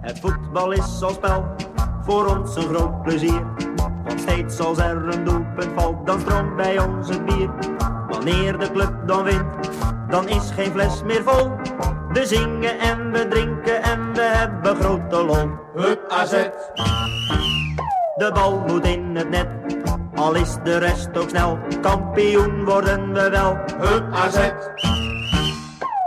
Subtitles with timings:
[0.00, 1.44] Het voetbal is als spel,
[2.02, 3.42] voor ons een groot plezier.
[4.04, 7.50] Want steeds als er een doelpunt valt, dan stroomt bij ons het bier.
[8.08, 9.70] Wanneer de club dan wint,
[10.08, 11.50] dan is geen fles meer vol.
[12.12, 15.50] We zingen en we drinken en we hebben grote lol.
[15.74, 16.32] Hup AZ,
[18.16, 19.63] De bal moet in het net,
[20.14, 21.58] al is de rest ook snel.
[21.80, 23.56] Kampioen worden we wel.
[23.78, 24.36] hup AZ,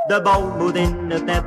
[0.08, 1.44] De bal moet in het net.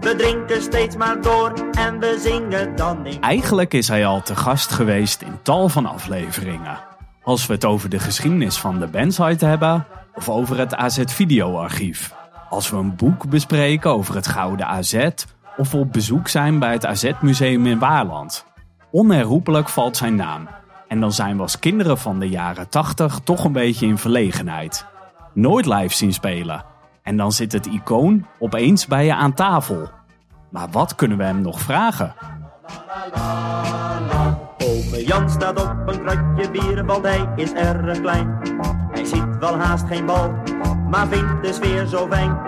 [0.00, 3.20] We drinken steeds maar door en we zingen dan in.
[3.20, 6.78] Eigenlijk is hij al te gast geweest in tal van afleveringen.
[7.22, 12.14] Als we het over de geschiedenis van de bandsite hebben of over het AZ videoarchief.
[12.50, 15.08] Als we een boek bespreken over het Gouden AZ
[15.56, 18.46] of op bezoek zijn bij het AZ museum in Waarland.
[18.90, 20.48] Onherroepelijk valt zijn naam.
[20.88, 24.86] En dan zijn we als kinderen van de jaren 80 toch een beetje in verlegenheid.
[25.32, 26.64] Nooit live zien spelen.
[27.02, 29.90] En dan zit het icoon opeens bij je aan tafel.
[30.50, 32.14] Maar wat kunnen we hem nog vragen?
[34.58, 38.38] Ome Jan staat op een kratje bier, want hij is erg klein.
[38.90, 40.32] Hij ziet wel haast geen bal,
[40.90, 42.38] maar vindt de sfeer zo fijn.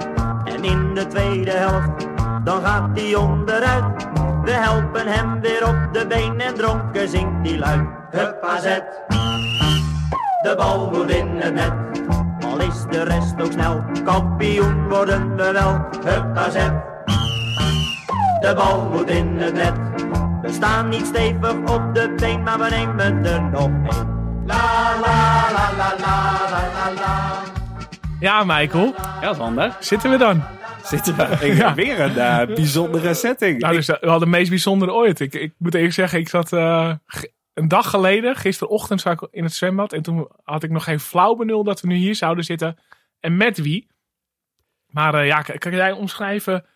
[0.45, 2.07] En in de tweede helft,
[2.45, 4.09] dan gaat hij onderuit.
[4.43, 7.98] We helpen hem weer op de been en dronken zingt hij luid.
[8.11, 8.65] Hup AZ,
[10.43, 11.73] de bal moet in het net.
[12.45, 15.87] Al is de rest ook snel, kampioen worden we wel.
[16.05, 16.55] Hup AZ,
[18.41, 19.75] de bal moet in het net.
[20.43, 24.17] We staan niet stevig op de been, maar we nemen er nog één.
[24.47, 24.57] La
[25.01, 27.31] la la la la la la la.
[28.21, 29.77] Ja, Michael, Ja, Sander.
[29.81, 30.43] zitten we dan?
[30.83, 31.75] Zitten we in Ja.
[31.75, 33.61] weer een eh, bijzondere setting.
[33.61, 35.21] Nou, dus, eh, we hadden het meest bijzondere ooit.
[35.21, 36.91] Ik, ik moet eerlijk zeggen, ik zat eh,
[37.59, 39.93] een dag geleden, gisterochtend, zat ik in het zwembad.
[39.93, 42.79] En toen had ik nog geen flauw benul dat we nu hier zouden zitten.
[43.21, 43.89] En met wie.
[44.87, 46.67] Maar eh, ja, kan jij omschrijven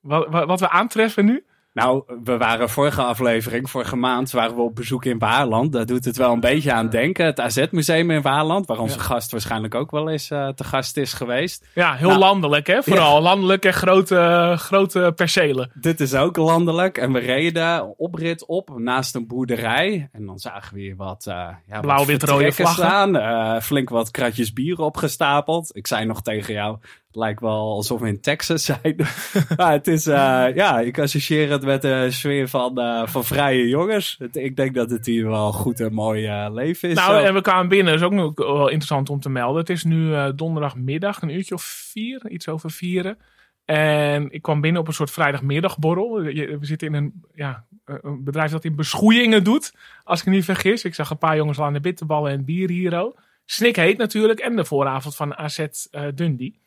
[0.00, 1.44] wat, wat we aantreffen nu?
[1.72, 5.72] Nou, we waren vorige aflevering, vorige maand, waren we op bezoek in Waarland.
[5.72, 7.24] Daar doet het wel een beetje aan denken.
[7.26, 9.02] Het AZ-museum in Waarland, waar onze Ja.
[9.02, 11.66] gast waarschijnlijk ook wel eens eh, te gast is geweest.
[11.74, 12.82] Ja, heel Nou, landelijk hè.
[12.92, 15.70] Vooral landelijk en grote, grote percelen.
[15.74, 16.98] Dit is ook landelijk.
[16.98, 20.08] En we reden oprit op naast een boerderij.
[20.12, 22.84] En dan zagen we hier wat, eh ja, Blauw, wat wit, rode vertrekken vlaggen.
[22.84, 23.16] staan.
[23.16, 25.76] Eh, flink wat kratjes bier opgestapeld.
[25.76, 26.78] Ik zei nog tegen jou,
[27.10, 28.96] het lijkt wel alsof we in Texas zijn.
[29.56, 33.68] maar het is, eh, ja, ik associeer het met de sfeer van, eh, van vrije
[33.68, 34.16] jongens.
[34.18, 36.94] Het- ik denk dat het hier wel goed en mooi eh, leven is.
[36.96, 37.26] Nou, zo.
[37.26, 39.60] en we kwamen binnen, dat is ook nog wel interessant om te melden.
[39.60, 43.18] Het is nu donderdagmiddag, een uurtje of vier, iets over vieren.
[43.64, 46.12] En ik kwam binnen op een soort vrijdagmiddagborrel.
[46.22, 50.44] We zitten in een, ja, een bedrijf dat in beschoeiingen doet, als ik me niet
[50.44, 50.84] vergis.
[50.84, 52.98] Ik zag een paar jongens al aan de bitterballen en bier hier.
[52.98, 53.20] ook.
[53.44, 55.66] Snik heet natuurlijk en de vooravond van AZ
[56.14, 56.58] Dundee.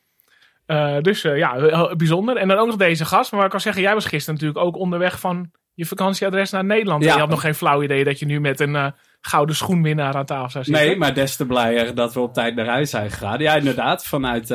[0.66, 2.38] Eh, dus eh, ja, bijzonder.
[2.38, 3.32] En dan ook nog deze gast.
[3.32, 7.04] Maar ik kan zeggen, jij was gisteren natuurlijk ook onderweg van je vakantieadres naar Nederland.
[7.04, 7.10] Ja.
[7.10, 8.88] En je had nog geen flauw idee dat je nu met een eh,
[9.22, 10.86] gouden schoenwinnaar aan tafel zou zitten.
[10.86, 13.40] Nee, maar des te blijer dat we op tijd naar huis zijn gegaan.
[13.40, 14.48] Ja, inderdaad, vanuit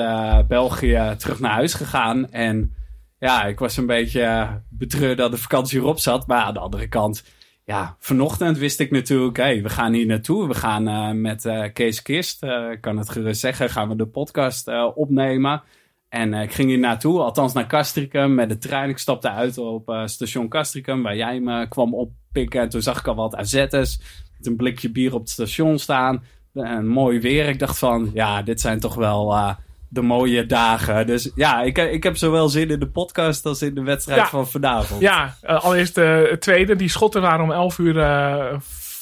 [0.48, 2.30] België terug naar huis gegaan.
[2.30, 2.74] En
[3.18, 6.26] ja, ik was een beetje betreurd dat de vakantie erop zat.
[6.26, 7.24] Maar aan de andere kant,
[7.64, 10.48] ja, vanochtend wist ik natuurlijk, hé, we gaan hier naartoe.
[10.48, 12.42] We gaan met Kees Kist,
[12.72, 15.62] ik kan het gerust zeggen, gaan we de podcast opnemen.
[16.08, 18.88] En eh, ik ging hier naartoe, althans naar Castricum met de trein.
[18.90, 22.60] Ik stapte uit op eh, station Castricum, waar jij me kwam oppikken.
[22.60, 23.98] En toen zag ik al wat AZ'ers
[24.36, 26.24] met een blikje bier op het station staan.
[26.54, 27.48] En mooi weer.
[27.48, 29.54] Ik dacht van, ja, dit zijn toch wel eh,
[29.88, 31.06] de mooie dagen.
[31.06, 34.28] Dus ja, ik, ik heb zowel zin in de podcast als in de wedstrijd Ja.
[34.28, 35.00] van vanavond.
[35.00, 36.76] Ja, allereerst het tweede.
[36.76, 37.94] Die schotten waren om 11 uur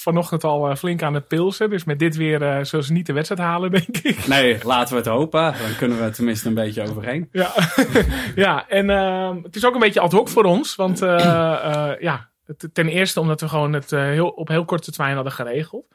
[0.07, 1.71] vanochtend al eh, flink aan het pilsen.
[1.71, 4.27] Dus met dit weer eh zullen ze niet de wedstrijd halen, denk ik.
[4.27, 5.41] Nee, laten we het hopen.
[5.41, 7.29] Dan kunnen we er tenminste een beetje overheen.
[7.33, 7.53] Ja,
[8.35, 10.75] ja en ehm, het is ook een beetje ad hoc voor ons.
[10.75, 12.31] Want eh, ja,
[12.73, 15.87] ten eerste omdat we gewoon het heel, op heel korte termijn hadden geregeld.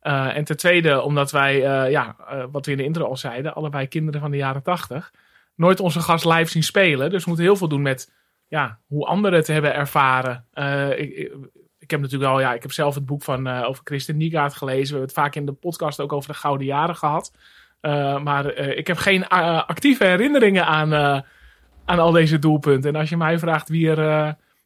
[0.00, 1.60] En ten tweede omdat wij,
[1.90, 2.16] ja,
[2.50, 5.12] wat we in de intro al zeiden, allebei kinderen van de jaren tachtig,
[5.54, 7.10] nooit onze gast live zien spelen.
[7.10, 8.12] Dus we moeten heel veel doen met
[8.48, 10.44] ja, hoe anderen het hebben ervaren.
[10.96, 11.30] Ik,
[11.86, 14.54] ik, heb natuurlijk al, ja, ik heb zelf het boek van eh, over Christen Niegaard
[14.54, 14.94] gelezen.
[14.94, 17.32] We hebben het vaak in de podcast ook over de Gouden Jaren gehad.
[17.80, 20.94] Eh, maar eh, ik heb geen actieve herinneringen aan,
[21.84, 22.94] aan al deze doelpunten.
[22.94, 23.98] En als je mij vraagt wie er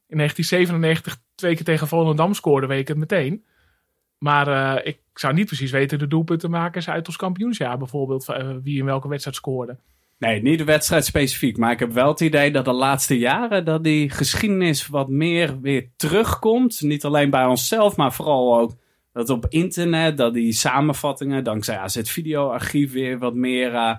[0.06, 3.44] in 1997 twee keer tegen Volendam scoorde, weet ik het meteen.
[4.18, 8.24] Maar ik zou niet precies weten de doelpuntenmakers uit ons kampioensjaar bijvoorbeeld.
[8.62, 9.78] wie in welke wedstrijd scoorde.
[10.20, 11.56] Nee, niet de wedstrijd specifiek.
[11.56, 15.60] Maar ik heb wel het idee dat de laatste jaren dat die geschiedenis wat meer
[15.60, 16.80] weer terugkomt.
[16.80, 18.72] Niet alleen bij onszelf, maar vooral ook
[19.12, 23.96] dat op internet, dat die samenvattingen dankzij AZ Videoarchief weer wat meer uh,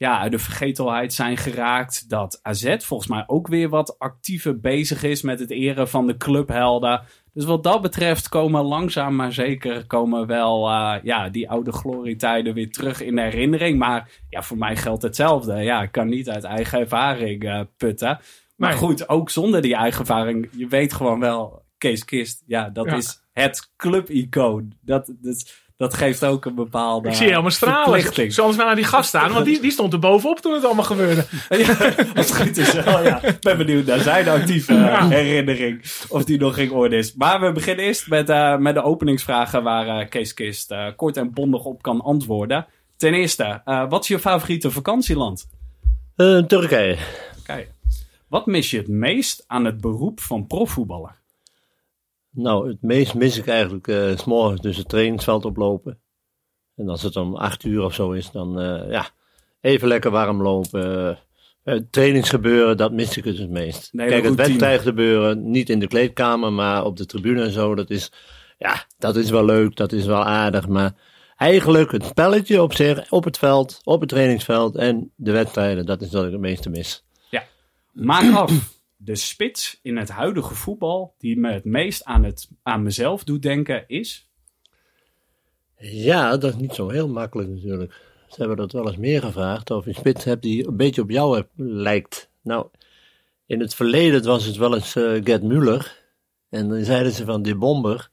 [0.00, 2.08] ja, uit de vergetelheid zijn geraakt.
[2.08, 6.16] Dat AZ volgens mij ook weer wat actiever bezig is met het eren van de
[6.16, 7.02] clubhelden.
[7.32, 12.54] Dus wat dat betreft komen langzaam maar zeker komen wel uh, ja, die oude glorietijden
[12.54, 13.78] weer terug in de herinnering.
[13.78, 15.56] Maar ja, voor mij geldt hetzelfde.
[15.56, 18.20] Ja, ik kan niet uit eigen ervaring uh, putten.
[18.56, 18.78] Maar nee.
[18.78, 22.96] goed, ook zonder die eigen ervaring, je weet gewoon wel, Kees Kist, ja, dat ja.
[22.96, 24.72] is het clubicoon.
[24.80, 27.08] Dat, dat, dat geeft ook een bepaalde.
[27.08, 28.32] Ik zie je helemaal stralen.
[28.32, 31.24] Zoals naar die gast staan, want die, die stond er bovenop toen het allemaal gebeurde.
[31.48, 31.68] Ja,
[32.16, 33.22] als het goed is wel, ja.
[33.22, 35.08] Ik ben benieuwd naar zijn actieve ja.
[35.08, 35.82] herinnering.
[36.08, 37.14] Of die nog in orde is.
[37.14, 41.16] Maar we beginnen eerst met, uh, met de openingsvragen waar uh, Kees Kist uh, kort
[41.16, 42.66] en bondig op kan antwoorden.
[42.96, 45.48] Ten eerste, wat is je favoriete vakantieland?
[46.16, 46.46] Turkije.
[46.46, 47.66] Turkije.
[48.28, 51.19] Wat mis je het meest aan het beroep van profvoetballer?
[52.30, 56.00] Nou, het meest mis ik eigenlijk uh, s morgens dus het trainingsveld oplopen.
[56.76, 59.08] En als het om acht uur of zo is, dan uh, ja,
[59.60, 61.18] even lekker warm lopen.
[61.64, 63.88] Uh, trainingsgebeuren, dat mis ik dus het meest.
[63.92, 67.90] Nee, Kijk, het wedstrijdgebeuren, niet in de kleedkamer, maar op de tribune en zo, dat
[67.90, 68.12] is,
[68.58, 70.68] ja, dat is wel leuk, dat is wel aardig.
[70.68, 70.94] Maar
[71.36, 76.02] eigenlijk het spelletje op zich, op het veld, op het trainingsveld en de wedstrijden, dat
[76.02, 77.04] is wat ik het meeste mis.
[77.30, 77.44] Ja,
[77.92, 82.82] maak af de spits in het huidige voetbal die me het meest aan, het, aan
[82.82, 84.30] mezelf doet denken is?
[85.76, 87.92] Ja, dat is niet zo heel makkelijk natuurlijk.
[88.28, 89.70] Ze hebben dat wel eens meer gevraagd.
[89.70, 92.30] Of je een spits hebt die een beetje op jou lijkt.
[92.42, 92.66] Nou,
[93.46, 95.98] in het verleden was het wel eens uh, Gerd Muller.
[96.48, 98.10] En dan zeiden ze van die bomber.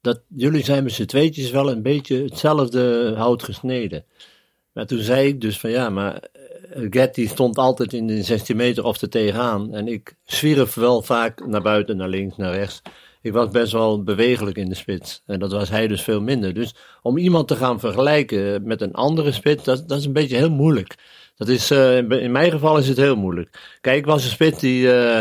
[0.00, 4.04] Dat jullie zijn met z'n tweetjes wel een beetje hetzelfde hout gesneden.
[4.72, 6.28] Maar toen zei ik dus van ja, maar
[6.70, 9.74] Getty stond altijd in de 16 meter of er tegenaan.
[9.74, 12.82] En ik zwierf wel vaak naar buiten, naar links, naar rechts.
[13.20, 15.22] Ik was best wel bewegelijk in de spits.
[15.26, 16.54] En dat was hij dus veel minder.
[16.54, 20.36] Dus om iemand te gaan vergelijken met een andere spits, dat, dat is een beetje
[20.36, 20.94] heel moeilijk.
[21.36, 23.78] Dat is, uh, in mijn geval is het heel moeilijk.
[23.80, 25.20] Kijk, ik was een spits die uh,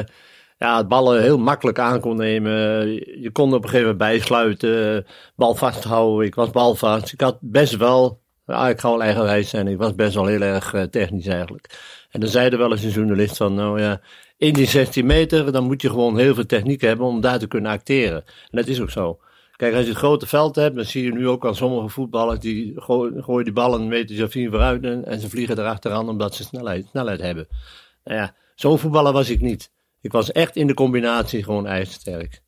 [0.58, 2.88] ja, ballen heel makkelijk aan kon nemen.
[3.22, 5.06] Je kon op een gegeven moment bijsluiten,
[5.36, 6.26] bal vasthouden.
[6.26, 7.14] Ik was balvast.
[7.14, 8.22] Ik had best wel
[8.56, 9.68] ja, ik ga wel eigenwijs zijn.
[9.68, 11.80] Ik was best wel heel erg uh, technisch eigenlijk.
[12.10, 14.02] En dan zei er wel eens een journalist van, nou ja,
[14.38, 17.48] in die 16 meter, dan moet je gewoon heel veel techniek hebben om daar te
[17.48, 18.24] kunnen acteren.
[18.26, 19.20] En dat is ook zo.
[19.56, 22.40] Kijk, als je het grote veld hebt, dan zie je nu ook aan sommige voetballers,
[22.40, 26.10] die gooien, gooien die ballen een meter of vier vooruit en, en, ze vliegen erachteraan
[26.10, 27.48] omdat ze snelheid, snelheid hebben.
[28.04, 29.72] Nou ja, zo'n voetballer was ik niet.
[30.02, 32.42] Ik was echt in de combinatie gewoon ijzersterk.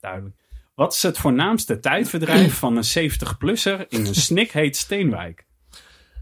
[0.00, 0.36] Duidelijk.
[0.74, 5.44] Wat is het voornaamste tijdverdrijf van een 70-plusser in een snikheet Steenwijk?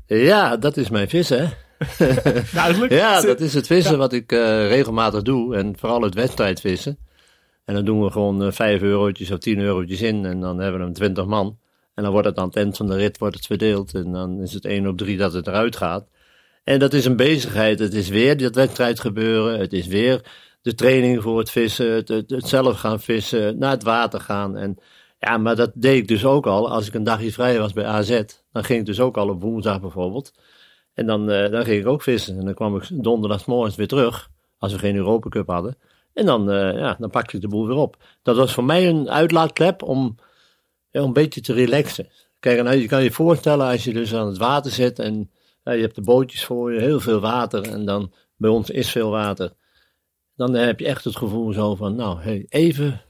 [0.06, 1.52] Ja, dat is mijn vissen.
[2.54, 2.92] Duidelijk.
[2.92, 5.56] ja, dat is het vissen wat ik uh, regelmatig doe.
[5.56, 6.98] En vooral het wedstrijdvissen.
[7.64, 10.24] En dan doen we gewoon uh, 5 eurotjes of 10 eurotjes in.
[10.24, 11.58] En dan hebben we hem 20 man.
[11.94, 13.94] En dan wordt het aan het eind van de rit wordt het verdeeld.
[13.94, 16.08] En dan is het 1 op 3 dat het eruit gaat.
[16.64, 17.78] En dat is een bezigheid.
[17.78, 19.58] Het is weer dat wedstrijd gebeuren.
[19.58, 20.20] Het is weer
[20.62, 24.56] de training voor het vissen, het, zelf gaan vissen, naar het water gaan.
[24.56, 24.78] En
[25.18, 26.70] ja, maar dat deed ik dus ook al.
[26.70, 28.22] Als ik een dagje vrij was bij AZ,
[28.52, 30.32] dan ging ik dus ook al op woensdag bijvoorbeeld.
[30.94, 32.38] En dan, uh, dan ging ik ook vissen.
[32.38, 35.76] En dan kwam ik donderdagsmorgens weer terug, als we geen Europa Cup hadden.
[36.12, 37.96] En dan, uh, ja, dan pakte ik de boel weer op.
[38.22, 40.16] Dat was voor mij een uitlaatklep om,
[40.90, 42.08] ja, om een beetje te relaxen.
[42.40, 45.30] Kijk, en je kan je voorstellen als je dus aan het water zit en
[45.64, 47.62] je hebt de bootjes voor je, heel veel water.
[47.62, 49.52] En dan, bij ons is veel water
[50.46, 53.00] dan heb je echt het gevoel zo van, nou, hey, even,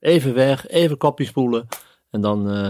[0.00, 1.68] even weg, even kopje spoelen.
[2.10, 2.68] En dan uh,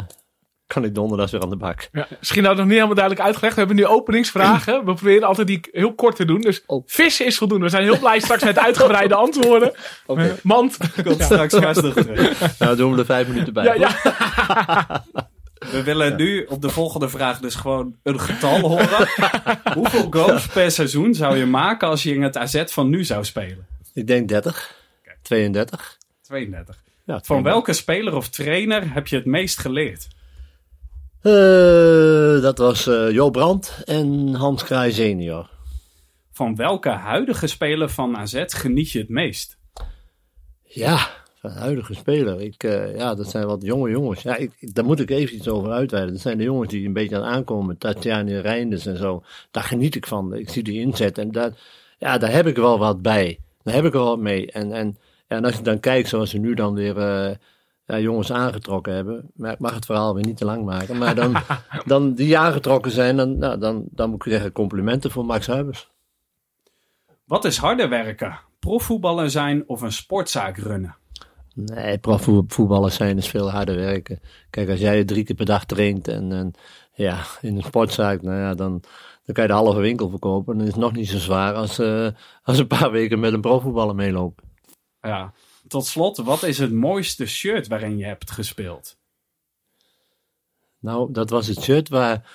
[0.67, 1.89] kan ik donderdag weer aan de bak.
[1.93, 3.55] Ja, misschien had het nog niet helemaal duidelijk uitgelegd.
[3.55, 4.85] We hebben nu openingsvragen.
[4.85, 6.41] We proberen altijd die heel kort te doen.
[6.41, 6.83] Dus oh.
[6.87, 7.65] vissen is voldoende.
[7.65, 9.73] We zijn heel blij straks met uitgebreide antwoorden.
[10.07, 10.35] Okay.
[10.43, 10.77] Mand.
[11.05, 12.59] Komt straks rustig terug.
[12.59, 13.65] Nou, doen we er vijf minuten bij.
[13.65, 15.05] Ja, ja.
[15.71, 19.09] We willen nu op de volgende vraag dus gewoon een getal horen.
[19.79, 23.25] Hoeveel goals per seizoen zou je maken als je in het AZ van nu zou
[23.25, 23.67] spelen?
[23.99, 24.77] Ik denk 30.
[25.01, 25.17] Okay.
[25.23, 25.99] 32.
[26.23, 26.83] 32.
[27.05, 30.09] Ja, Van welke speler of trainer heb je het meest geleerd?
[31.23, 35.51] Uh, dat was uh, Jo Brandt en Hans Kraai senior.
[36.33, 39.59] Van welke huidige speler van AZ geniet je het meest?
[40.63, 41.09] Ja,
[41.41, 42.41] van huidige speler.
[42.41, 44.23] Ik, uh, ja, dat zijn wat jonge jongens.
[44.23, 46.13] Ja, ik, daar moet ik even iets over uitweiden.
[46.13, 47.79] Dat zijn de jongens die een beetje aan aankomen.
[47.79, 49.23] Tatjana Reinders en zo.
[49.51, 50.35] Daar geniet ik van.
[50.35, 51.53] Ik zie die inzet en daar,
[51.99, 53.39] ja, daar heb ik wel wat bij.
[53.69, 54.51] Daar heb ik er wel mee.
[54.51, 54.97] En, en,
[55.27, 57.35] en als je dan kijkt zoals ze nu dan weer uh,
[57.87, 59.31] ja, jongens aangetrokken hebben.
[59.35, 60.99] Maar ik mag het verhaal weer niet te lang maken.
[60.99, 61.37] Maar dan,
[61.85, 65.91] dan die aangetrokken zijn, dan, nou, dan, dan moet ik zeggen complimenten voor Max Huibers.
[67.25, 68.39] Wat is harder werken?
[68.59, 70.97] Profvoetballer zijn of een sportzaak runnen?
[71.61, 74.21] Nee, profvoetballers zijn dus veel harder werken.
[74.51, 76.53] Kijk, als jij drie keer per dag traint en, en
[76.95, 78.83] ja, in een sportzaak, nou ja, dan,
[79.25, 80.59] dan kan je de halve winkel verkopen.
[80.59, 82.09] Dan is het nog niet zo zwaar als, uh,
[82.43, 84.45] als een paar weken met een profvoetballer meelopen.
[85.01, 85.33] Ja.
[85.69, 88.97] Tot slot, wat is het mooiste shirt waarin je hebt gespeeld?
[90.79, 92.31] Nou, dat was het shirt waar,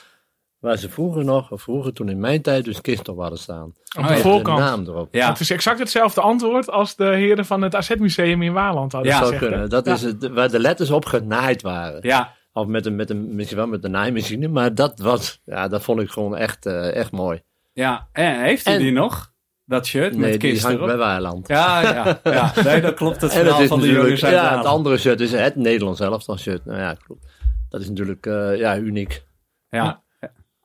[0.64, 3.74] waar ze vroeger nog, of vroeger toen in mijn tijd, dus kist op hadden staan.
[3.98, 4.58] Op de voorkant.
[4.58, 5.14] De naam erop.
[5.14, 5.30] Ja.
[5.30, 9.12] Het is exact hetzelfde antwoord als de heren van het AZ Museum in Waarland hadden
[9.12, 9.40] ja, gezegd.
[9.40, 9.70] zou kunnen.
[9.70, 12.00] Dat is het, waar de letters op genaaid waren.
[12.02, 12.34] Ja.
[12.54, 15.84] Of met een, met een, misschien wel met een naaimachine, maar dat was, ja, dat
[15.84, 17.42] vond ik gewoon echt, uh, echt mooi.
[17.74, 19.32] Ja, en heeft u die nog?
[19.66, 20.88] Dat shirt nee, met kist die hangt erop?
[20.88, 21.48] bij Waarland.
[21.48, 22.52] Ja, ja, ja.
[22.64, 23.22] Nee, dat klopt.
[23.22, 26.38] Het verhaal is van de natuurlijk- jongens Ja, het andere shirt is het Nederlands elftal
[26.38, 26.66] shirt.
[26.66, 27.26] Nou ja, klopt.
[27.70, 29.26] Dat is natuurlijk eh, ja, uniek.
[29.70, 30.03] Ja.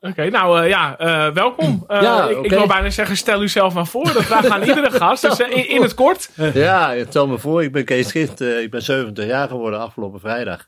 [0.01, 1.83] Oké, nou eh, ja, eh, welkom.
[1.87, 2.49] Eh, Ja, ik, ik oké.
[2.49, 4.13] wil bijna zeggen, stel u zelf maar voor.
[4.13, 5.21] Dat vragen aan iedere gast.
[5.21, 6.29] Dus in, in het kort.
[6.53, 8.41] Ja, stel me voor, ik ben Kees Gift.
[8.41, 10.67] ik ben 70 jaar geworden afgelopen vrijdag.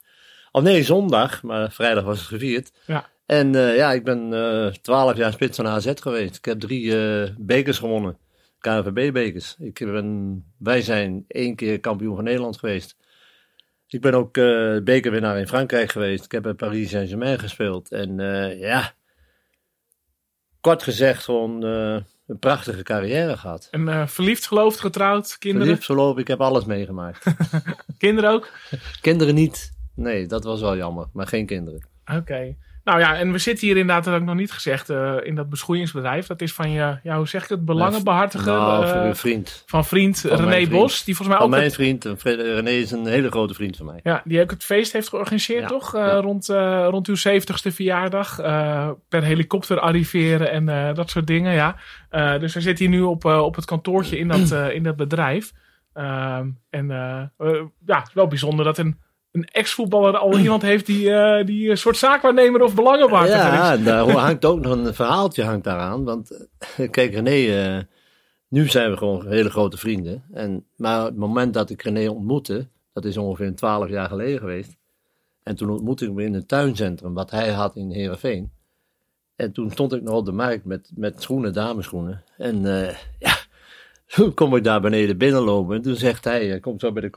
[0.52, 2.72] Of nee, zondag, maar vrijdag was het gevierd.
[2.86, 3.10] Ja.
[3.26, 6.36] En ja, ik ben eh 12 jaar spits van AZ geweest.
[6.36, 6.96] Ik heb drie
[7.38, 8.18] bekers gewonnen.
[8.60, 9.56] KNVB-bekers.
[9.60, 12.96] Ik ben, wij zijn één keer kampioen van Nederland geweest.
[13.88, 14.34] Ik ben ook
[14.84, 16.26] bekerwinnaar in Frankrijk geweest.
[16.26, 17.92] Ik heb bij Paris Saint-Germain gespeeld.
[17.92, 18.16] En
[18.60, 18.94] ja,
[20.62, 23.68] kort gezegd gewoon eh, een prachtige carrière gehad.
[23.72, 25.68] En eh, verliefd, geloofd, getrouwd, kinderen.
[25.68, 27.26] Verliefd, verloofd, ik heb alles meegemaakt.
[27.98, 28.50] Kinderen ook.
[29.02, 29.72] kinderen niet.
[29.96, 31.08] Nee, dat was wel jammer.
[31.14, 31.88] Maar geen kinderen.
[32.16, 32.56] Oké.
[32.84, 35.36] Nou ja, en we zitten hier inderdaad, dat heb ik nog niet gezegd, eh, in
[35.36, 36.28] dat beschoeiingsbedrijf.
[36.28, 39.64] Dat is van je, ja, hoe zeg ik het, belangenbehartiger Nou, eh, voor een vriend.
[39.66, 40.70] van vriend René vriend.
[40.70, 41.04] Bos.
[41.04, 42.06] Die volgens mij Van ook mijn het, vriend.
[42.06, 44.00] en Fred- René is een hele grote vriend van mij.
[44.04, 45.96] ja, die ook het feest heeft georganiseerd, Ja, toch?
[45.96, 48.40] Eh, rond, eh, rond uw 70ste verjaardag.
[48.40, 51.76] Eh, per helikopter arriveren en eh, dat soort dingen, ja.
[52.10, 54.84] Eh, dus we zitten hier nu op, eh, op het kantoortje in dat, eh, in
[54.84, 55.52] dat bedrijf.
[55.94, 59.00] Ehm, en eh, eh, ja, het is wel bijzonder dat een,
[59.32, 63.44] een ex-voetballer al iemand heeft die, eh, die een soort zaakwaarnemer of belangenbehartiger is.
[63.44, 66.04] Ja, daar hangt ook nog een verhaaltje hangt daaraan.
[66.04, 66.48] Want
[66.78, 67.84] eh, kijk, René, eh,
[68.48, 70.24] nu zijn we gewoon hele grote vrienden.
[70.32, 74.78] En, maar het moment dat ik René ontmoette, dat is ongeveer 12 jaar geleden geweest.
[75.44, 78.52] En toen ontmoette ik hem in een tuincentrum wat hij had in Heerenveen.
[79.36, 82.24] En toen stond ik nog op de markt met, met schoenen, dameschoenen.
[82.38, 82.62] En
[83.20, 83.36] ja,
[84.16, 85.76] toen kom ik daar beneden binnenlopen.
[85.76, 87.10] En toen zegt hij, hij komt zo bij de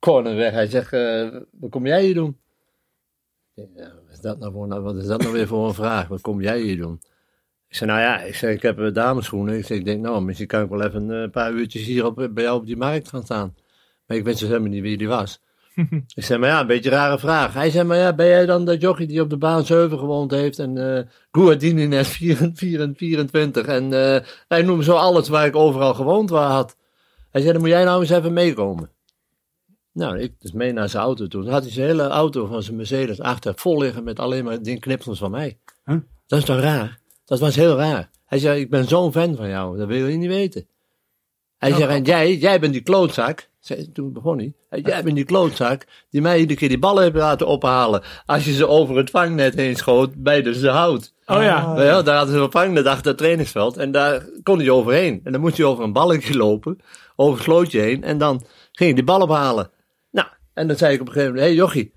[0.00, 0.52] koffiecorner weg.
[0.52, 2.38] Hij zegt, eh, wat kom jij hier doen?
[3.54, 6.08] Ja, wat is dat nou voor, nou, wat is dat nou weer voor een vraag?
[6.08, 7.00] Wat kom jij hier doen?
[7.68, 9.58] Ik zei, nou ja, ik, ik heb eh, dameschoenen.
[9.58, 12.14] Ik, ik denk, nou, misschien kan ik wel even eh, een paar uurtjes hier op,
[12.30, 13.54] bij jou op die markt gaan staan.
[14.06, 15.42] Maar ik wist dus helemaal niet wie die was.
[16.14, 17.54] ik zei, maar ja, een beetje een rare vraag.
[17.54, 20.30] Hij zei, maar ja, ben jij dan de jockey die op de baan 7 gewoond
[20.30, 25.94] heeft en Guardini net 24, 24 en eh, hij noemde zo alles waar ik overal
[25.94, 26.76] gewoond waar had.
[27.30, 28.90] Hij zei, dan moet jij nou eens even meekomen.
[29.92, 31.42] Nou, ik dus mee naar zijn auto toe.
[31.42, 34.62] Toen had hij zijn hele auto van zijn Mercedes achter vol liggen met alleen maar
[34.62, 35.58] die knipsels van mij.
[35.84, 35.96] Huh?
[36.26, 36.98] Dat is toch raar?
[37.24, 38.10] Dat was heel raar.
[38.26, 40.66] Hij zei, ik ben zo'n fan van jou, dat wil je niet weten.
[41.58, 43.48] Hij zei, en jij, jij bent die klootzak.
[43.60, 44.52] Zei, toen begon hij.
[44.68, 48.02] "En Jij bent die klootzak die mij iedere keer die ballen heeft laten ophalen.
[48.26, 51.14] Als je ze over het vangnet heen schoot bij de hout.
[51.26, 51.66] Oh ja.
[51.66, 53.76] Nou ja, daar hadden ze een vangnet achter het trainingsveld.
[53.76, 55.20] En daar kon hij overheen.
[55.24, 56.78] En dan moest hij over een balletje lopen.
[57.16, 58.04] Over het slootje heen.
[58.04, 58.36] En dan
[58.72, 59.70] ging hij die bal ophalen.
[60.60, 61.50] Nou, en dan zei ik op een gegeven moment.
[61.50, 61.94] Hé hey, jochie,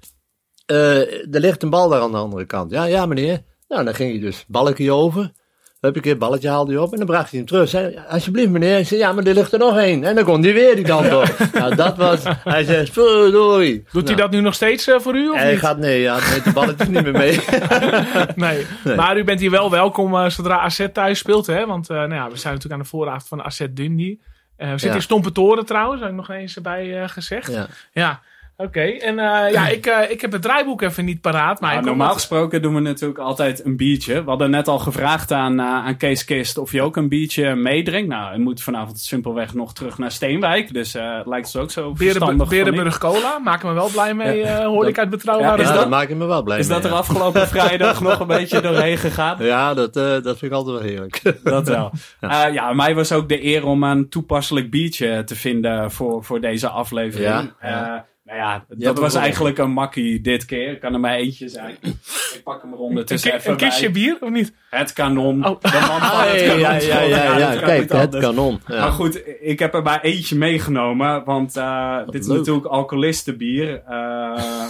[0.65, 2.71] eh, er ligt een bal daar aan de andere kant.
[2.71, 3.41] Ja, ja meneer.
[3.67, 5.31] Nou, dan ging hij dus balletje over.
[5.79, 7.69] Heb ik een balletje haalde hij op en dan bracht hij hem terug.
[7.69, 8.79] Zei, "Ja, alsjeblieft meneer.
[8.79, 10.03] Ik zei, ja, maar er ligt er nog één.
[10.03, 11.37] En dan kon hij weer die kant op.
[11.53, 13.85] nou, dat was, hij zei, verdorie.
[13.91, 15.59] Doet hij dat nu nog steeds eh, voor u of Hij niet?
[15.59, 17.39] gaat, nee, ja, met de balletjes niet meer mee.
[18.35, 18.65] Nee.
[18.95, 21.65] Maar u bent hier wel welkom eh, zodra AZ thuis speelt, hè?
[21.65, 24.21] Want nou ja, we zijn natuurlijk aan de vooravond van AZ Dundee.
[24.57, 24.95] We zitten Ja.
[24.95, 27.51] in Stompe Toren trouwens, heb ik nog eens erbij gezegd.
[27.93, 28.21] Ja,
[28.57, 28.81] oké.
[28.81, 31.61] En eh, ja, ik, eh, ik heb het draaiboek even niet paraat.
[31.61, 34.23] Maar Nou, normaal gesproken doen we natuurlijk altijd een biertje.
[34.23, 37.55] We hadden net al gevraagd aan, eh, aan Kees Kist of je ook een biertje
[37.55, 38.09] meedrinkt.
[38.09, 40.73] Nou, hij moet vanavond simpelweg nog terug naar Steenwijk.
[40.73, 43.89] Dus eh, het lijkt ons ook zo Berenburg, verstandig van Berenburg Cola, maken me wel
[43.91, 46.67] blij mee, hoorde ik uit betrouwbare Ja, is ja, dat- maakt me wel blij Is
[46.67, 49.37] mee, dat er afgelopen vrijdag nog een beetje doorheen gegaan?
[49.43, 51.21] Ja, dat, eh, dat vind ik altijd wel heerlijk.
[51.43, 51.91] Dat wel.
[52.21, 52.45] Ja.
[52.47, 56.67] ja, mij was ook de eer om een toepasselijk biertje te vinden voor, voor deze
[56.69, 57.29] aflevering.
[57.29, 58.05] Ja, Eh, ja.
[58.37, 60.77] Nou ja, dat was eigenlijk een makkie dit keer.
[60.77, 61.77] Kan er maar eentje zijn.
[62.33, 64.01] Ik pak hem er Een, ondertussen ki- even een kistje bij.
[64.01, 64.53] bier, of niet?
[64.69, 65.45] Het kanon.
[65.47, 65.59] Oh.
[65.61, 66.59] De man van het ja, kanon.
[66.61, 67.49] ja, ja, ja, ja.
[67.49, 68.61] dat kan Kijk, het kanon.
[68.67, 71.23] Maar goed, ik heb er maar eentje meegenomen.
[71.23, 72.37] Want eh, dit is leuk.
[72.37, 73.81] natuurlijk alcoholistenbier.
[73.87, 73.91] Eh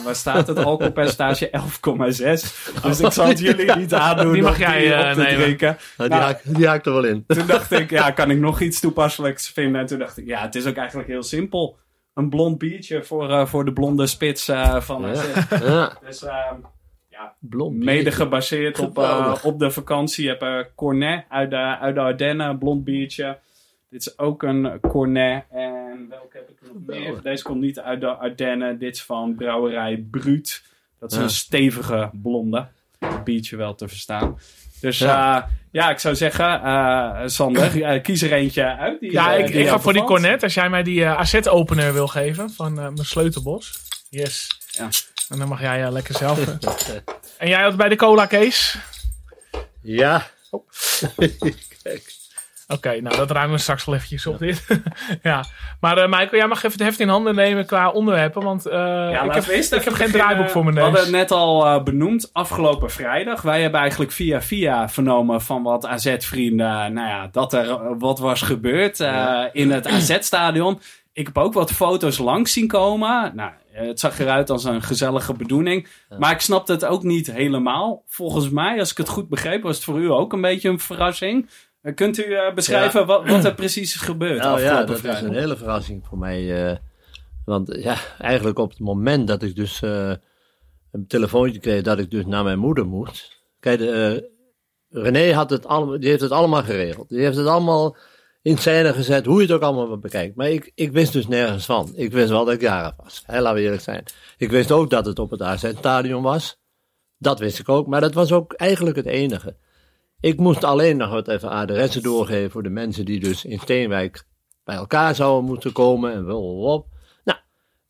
[0.03, 1.49] waar staat het alcoholpercentage?
[1.51, 2.81] 11,6.
[2.83, 5.77] Dus ik zal het jullie niet aandoen Die mag om jij, op te drinken.
[5.97, 7.23] Nou, die, haakt, die haakt er wel in.
[7.27, 9.81] toen dacht ik, ja, kan ik nog iets toepasselijks vinden?
[9.81, 11.77] En toen dacht ik, ja, het is ook eigenlijk heel simpel.
[12.13, 15.01] Een blond biertje voor, eh, voor de blonde spits eh, van.
[15.59, 16.55] Ja, Dus ehm,
[17.39, 17.77] blond.
[17.83, 19.43] mede gebaseerd op, eh, Geweldig.
[19.45, 20.23] op de vakantie.
[20.23, 23.37] Je hebt eh, Cornet uit de, uit de Ardennen, blond biertje.
[23.89, 25.43] Dit is ook een Cornet.
[25.51, 27.21] En welke heb ik nog meer?
[27.21, 28.79] Deze komt niet uit de Ardennen.
[28.79, 30.63] Dit is van brouwerij Bruut.
[30.99, 31.23] Dat is Ja.
[31.23, 32.67] een stevige blonde.
[33.23, 34.37] Biertje wel te verstaan.
[34.83, 35.07] Dus Ja.
[35.07, 38.99] ja, ja ik zou zeggen, eh, Sander, eh, kies er eentje uit.
[38.99, 40.43] Die, Ja, eh, ik, die ik ga voor die cornet.
[40.43, 43.73] Als jij mij die eh, AZ-opener wil geven van eh, mijn sleutelbos.
[44.09, 44.47] Yes.
[44.67, 44.89] Ja.
[45.29, 46.47] En dan mag jij eh, lekker zelf.
[46.47, 46.69] eh.
[47.37, 48.75] en jij had bij de cola, Kees?
[49.81, 50.27] Ja.
[51.83, 52.13] Kijk.
[52.67, 54.67] Oké, nou dat ruimen we straks wel eventjes op dit.
[55.23, 55.43] ja.
[55.79, 58.43] Maar eh Michael, jij mag even het heft in handen nemen qua onderwerpen.
[58.43, 58.79] Want eh,
[59.11, 60.11] Ja, ik heb, ik heb geen beginnen.
[60.11, 61.09] draaiboek voor mijn We hadden neus.
[61.09, 63.41] het net al eh, benoemd, afgelopen vrijdag.
[63.41, 68.41] Wij hebben eigenlijk via via vernomen van wat AZ-vrienden, nou ja, dat er wat was
[68.41, 70.79] gebeurd eh, in het AZ-stadion.
[71.13, 73.31] Ik heb ook wat foto's langs zien komen.
[73.35, 75.87] Nou, het zag eruit als een gezellige bedoeling.
[76.19, 78.03] Maar ik snapte het ook niet helemaal.
[78.07, 80.79] Volgens mij, als ik het goed begreep, was het voor u ook een beetje een
[80.79, 81.49] verrassing.
[81.91, 85.33] Kunt u eh, beschrijven wat, wat er precies is gebeurd Nou ja, dat is een
[85.33, 86.69] hele verrassing voor mij.
[86.69, 86.77] eh,
[87.45, 90.13] want ja, eigenlijk op het moment dat ik dus eh,
[90.91, 93.41] een telefoontje kreeg dat ik dus naar mijn moeder moest.
[93.59, 93.79] Kijk,
[94.89, 97.09] René had het allemaal, die heeft het allemaal geregeld.
[97.09, 97.97] Die heeft het allemaal
[98.41, 100.35] in scène gezet, hoe je het ook allemaal bekijkt.
[100.35, 101.91] Maar ik, ik wist dus nergens van.
[101.95, 103.23] Ik wist wel dat ik jarig was.
[103.25, 104.03] Hè, laten we eerlijk zijn.
[104.37, 106.61] Ik wist ook dat het op het AZ-stadion was.
[107.17, 109.55] Dat wist ik ook, maar dat was ook eigenlijk het enige.
[110.23, 114.25] Ik moest alleen nog wat even adressen doorgeven voor de mensen die dus in Steenwijk
[114.63, 116.87] bij elkaar zouden moeten komen en wel op.
[117.23, 117.39] Nou,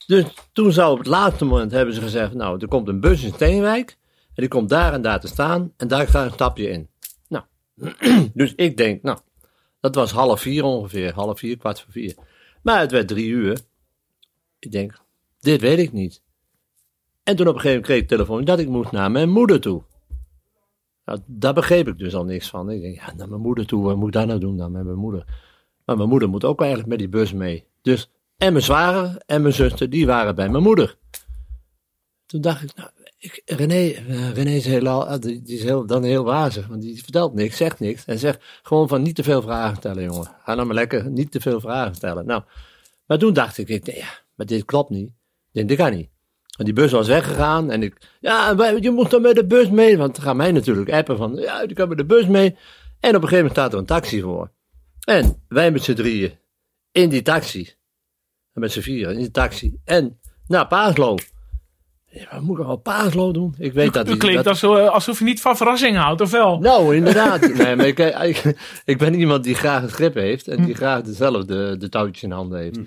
[0.07, 3.23] dus toen zou op het laatste moment hebben ze gezegd, nou, er komt een bus
[3.23, 3.97] in Steenwijk
[4.27, 6.89] en die komt daar en daar te staan en daar ga een stapje in.
[7.27, 7.43] Nou,
[8.33, 9.17] dus ik denk, nou,
[9.79, 12.15] dat was half vier ongeveer, half vier, kwart voor vier.
[12.61, 13.59] Maar het werd drie uur.
[14.59, 14.99] Ik denk,
[15.39, 16.21] dit weet ik niet.
[17.23, 19.61] En toen op een gegeven moment kreeg ik telefoon dat ik moest naar mijn moeder
[19.61, 19.83] toe.
[21.05, 22.69] Nou, daar begreep ik dus al niks van.
[22.69, 24.83] Ik denk, ja, naar mijn moeder toe, wat moet ik daar nou doen dan met
[24.83, 25.25] mijn moeder?
[25.85, 27.65] Maar mijn moeder moet ook eigenlijk met die bus mee.
[27.81, 30.97] Dus, en mijn zwager en mijn zuster, die waren bij mijn moeder.
[32.25, 36.03] Toen dacht ik, nou, ik, René, eh, René is, heel, ah, die, is heel, dan
[36.03, 38.05] heel wazig, want die vertelt niks, zegt niks.
[38.05, 40.31] En zegt gewoon van niet te veel vragen stellen, jongen.
[40.43, 42.25] Ga nou maar lekker niet te veel vragen stellen.
[42.25, 42.43] Nou,
[43.05, 45.11] maar toen dacht ik, denk, ja, maar dit klopt niet.
[45.51, 46.09] Dit kan niet.
[46.57, 49.97] Want die bus was weggegaan en ik, ja, je moet dan met de bus mee.
[49.97, 52.55] Want dan gaan mij natuurlijk appen van, ja, je kan met de bus mee.
[52.99, 54.51] En op een gegeven moment staat er een taxi voor.
[55.05, 56.31] En wij met z'n drieën
[56.91, 57.69] in die taxi.
[58.53, 59.79] En met z'n vieren in die taxi.
[59.85, 61.15] En naar Paaslo.
[62.05, 63.55] Ja, wat moet ik al Paaslo doen?
[63.57, 66.31] Ik weet dat die- klinkt dat- alsof, eh, alsof je niet van verrassing houdt, of
[66.31, 66.59] wel?
[66.59, 67.41] nou, inderdaad.
[67.53, 71.01] nee, maar ik, ik, ik ben iemand die graag het grip heeft en die graag
[71.01, 72.79] dezelfde de touwtjes in handen heeft.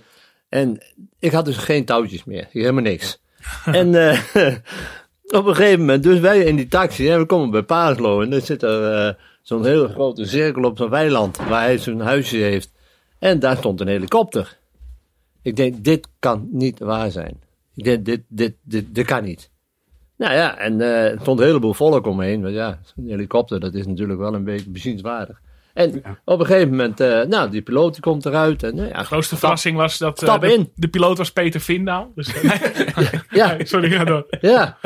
[0.49, 0.83] En
[1.19, 3.19] ik had dus geen touwtjes meer, helemaal niks.
[3.81, 4.19] en eh,
[5.39, 8.33] op een gegeven moment, dus wij in die taxi, en we komen bij Paaslo en
[8.33, 12.37] er zit er eh, zo'n hele grote cirkel op zo'n weiland waar hij zijn huisje
[12.37, 12.73] heeft.
[13.19, 14.59] En daar stond een helikopter.
[15.43, 17.41] Ik denk, dit kan niet waar zijn.
[17.75, 19.51] Ik denk, dit, dit, dit, dit kan niet.
[20.17, 22.43] Nou ja, en eh, er stond een heleboel volk omheen.
[22.43, 25.41] Want ja, een helikopter, dat is natuurlijk wel een beetje bezienswaardig.
[25.77, 28.63] En op een gegeven moment, eh, nou, die piloot die komt eruit.
[28.63, 32.13] En, nou ja, De grootste verrassing was dat eh, de, piloot was Peter Vindaal.
[32.15, 34.27] Dus, eh, ja, sorry, ga door.
[34.41, 34.79] ja.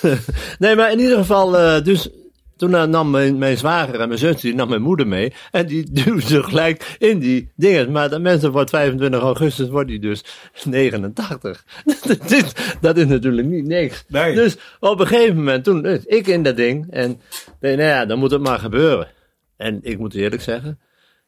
[0.58, 2.10] nee, maar in ieder geval, eh, dus
[2.56, 5.32] toen eh, nam mijn, mijn zwager en mijn zus, die nam mijn moeder mee.
[5.50, 7.92] En die duwde ze gelijk in die dingen.
[7.92, 10.24] Maar de mensen wordt 25 augustus, wordt die dus
[10.64, 11.64] 89.
[12.06, 14.04] dat, is, dat is natuurlijk niet niks.
[14.08, 14.34] Nee.
[14.34, 16.86] Dus op een gegeven moment, toen dus ik in dat ding.
[16.90, 17.20] En
[17.60, 19.08] nee, nou ja, dan moet het maar gebeuren.
[19.64, 20.80] En ik moet eerlijk zeggen,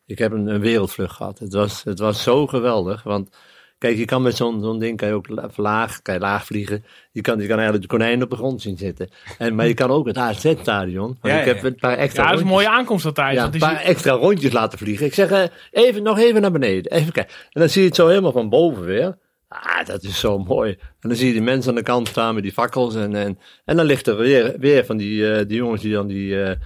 [0.06, 1.38] ik heb een, een wereldvlucht gehad.
[1.38, 3.36] Het was, het was zo geweldig, want...
[3.78, 6.46] Kijk, je kan met zo'n zo'n ding kan je ook la- laag, kan je laag
[6.46, 6.84] vliegen.
[7.12, 9.08] Je kan, je kan eigenlijk de konijn op de grond zien zitten.
[9.38, 11.18] En, maar je kan ook het AZ-stadion.
[11.22, 13.80] Ja, ik heb een paar extra Ja, dat is een mooie aankomst ja, een paar
[13.80, 15.06] extra rondjes laten vliegen.
[15.06, 16.92] Ik zeg, eh, even, nog even naar beneden.
[16.92, 17.34] Even kijken.
[17.50, 19.18] En dan zie je het zo helemaal van boven weer.
[19.48, 20.70] Ah, dat is zo mooi.
[20.70, 22.94] En dan zie je die mensen aan de kant staan met die fakkels.
[22.94, 26.06] En, en, en dan ligt er weer, weer van die, eh, die jongens die dan
[26.06, 26.56] die, eh,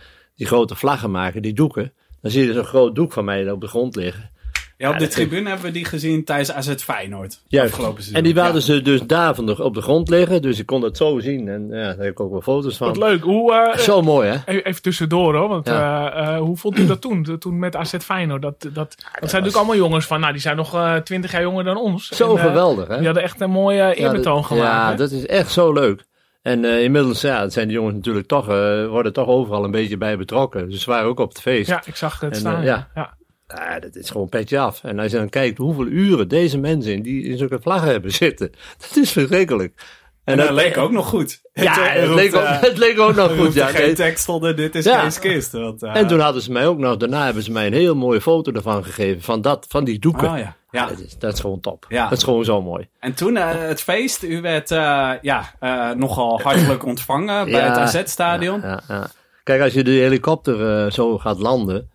[0.40, 1.92] die grote vlaggen maken, die doeken.
[2.22, 4.30] Dan zie je zo'n groot doek van mij op de grond liggen.
[4.76, 7.40] Ja, op de dat- tribune hebben we die gezien tijdens AZ Feyenoord.
[7.48, 7.72] Juist.
[7.72, 8.16] Afgelopen seizoen.
[8.16, 8.42] En die Ja.
[8.42, 10.42] waren ze dus daar van de, op de grond liggen.
[10.42, 11.48] Dus ik kon het zo zien.
[11.48, 12.86] En ja, daar heb ik ook wel foto's van.
[12.86, 13.22] Wat leuk.
[13.22, 14.34] Hoe, eh, Zo mooi, hè?
[14.46, 16.12] Even even tussendoor hoor, want Ja.
[16.12, 17.38] eh, eh, hoe vond u dat toen?
[17.38, 18.42] Toen met AZ Feyenoord.
[18.42, 21.42] Dat, dat, dat, zijn natuurlijk allemaal jongens van, nou die zijn nog eh, twintig jaar
[21.42, 22.08] jonger dan ons.
[22.08, 22.96] Zo En, geweldig, hè?
[22.96, 24.66] Die hadden echt een mooie eerbetoon dat- gemaakt.
[24.84, 24.96] Ja, hè?
[24.96, 26.04] dat is echt zo leuk.
[26.42, 29.96] En eh, inmiddels ja, zijn die jongens natuurlijk toch, eh, worden toch overal een beetje
[29.96, 30.70] bij betrokken.
[30.70, 31.68] Dus ze waren ook op het feest.
[31.68, 32.58] ja, ik zag het En, staan.
[32.60, 32.88] eh, ja.
[32.94, 33.18] ja.
[33.48, 33.64] Ja.
[33.72, 34.84] Ja, dat is gewoon petje af.
[34.84, 38.10] En als je dan kijkt hoeveel uren deze mensen in, die in zulke vlaggen hebben
[38.12, 38.50] zitten,
[38.88, 39.82] dat is verschrikkelijk.
[40.24, 41.40] En, dat leek ook nog goed.
[41.52, 43.54] Ja, Het, roept, leek, ook, eh, het leek ook nog goed.
[43.54, 43.92] Ja, geen nee.
[43.94, 45.08] tekst onder, dit is Ja.
[45.20, 45.52] Kist.
[45.52, 47.94] Want, eh, En toen hadden ze mij ook nog, daarna hebben ze mij een heel
[47.94, 50.30] mooie foto ervan gegeven, van, dat, van die doeken.
[50.30, 50.56] Oh ja.
[50.70, 50.86] Ja.
[50.86, 51.86] Dat, is, dat is gewoon top.
[51.88, 52.08] Ja.
[52.08, 52.88] Dat is gewoon zo mooi.
[52.98, 57.68] En toen eh, het feest, u werd eh, ja, eh, nogal hartelijk ontvangen bij Ja.
[57.68, 58.60] het AZ-stadion.
[58.60, 59.10] Ja, ja.
[59.44, 61.90] Kijk, als je de helikopter zo gaat landen.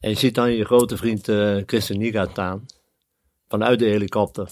[0.00, 2.66] en je ziet dan je grote vriend eh Christen Niga staan.
[3.48, 4.48] vanuit de helikopter.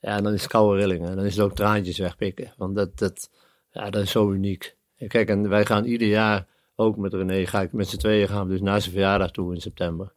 [0.00, 1.16] ja, dan is het koude rillingen.
[1.16, 2.52] Dan is het ook traantjes wegpikken.
[2.56, 3.30] Want dat, dat,
[3.72, 4.76] ja, dat is zo uniek.
[4.98, 7.46] En kijk, en wij gaan ieder jaar ook met René.
[7.46, 10.12] Ga ik, met z'n tweeën gaan we dus naar zijn verjaardag toe in september.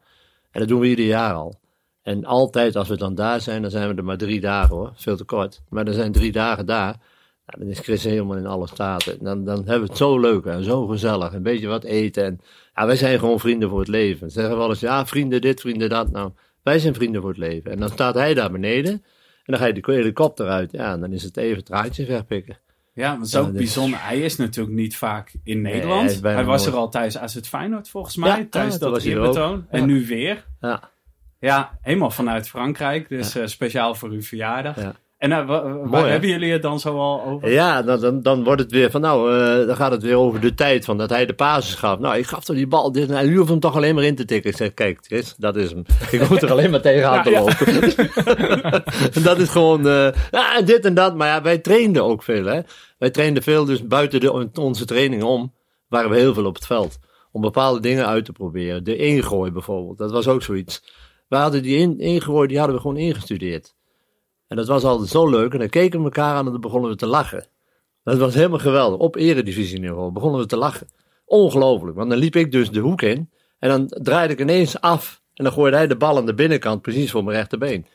[0.51, 1.59] En dat doen we ieder jaar al.
[2.03, 4.91] En altijd als we dan daar zijn, dan zijn we er maar drie dagen hoor.
[4.95, 5.61] Veel te kort.
[5.69, 6.95] Maar er zijn drie dagen daar.
[7.45, 9.23] Ja, dan is Chris helemaal in alle staten.
[9.23, 11.33] Dan, dan hebben we het zo leuk en zo gezellig.
[11.33, 12.23] Een beetje wat eten.
[12.25, 12.39] En,
[12.75, 14.31] ja, wij zijn gewoon vrienden voor het leven.
[14.31, 16.11] Ze zeggen wel eens, ja, vrienden dit, vrienden dat.
[16.11, 16.31] Nou,
[16.63, 17.71] wij zijn vrienden voor het leven.
[17.71, 18.91] En dan staat hij daar beneden.
[18.91, 19.03] En
[19.45, 20.71] dan ga je de helikopter uit.
[20.71, 22.57] Ja, en dan is het even traantjes wegpikken.
[22.93, 23.99] Ja, maar het is ook Ja, bijzonder.
[24.01, 26.21] Hij is natuurlijk niet vaak in Nederland.
[26.21, 26.73] hij was nooit.
[26.75, 28.29] er al tijdens AZ Feyenoord volgens mij.
[28.29, 29.65] Ja, tijdens ja, toen dat was hij eerbetoon.
[29.69, 29.85] En Ja.
[29.85, 30.45] nu weer.
[30.59, 30.90] Ja,
[31.41, 33.09] Ja, helemaal vanuit Frankrijk.
[33.09, 34.75] Dus eh, speciaal voor uw verjaardag.
[34.75, 34.95] Ja.
[35.17, 37.51] En eh, wa- waar Mooi, hebben jullie het dan zo al over?
[37.51, 40.39] ja dan, dan, dan wordt het weer van, nou, eh, dan gaat het weer over
[40.39, 41.99] de tijd van dat hij de basis gaf.
[41.99, 44.15] Nou, ik gaf toch die bal, dit, en u hoeft hem toch alleen maar in
[44.15, 44.51] te tikken.
[44.51, 45.83] Ik zeg, kijk, Chris, dat is hem.
[46.11, 47.67] Ik moet er alleen maar tegenaan te lopen.
[49.13, 49.83] En dat is gewoon,
[50.31, 51.15] ja, en dit en dat.
[51.15, 52.59] Maar ja, wij trainden ook veel, hè.
[52.97, 55.53] Wij trainden veel, dus buiten de, onze trainingen om,
[55.87, 56.99] waren we heel veel op het veld.
[57.31, 58.83] Om bepaalde dingen uit te proberen.
[58.83, 60.83] De ingooi bijvoorbeeld, dat was ook zoiets.
[61.31, 63.75] We hadden die in, ingooi, die hadden we gewoon ingestudeerd.
[64.47, 65.53] En dat was altijd zo leuk.
[65.53, 67.47] En dan keken we elkaar aan en dan begonnen we te lachen.
[68.03, 68.99] Dat was helemaal geweldig.
[68.99, 70.87] Op eredivisieniveau begonnen we te lachen.
[71.25, 71.97] Ongelooflijk.
[71.97, 73.29] Want dan liep ik dus de hoek in.
[73.59, 75.21] En dan draaide ik ineens af.
[75.33, 77.85] En dan gooide hij de bal aan de binnenkant precies voor mijn rechterbeen.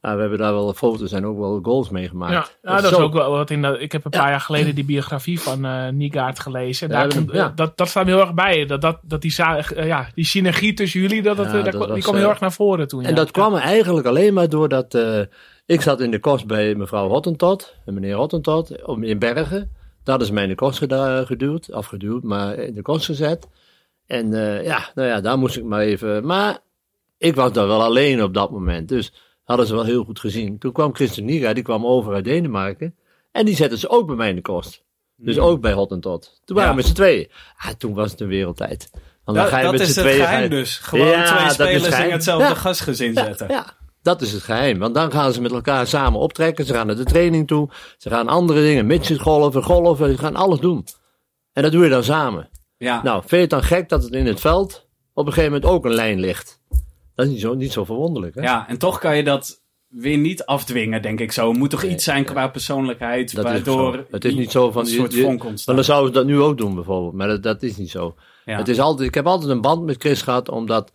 [0.00, 2.58] Nou, we hebben daar wel foto's en ook wel goals mee gemaakt.
[2.62, 3.80] Ja, dat is ook wel wat in dat.
[3.80, 4.20] Ik heb een Ja.
[4.20, 6.88] paar jaar geleden die biografie van eh Niegaard gelezen.
[6.88, 7.52] En daar dat- komt, ja.
[7.54, 8.66] dat, dat staat heel erg bij.
[8.66, 12.02] Dat, dat, dat die, eh, ja, die synergie tussen jullie, dat, dat, dat kwam- die
[12.02, 13.04] kwam heel eh, erg naar voren toen.
[13.04, 15.20] En dat kwam eigenlijk alleen maar doordat eh,
[15.66, 19.72] ik zat in de kost bij mevrouw Hottentot, en meneer Hottentot, in Bergen.
[20.04, 20.78] Hadden ze mij in de kost
[21.26, 23.48] geduwd, afgeduwd, maar in de kost gezet.
[24.06, 24.30] En
[24.62, 26.26] ja, nou ja, daar moest ik maar even.
[26.26, 26.58] Maar
[27.18, 29.12] ik was daar wel alleen op dat moment, dus
[29.48, 30.58] hadden ze wel heel goed gezien.
[30.58, 32.94] Toen kwam Christen Niga, die kwam over uit Denemarken.
[33.32, 34.84] En die zetten ze ook bij mij in de kost.
[35.16, 36.40] Dus ook bij Hottentot.
[36.44, 36.76] Toen waren Ja.
[36.76, 37.28] we met z'n tweeën.
[37.56, 38.88] Ah, toen was het een wereldtijd.
[38.92, 40.20] Want dan Dat, ga je dat met is het tweeën.
[40.24, 40.76] geheim dus.
[40.78, 43.48] Gewoon Ja, twee spelers in hetzelfde gasgezin Ja, zetten.
[43.50, 44.78] Ja, dat is het geheim.
[44.78, 46.64] Want dan gaan ze met elkaar samen optrekken.
[46.64, 47.68] Ze gaan naar de training toe.
[47.98, 50.10] Ze gaan andere dingen, midget golven, golven.
[50.12, 50.84] Ze gaan alles doen.
[51.52, 52.48] En dat doe je dan samen.
[52.76, 53.02] Ja.
[53.02, 55.70] Nou, vind je het dan gek dat het in het veld op een gegeven moment
[55.70, 56.57] ook een lijn ligt?
[57.18, 58.34] Dat is niet zo, niet zo verwonderlijk.
[58.34, 58.42] Hè?
[58.42, 61.52] Ja, en toch kan je dat weer niet afdwingen, denk ik zo.
[61.52, 64.06] Moet toch iets zijn qua persoonlijkheid, Dat waardoor.
[64.10, 64.82] Het is niet zo van...
[64.82, 65.74] een soort vonk ontstaat.
[65.74, 67.14] dan zouden ze dat nu ook doen bijvoorbeeld.
[67.14, 68.14] Maar dat, dat is niet zo.
[68.44, 68.56] Ja.
[68.56, 70.92] Het is altijd, ik heb altijd een band met Chris gehad, omdat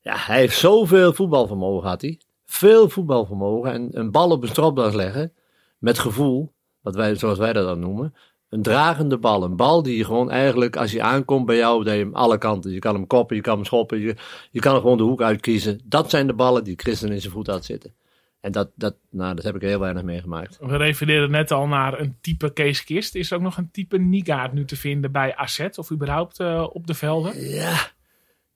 [0.00, 2.20] ja, hij heeft zoveel voetbalvermogen had hij.
[2.46, 3.72] Veel voetbalvermogen.
[3.72, 5.32] En een bal op een stropdas leggen,
[5.78, 8.14] met gevoel, wat wij, zoals wij dat dan noemen.
[8.50, 9.42] Een dragende bal.
[9.42, 12.38] Een bal die je gewoon eigenlijk, als hij aankomt bij jou, dat je hem alle
[12.38, 12.70] kanten.
[12.70, 14.16] Je kan hem koppen, je kan hem schoppen, je,
[14.50, 15.80] je kan er gewoon de hoek uitkiezen.
[15.84, 17.94] Dat zijn de ballen die Christen in zijn voet had zitten.
[18.40, 20.58] En dat, dat, nou, dat heb ik heel weinig meegemaakt.
[20.60, 23.14] We refereerden net al naar een type Kees Kist.
[23.14, 25.68] Is er ook nog een type Niegaard nu te vinden bij AZ?
[25.74, 27.48] Of überhaupt eh, op de velden?
[27.48, 27.90] Ja,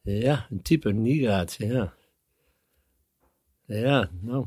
[0.03, 1.93] ja, een type Niegaard, ja.
[3.67, 4.47] Ja, nou,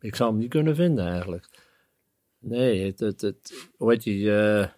[0.00, 1.48] ik zou hem niet kunnen vinden eigenlijk.
[2.38, 4.68] Nee, het, het, het hoe heet die, eh,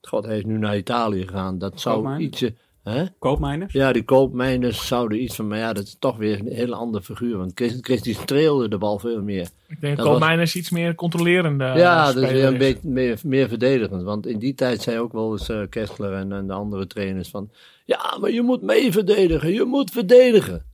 [0.00, 1.58] God, hij is nu naar Italië gegaan.
[1.58, 3.04] Dat zou ietsje, hè?
[3.18, 3.72] Koopmijners?
[3.72, 7.02] Ja, die koopmijners zouden iets van, maar ja, dat is toch weer een hele andere
[7.04, 7.36] figuur.
[7.36, 9.48] Want Chris, Chris die streelde de bal veel meer.
[9.68, 12.88] Ik denk Dat was- Koopmeiners iets meer controlerende eh, ja, dat is weer een beetje
[12.88, 14.02] meer, meer verdedigend.
[14.02, 17.28] Want in die tijd zei ook wel eens eh, Kessler en, en de andere trainers
[17.28, 17.50] van...
[17.84, 20.64] Ja, maar je moet mee verdedigen, je moet verdedigen.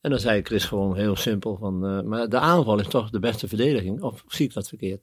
[0.00, 1.86] En dan zei Chris gewoon heel simpel van...
[1.86, 4.02] eh, maar de aanval is toch de beste verdediging?
[4.02, 5.00] Of zie ik dat verkeerd?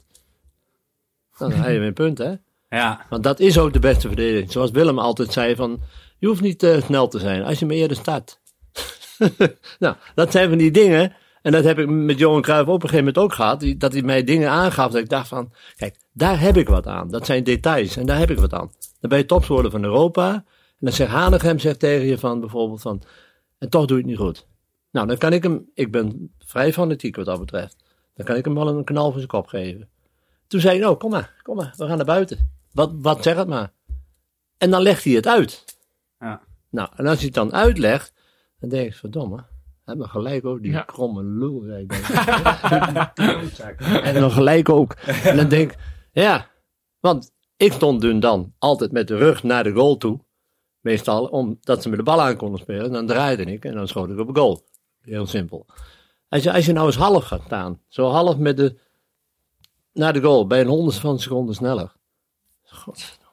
[1.38, 2.34] Dan heb je weer een punt, hè?
[2.70, 3.06] Ja.
[3.10, 4.52] Want dat is ook de beste verdediging.
[4.52, 5.82] Zoals Willem altijd zei van...
[6.18, 8.40] Je hoeft niet eh, snel te zijn als je maar eerder start.
[9.80, 11.16] nou, dat zijn van die dingen...
[11.46, 13.66] En dat heb ik met Johan Cruijff op een gegeven moment ook gehad.
[13.78, 14.92] Dat hij mij dingen aangaf.
[14.92, 17.10] Dat ik dacht van, kijk, daar heb ik wat aan.
[17.10, 18.72] Dat zijn details en daar heb ik wat aan.
[19.00, 20.34] Dan ben je topscorer van Europa.
[20.34, 20.44] En
[20.80, 23.02] dan zegt Hanegem zegt tegen je van bijvoorbeeld van...
[23.58, 24.48] En toch doe je het niet goed.
[24.92, 25.70] Nou, dan kan ik hem...
[25.74, 27.76] Ik ben vrij fanatiek wat dat betreft.
[28.16, 29.90] Dan kan ik hem wel een knal voor zijn kop geven.
[30.48, 31.74] Toen zei hij, nou, kom maar, kom maar.
[31.78, 32.55] We gaan naar buiten.
[32.76, 33.74] Wat, wat zeg het maar.
[34.58, 35.64] En dan legt hij het uit.
[36.20, 36.42] Ja.
[36.70, 38.14] Nou, en als hij het dan uitlegt,
[38.60, 39.44] dan denk ik, verdomme,
[39.86, 40.82] Heb nog gelijk ook, die Ja.
[40.82, 41.62] kromme lul.
[41.66, 43.88] zei ik dan.
[44.04, 44.92] en dan gelijk ook.
[45.24, 45.78] En dan denk ik,
[46.12, 46.50] ja,
[47.00, 50.20] want ik stond dus dan altijd met de rug naar de goal toe.
[50.80, 52.92] Meestal omdat ze met de bal aan konden spelen.
[52.92, 54.64] Dan draaide ik en dan schoot ik op goal.
[55.02, 55.66] Heel simpel.
[56.30, 58.80] Als je, als je nou eens half gaat staan, zo half met de,
[59.94, 61.95] naar de goal, bij een honderd van een seconde sneller.
[62.76, 63.24] Godverdomme.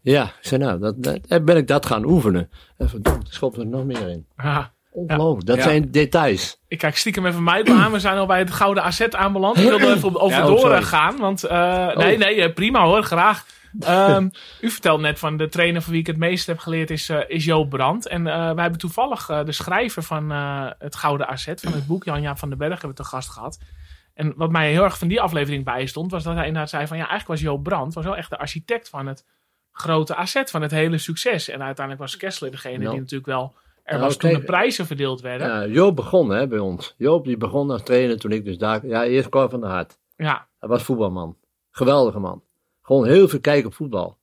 [0.00, 2.50] Ja, ik zei nou, dat, dat, en ben ik dat gaan oefenen.
[2.76, 4.26] En verdomd, er schopt er nog meer in.
[4.36, 4.72] Ja.
[4.90, 5.62] Ongelooflijk, dat Ja.
[5.62, 6.60] zijn details.
[6.68, 7.92] Ik kijk stiekem even Michael aan.
[7.92, 9.56] We zijn al bij het Gouden Asset aanbeland.
[9.56, 11.16] Ik wilde even op- over Ja, oh, gaan.
[11.16, 13.44] Want, eh, nee, nee, eh, prima hoor, graag.
[13.80, 14.28] Ehm,
[14.60, 17.18] u vertelt net van de trainer van wie ik het meest heb geleerd is, eh
[17.26, 18.06] is Joop Brandt.
[18.08, 22.04] En eh, wij hebben toevallig de schrijver van eh, het Gouden Asset, van het boek,
[22.04, 23.58] Jan-Jaap van den Berg, hebben we te gast gehad.
[24.18, 26.96] En wat mij heel erg van die aflevering bijstond, was dat hij inderdaad zei van
[26.96, 29.26] ja, eigenlijk was Joop Brandt was wel echt de architect van het
[29.72, 31.48] grote asset, van het hele succes.
[31.48, 34.40] En uiteindelijk was Kessler degene die natuurlijk wel er Nou, was toen kijk.
[34.40, 35.46] de prijzen verdeeld werden.
[35.46, 36.94] Ja, Joop begon hè, bij ons.
[36.96, 38.86] Joop die begon als trainer toen ik dus daar...
[38.86, 39.98] Ja, eerst Cor van der Hart.
[40.16, 40.48] ja.
[40.58, 41.36] Hij was voetbalman.
[41.70, 42.42] Geweldige man.
[42.82, 44.18] Gewoon heel veel kijken op voetbal.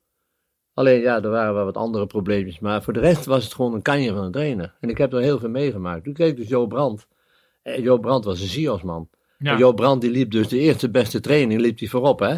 [0.73, 2.59] Alleen ja, er waren wel wat andere probleempjes.
[2.59, 4.75] Maar voor de rest was het gewoon een kanje van een trainer.
[4.79, 6.03] En ik heb er heel veel meegemaakt.
[6.03, 7.07] Toen kreeg dus Joop Brandt.
[7.61, 9.09] En Joop Brandt was een Siosman.
[9.45, 9.57] Ja.
[9.57, 12.35] Joop Brandt die liep dus de eerste beste training liep hij voorop hè.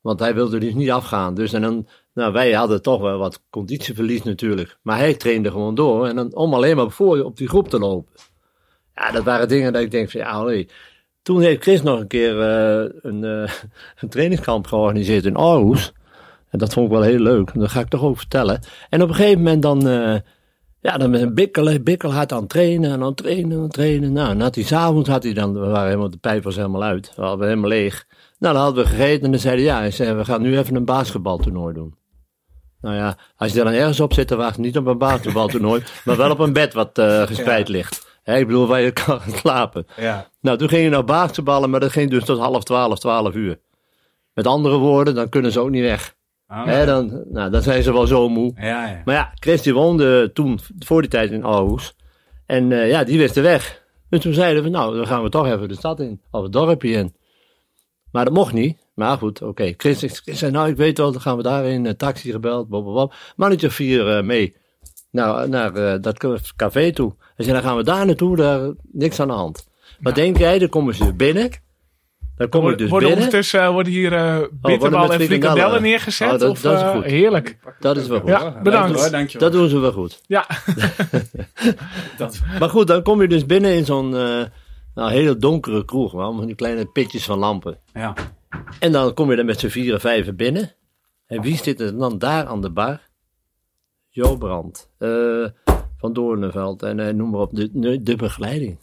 [0.00, 1.34] Want hij wilde dus niet afgaan.
[1.34, 4.78] Dus en dan, nou wij hadden toch wel wat conditieverlies natuurlijk.
[4.82, 6.06] Maar hij trainde gewoon door.
[6.06, 8.12] En dan om alleen maar voor op die groep te lopen.
[8.94, 10.68] Ja, dat waren dingen dat ik denk van ja, allee.
[11.22, 13.52] Toen heeft Chris nog een keer eh, een, eh,
[14.00, 15.92] een trainingskamp georganiseerd in Aarhus.
[16.50, 17.50] En dat vond ik wel heel leuk.
[17.54, 18.60] Dat ga ik toch ook vertellen.
[18.88, 20.16] En op een gegeven moment dan, eh,
[20.84, 23.62] ja, dan met een bikkel, bikkelhard aan het trainen en aan het trainen en aan
[23.62, 24.12] het trainen.
[24.12, 26.82] Nou, en had hij s'avonds, had hij dan, we waren helemaal, de pijp was helemaal
[26.82, 27.12] uit.
[27.16, 28.06] We hadden helemaal leeg.
[28.38, 30.74] Nou, dan hadden we gegeten en dan zeiden ja, hij zei, we gaan nu even
[30.74, 31.94] een basketbaltoernooi doen.
[32.80, 36.16] Nou ja, als je dan ergens op zit te wachten, niet op een basketbaltoernooi, maar
[36.16, 38.18] wel op een bed wat eh, gespreid ligt.
[38.22, 39.86] Hè, ik bedoel, waar je kan gaan slapen.
[39.96, 40.30] Ja.
[40.40, 43.60] Nou, toen ging je naar basketballen, maar dat ging dus tot half twaalf, twaalf uur.
[44.34, 46.14] Met andere woorden, dan kunnen ze ook niet weg.
[46.54, 48.52] Oh, Hè, dan, nou, dan zijn ze wel zo moe.
[48.56, 49.02] ja, ja.
[49.04, 51.96] Maar ja, Chris woonde toen, voor die tijd in Aarhus.
[52.46, 53.82] En eh, ja, die wist de weg.
[54.08, 56.20] Dus toen zeiden we, nou, dan gaan we toch even de stad in.
[56.30, 57.14] Of het dorpje in.
[58.10, 58.78] Maar dat mocht niet.
[58.94, 59.74] Maar goed, oké.
[59.76, 61.84] Chris, Chris zei, nou, ik weet wel, dan gaan we daarin.
[61.84, 63.16] Een taxi gebeld, blablabla.
[63.36, 64.56] Mannetje vier eh, mee.
[65.10, 66.18] Naar, naar eh, dat
[66.56, 67.14] café toe.
[67.18, 69.68] Hij zei, dan gaan we daar naartoe, daar niks aan de hand.
[70.00, 70.58] Wat denk jij?
[70.58, 71.50] Dan komen ze binnen.
[72.36, 73.24] Dan kom ik Worden, dus worden binnen.
[73.24, 75.82] ondertussen eh, worden hier eh worden bitterbal met en frikandellen.
[75.82, 76.32] neergezet?
[76.32, 77.04] Oh, dat- of, dat is eh, goed.
[77.04, 77.58] heerlijk.
[77.80, 78.28] Dat is wel goed.
[78.28, 79.10] Ja, bedankt.
[79.10, 79.50] Dankjewel.
[79.50, 80.20] Dat doen ze wel goed.
[80.26, 80.46] Ja,
[82.18, 84.42] Dat- Maar goed, dan kom je dus binnen in zo'n eh,
[84.94, 86.12] nou, hele donkere kroeg.
[86.12, 87.78] Man, met die kleine pitjes van lampen.
[87.92, 88.14] ja.
[88.80, 90.72] En dan kom je er met z'n vieren, vijven binnen.
[91.26, 93.00] En wie zit er dan daar aan de bar?
[94.08, 94.90] Jo Brandt.
[94.98, 95.46] eh,
[95.98, 96.82] van Doornenveld.
[96.82, 98.78] En eh, noem maar op, de, de begeleiding.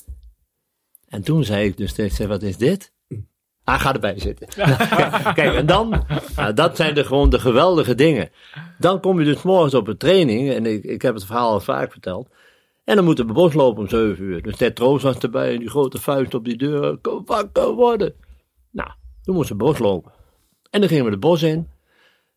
[1.07, 2.90] En toen zei ik dus, zei, wat is dit?
[3.71, 4.47] Ah, ga erbij zitten.
[4.55, 6.03] Kijk, kijk, en dan,
[6.35, 8.29] nou, dat zijn de, gewoon de geweldige dingen.
[8.77, 11.59] Dan kom je dus morgens op een training, en ik, ik heb het verhaal al
[11.59, 12.29] vaak verteld.
[12.83, 14.41] En dan moeten we boslopen om 7 uur.
[14.41, 16.97] Dus Ted Troost was erbij en die grote vuist op die deur.
[16.97, 18.13] Kom wakker worden.
[18.71, 18.89] Nou,
[19.23, 20.11] toen moesten we boslopen.
[20.69, 21.67] En dan gingen we de bos in.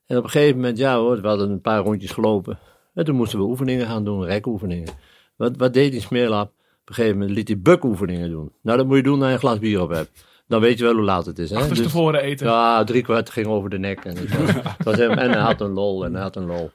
[0.06, 2.58] En op een gegeven moment, ja hoor, we hadden een paar rondjes gelopen.
[2.94, 4.94] En toen moesten we oefeningen gaan doen, rekoefeningen.
[5.36, 6.46] Wat, wat deed die smeerlap?
[6.46, 8.52] Op een gegeven moment liet hij bukoefeningen doen.
[8.62, 10.24] Nou, dat moet je doen als je een glas bier op hebt.
[10.48, 11.50] Dan weet je wel hoe laat het is.
[11.50, 11.54] Hè?
[11.56, 12.46] Dus- achterstevoren eten.
[12.46, 14.04] ja, drie kwart ging over de nek.
[14.04, 16.70] En, het was, hem, en hij had een lol en hij had een lol.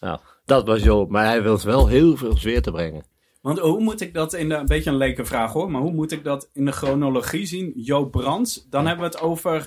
[0.00, 1.10] Nou, dat was Joop.
[1.10, 3.04] Maar hij wil wel heel veel sfeer te brengen.
[3.40, 5.92] Want hoe moet ik dat in de, een beetje een leke vraag hoor, maar hoe
[5.92, 7.72] moet ik dat in de chronologie zien?
[7.76, 9.66] Joop Brands, dan hebben we het over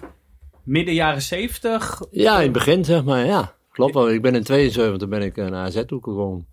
[0.64, 2.02] midden jaren zeventig.
[2.12, 3.54] Ja, in het begin zeg maar, ja.
[3.72, 4.10] Klopt wel.
[4.10, 6.48] Ik ben in 72 ben ik eh, naar AZ toe gekomen.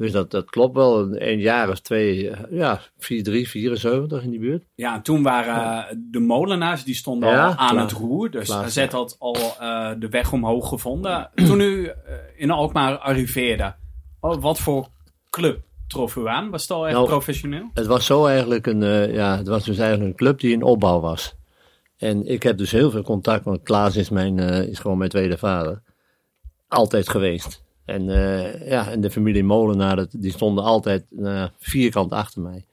[0.00, 1.20] Dus dat, dat klopt wel.
[1.20, 4.64] Een jaar of twee, eh, ja, 4-3, 74 in die buurt.
[4.74, 7.82] Ja, toen waren eh, de molenaars, die stonden Ja, al aan klaar.
[7.82, 8.30] het roer.
[8.30, 8.64] Dus Klaar.
[8.64, 11.30] AZ had al eh, de weg omhoog gevonden.
[11.34, 11.90] Toen u
[12.36, 13.74] in Alkmaar arriveerde,
[14.20, 14.88] oh, wat voor
[15.30, 16.50] club trof u aan?
[16.50, 17.70] Was het al echt Nou, professioneel?
[17.74, 20.62] Het was zo eigenlijk een, eh, ja, het was dus eigenlijk een club die in
[20.62, 21.34] opbouw was.
[21.96, 25.38] En ik heb dus heel veel contact, want Klaas is, mijn, is gewoon mijn tweede
[25.38, 25.82] vader.
[26.68, 27.62] Altijd geweest.
[27.90, 32.64] En, eh, ja, en de familie Molenaar, die stonden altijd eh, vierkant achter mij.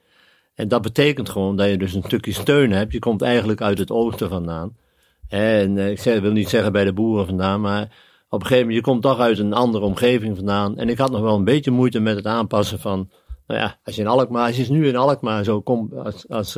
[0.54, 2.92] En dat betekent gewoon dat je dus een stukje steun hebt.
[2.92, 4.76] Je komt eigenlijk uit het oosten vandaan.
[5.28, 7.82] En eh, ik wil niet zeggen bij de boeren vandaan, maar
[8.28, 10.78] op een gegeven moment, je komt toch uit een andere omgeving vandaan.
[10.78, 13.10] En ik had nog wel een beetje moeite met het aanpassen van,
[13.46, 16.52] nou ja, als je in Alkmaar, als je nu in Alkmaar zo komt, als, als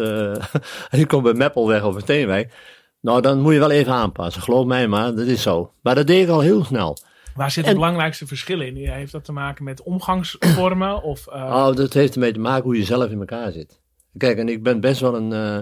[1.01, 2.53] je komt bij Meppelweg of Steenwijk,
[3.01, 4.43] nou dan moet je wel even aanpassen.
[4.43, 5.73] Geloof mij maar, dat is zo.
[5.83, 6.97] Maar dat deed ik al heel snel.
[7.41, 8.77] Waar zit En- het belangrijkste verschil in?
[8.77, 11.03] Heeft dat te maken met omgangsvormen?
[11.13, 13.81] Of, eh, Oh, dat heeft ermee te maken hoe je zelf in elkaar zit.
[14.17, 15.59] Kijk, en ik ben best wel een, eh,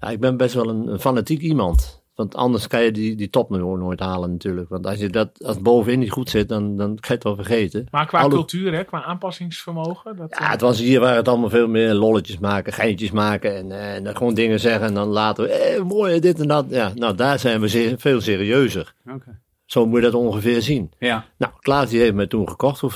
[0.00, 2.02] ja, ik ben best wel een, een fanatiek iemand.
[2.14, 4.68] Want anders kan je die, die top nooit, nooit halen natuurlijk.
[4.68, 7.34] Want als je dat, als bovenin niet goed zit, dan, dan kan je het wel
[7.34, 7.86] vergeten.
[7.90, 10.16] maar qua alle- cultuur, hè, qua aanpassingsvermogen?
[10.16, 13.72] Dat, Ja, het was hier waar het allemaal veel meer lolletjes maken, geintjes maken en,
[13.72, 16.66] eh, en dan gewoon dingen zeggen en dan later, eh, mooi dit en dat.
[16.68, 18.94] Ja, nou, daar zijn we zeer- veel serieuzer.
[19.14, 19.42] Oké.
[19.64, 20.92] Zo moet je dat ongeveer zien.
[20.98, 21.24] Ja.
[21.38, 22.94] Nou, Klaas die heeft mij toen gekocht voor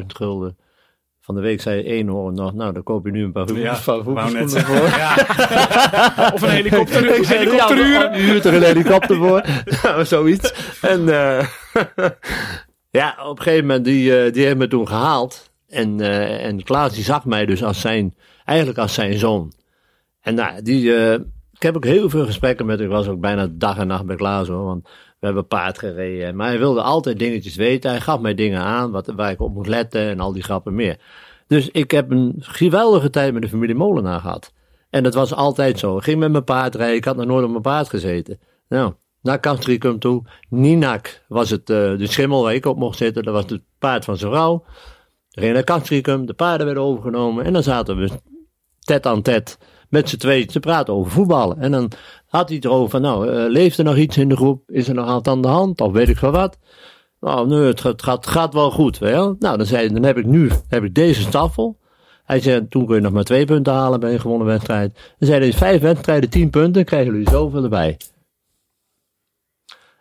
[0.00, 0.56] 50.000 gulden.
[1.28, 4.04] Van de week zei eenhoorn nog, nou, dan koop je nu een paar, Ja, zeggen.
[4.04, 4.76] voor.
[4.76, 5.14] Ja.
[6.34, 8.14] Of een helikopter, Ik zei, helikopter ja.
[8.14, 9.44] Je huurt er een helikopter voor.
[9.82, 10.78] nou, zoiets.
[10.80, 11.46] En eh,
[13.00, 15.50] ja, op een gegeven moment, die, eh, die heeft me toen gehaald.
[15.68, 19.52] En, eh, en Klaas die zag mij dus als zijn, eigenlijk als zijn zoon.
[20.20, 20.92] En nou, die,
[21.52, 22.88] ik heb ook heel veel gesprekken met hem.
[22.88, 24.64] Ik was ook bijna dag en nacht bij Klaas hoor.
[24.64, 26.36] Want we hebben paard gereden.
[26.36, 27.90] Maar hij wilde altijd dingetjes weten.
[27.90, 30.74] Hij gaf mij dingen aan wat, waar ik op moest letten en al die grappen
[30.74, 30.98] meer.
[31.46, 34.52] Dus ik heb een geweldige tijd met de familie Molenaar gehad.
[34.90, 35.96] En dat was altijd zo.
[35.96, 36.96] Ik ging met mijn paard rijden.
[36.96, 38.38] Ik had nog nooit op mijn paard gezeten.
[38.68, 40.22] Nou, naar Castricum toe.
[40.48, 43.22] Ninak was het eh, de schimmel waar ik op mocht zitten.
[43.22, 44.64] Dat was het paard van zijn vrouw.
[45.30, 46.26] We gingen naar Castricum.
[46.26, 47.44] De paarden werden overgenomen.
[47.44, 48.10] En dan zaten we
[48.78, 51.58] tet aan tet met z'n tweeën te praten over voetballen.
[51.58, 51.90] En dan
[52.26, 54.70] had hij het erover van, nou, eh, leeft er nog iets in de groep?
[54.70, 55.80] Is er nog wat aan de hand?
[55.80, 56.58] Of weet ik van wat?
[57.20, 59.36] Nou, nee, het gaat, gaat, gaat wel goed, wel.
[59.38, 61.78] Nou, dan zei hij, dan heb ik nu heb ik deze staffel.
[62.24, 65.14] Hij zei, toen kun je nog maar twee punten halen bij een gewonnen wedstrijd.
[65.18, 67.96] Dan zei hij, vijf wedstrijden, tien punten, krijgen jullie zoveel erbij.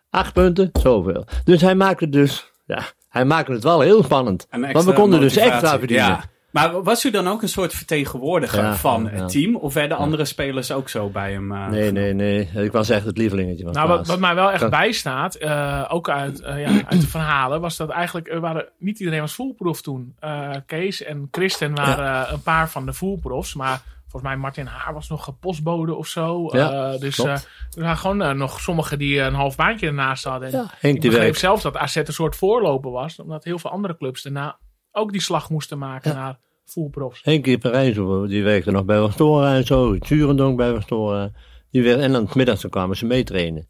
[0.10, 1.26] Acht punten, zoveel.
[1.43, 4.47] Dus hij maakte dus, ja, hij maakte het wel heel spannend.
[4.50, 6.06] Want we konden dus extra verdienen.
[6.06, 6.23] Ja.
[6.60, 9.56] Maar was u dan ook een soort vertegenwoordiger Ja, van ja, het team?
[9.56, 11.52] Of werden andere spelers ook zo bij hem?
[11.52, 12.50] eh, Nee, nee, nee.
[12.56, 16.41] Ik was echt het lievelingetje van Nou, wat, mij wel echt bijstaat, eh, ook uit,
[16.41, 20.15] eh, ja, uit de verhalen, was dat eigenlijk er waren, niet iedereen was foolproof toen.
[20.20, 24.65] Eh, Kees en Christen waren eh, een paar van de foolproofs, maar volgens mij Martin
[24.65, 26.50] Haar was nog postbode of zo.
[26.52, 27.41] Ja, Eh, dus eh, er
[27.76, 30.52] waren gewoon nog sommigen die een half baantje ernaast hadden.
[30.52, 31.39] En Ja, ik die begreep werkt.
[31.39, 34.58] zelfs dat AZ een soort voorloper was, omdat heel veel andere clubs daarna
[34.91, 36.17] ook die slag moesten maken Ja.
[36.17, 36.38] naar
[36.70, 37.24] foolprofs.
[37.24, 37.96] Henk in Parijs,
[38.28, 39.98] die werkte nog bij Wastora en zo.
[39.98, 41.32] Turendonk bij Wastora.
[41.72, 43.68] Die werd, en aan het middags dan kwamen ze meetrainen.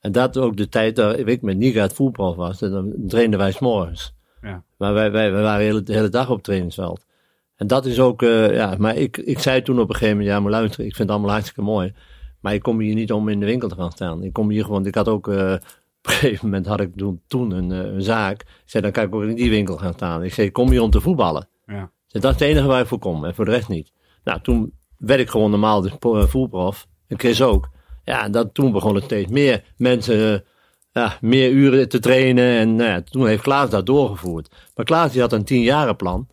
[0.00, 2.62] En dat ook de tijd dat ik met Niga het voetbal was.
[2.62, 4.14] En dan trainden wij s'morgens.
[4.42, 4.64] Ja.
[4.76, 7.04] Maar wij, wij, wij waren de hele, de hele dag op het trainingsveld.
[7.56, 10.34] En dat is ook, eh, ja, maar ik, ik zei toen op een gegeven moment,
[10.34, 11.94] ja, maar luister, ik vind het allemaal hartstikke mooi.
[12.40, 14.22] Maar ik kom hier niet om in de winkel te gaan staan.
[14.22, 15.52] Ik kom hier gewoon, ik had ook, eh,
[16.00, 18.40] op een gegeven moment had ik toen, toen een, eh, een zaak.
[18.40, 20.24] Ik zei, dan kan ik ook in die winkel gaan staan.
[20.24, 21.48] Ik zei, ik kom hier om te voetballen.
[21.66, 21.90] Ja.
[22.14, 23.92] Dus dat is het enige waar ik voor kom en voor de rest niet.
[24.24, 26.86] Nou, toen werd ik gewoon normaal de eh, voetprof.
[27.08, 27.68] En Chris ook.
[28.04, 30.40] Ja, dat, toen begonnen steeds meer mensen eh,
[30.92, 32.58] ja, meer uren te trainen.
[32.58, 34.48] En nou toen heeft Klaas dat doorgevoerd.
[34.74, 36.28] Maar Klaas die had een tienjarenplan.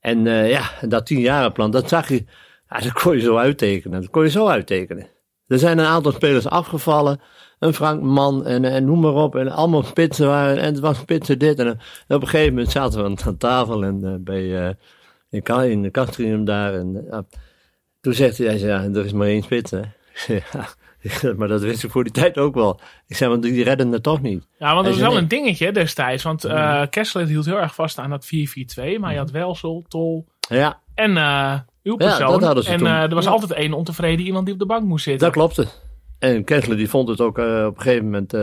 [0.00, 2.24] En eh, ja, dat tienjarenplan, dat zag je,
[2.68, 4.00] ja, dat kon je zo uittekenen.
[4.00, 5.08] Dat kon je zo uittekenen.
[5.46, 7.20] Er zijn een aantal spelers afgevallen.
[7.58, 9.36] Een Frank Man en, en noem maar op.
[9.36, 10.58] En allemaal spitsen waren.
[10.58, 11.58] En het was spitsen dit.
[11.58, 11.70] En,
[12.08, 14.76] op een gegeven moment zaten we aan, tafel en bij,
[15.30, 16.74] in, in de Castrium daar.
[16.74, 17.24] En, eh, ja,
[18.00, 19.70] toen zegt hij, hij zei, ja, er is maar één spits.
[19.70, 19.80] Hè.
[21.02, 22.80] Ja, maar dat wist ik voor die tijd ook wel.
[23.06, 24.46] Ik zei, want die redden het toch niet.
[24.58, 26.22] Ja, want dat was wel een dingetje destijds.
[26.22, 28.98] Want eh Kessler hield heel erg vast aan dat 4-4-2.
[29.00, 32.42] Maar je had Welsel, Tol Ja, en eh uw persoon.
[32.66, 33.30] en eh, er was Ja.
[33.30, 35.24] altijd één ontevreden iemand die op de bank moest zitten.
[35.26, 35.66] dat klopte.
[36.18, 38.34] En Kessler die vond het ook op een gegeven moment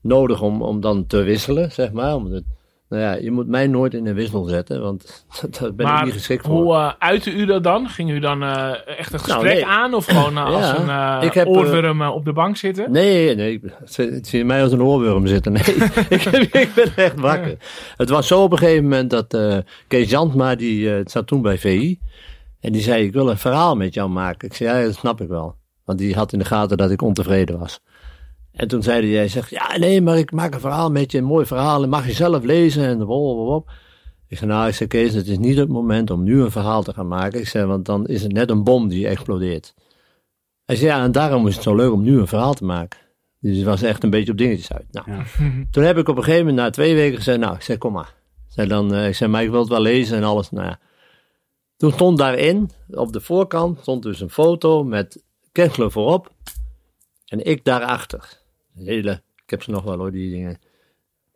[0.00, 2.14] nodig om, om dan te wisselen, zeg maar.
[2.14, 2.44] Om het,
[2.90, 5.24] nou ja, je moet mij nooit in een wissel zetten, want
[5.60, 6.54] daar ben ik niet geschikt voor.
[6.54, 7.88] hoe eh uitte u dat dan?
[7.88, 9.66] Ging u dan eh, echt een gesprek Nou, nee.
[9.66, 9.94] aan?
[9.94, 12.92] Of gewoon eh, als een ik heb, oorworm eh, op de bank zitten?
[12.92, 15.52] Nee, nee, zie je mij als een oorworm zitten?
[15.60, 15.74] Nee,
[16.08, 17.56] ik, ik ben echt wakker.
[17.96, 21.98] Het was zo op een gegeven moment dat Kees Jantma, die zat toen bij VI.
[22.60, 24.48] En die zei, ik wil een verhaal met jou maken.
[24.48, 25.56] Ik zei, ja, dat snap ik wel.
[25.84, 27.80] Want die had in de gaten dat ik ontevreden was.
[28.60, 31.18] En toen zei hij, hij zegt, ja, nee, maar ik maak een verhaal met je,
[31.18, 31.82] een mooi verhaal.
[31.82, 33.70] En mag je zelf lezen en op.
[34.28, 36.82] Ik zei, nou, ik zei, Kees, het is niet het moment om nu een verhaal
[36.82, 37.40] te gaan maken.
[37.40, 39.74] Ik zei, want dan is het net een bom die explodeert.
[40.64, 42.98] Hij zei, ja, en daarom is het zo leuk om nu een verhaal te maken.
[43.38, 44.86] Dus het was echt een beetje op dingetjes uit.
[44.90, 45.24] Nou, Ja.
[45.70, 47.92] toen heb ik op een gegeven moment na twee weken gezegd, nou, ik zei, kom
[47.92, 48.14] maar.
[48.48, 50.50] Ik zei, dan, eh, ik zei, maar ik wil het wel lezen en alles.
[50.50, 50.78] Nou ja.
[51.76, 55.22] Toen stond daarin, op de voorkant, stond dus een foto met
[55.52, 56.32] Kessler voorop
[57.26, 58.39] en ik daarachter.
[58.84, 60.58] Hele, ik heb ze nog wel hoor, die dingen.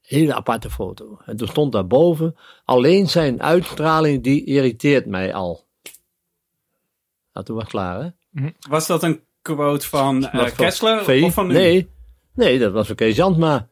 [0.03, 1.19] Hele aparte foto.
[1.27, 5.65] En toen stond daarboven, alleen zijn uitstraling, die irriteert mij al.
[7.33, 8.49] Nou, toen was klaar, hè?
[8.69, 11.05] Was dat een quote van van Kessler?
[11.05, 11.23] VI?
[11.23, 11.53] Of van u?
[11.53, 11.89] Nee,
[12.35, 13.69] nee, dat was van Kees Jantma.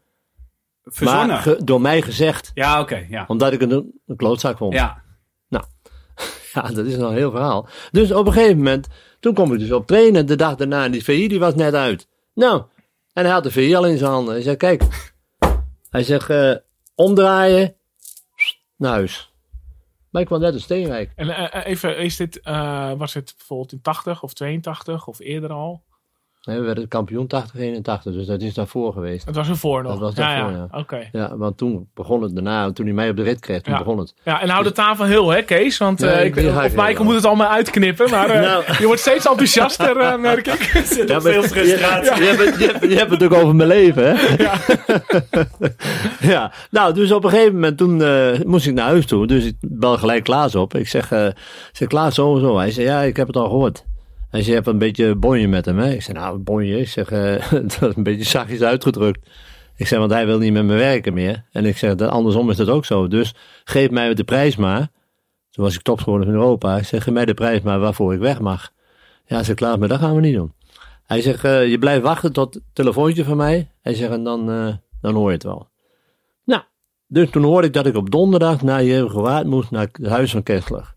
[0.85, 1.27] verzonnen.
[1.27, 3.07] Maar ge- door mij gezegd, ja, oké.
[3.09, 3.25] ja.
[3.29, 4.75] omdat ik een, een klootzak vond.
[4.75, 5.01] ja.
[6.53, 7.69] Ja, dat is nog een heel verhaal.
[7.91, 8.89] Dus op een gegeven moment,
[9.21, 10.27] toen kom ik dus op trainen.
[10.27, 12.09] De dag daarna, en die VI die was net uit.
[12.35, 12.63] Nou,
[13.13, 14.35] en hij had de VI al in zijn handen.
[14.35, 15.11] Hij zei, kijk.
[15.91, 16.55] Hij zegt, eh,
[16.95, 17.77] omdraaien,
[18.77, 19.33] naar huis.
[20.11, 21.13] Maar ik kwam net een steenrijk.
[21.17, 22.41] En eh, eh, even, is dit,
[22.97, 25.83] was het bijvoorbeeld in 80 of 82 of eerder al?
[26.47, 29.27] Nee, we werden kampioen 80-81, dus dat is daarvoor geweest.
[29.27, 29.93] Het was ervoor nog.
[29.93, 30.67] Dat was ja, daarvoor, ja.
[30.73, 30.79] ja.
[30.79, 31.09] Oké.
[31.13, 33.79] Ja, want toen begon het daarna, toen hij mij op de rit kreeg, toen Ja.
[33.79, 34.15] begon het.
[34.25, 35.79] Ja, en hou de tafel heel, hè, Kees?
[35.79, 38.65] Want Ja, eh, ik- of Michael heel moet het allemaal uitknippen, maar eh, Nou.
[38.79, 40.61] je wordt steeds enthousiaster, eh, merk ik.
[41.09, 44.05] Ja, maar- Je, je, hebt, het- je, hebt, je hebt het ook over mijn leven,
[44.17, 44.35] hè?
[44.43, 44.55] Ja.
[46.35, 49.27] ja, nou, dus op een gegeven moment toen eh, moest ik naar huis toe.
[49.27, 50.75] Dus ik bel gelijk Klaas op.
[50.75, 51.27] Ik zeg, eh,
[51.73, 52.57] zeg Klaas, zo en zo.
[52.59, 53.85] Hij zei, ja, ik heb het al gehoord.
[54.33, 55.79] Zei, je hebt een beetje bonje met hem?
[55.79, 56.79] Ik zeg, nou, bonje?
[56.81, 59.29] Ik zeg, eh, dat is een beetje zachtjes uitgedrukt.
[59.77, 61.45] Ik zeg, want hij wil niet met me werken meer.
[61.53, 63.09] En ik zeg, andersom is dat ook zo.
[63.09, 64.91] Dus geef mij de prijs maar.
[65.51, 66.77] Toen was ik topscorer van Europa.
[66.77, 68.71] Ik zeg, geef mij de prijs maar waarvoor ik weg mag.
[69.27, 70.53] Ja, zeg Klaas, maar dat gaan we niet doen.
[71.03, 73.71] Hij zegt, eh, je blijft wachten tot het telefoontje van mij.
[73.81, 75.69] Hij zegt, en dan, eh, dan hoor je het wel.
[76.45, 76.63] Nou,
[77.07, 80.43] dus toen hoorde ik dat ik op donderdag naar Jeroen moest, naar het huis van
[80.43, 80.93] Kessler.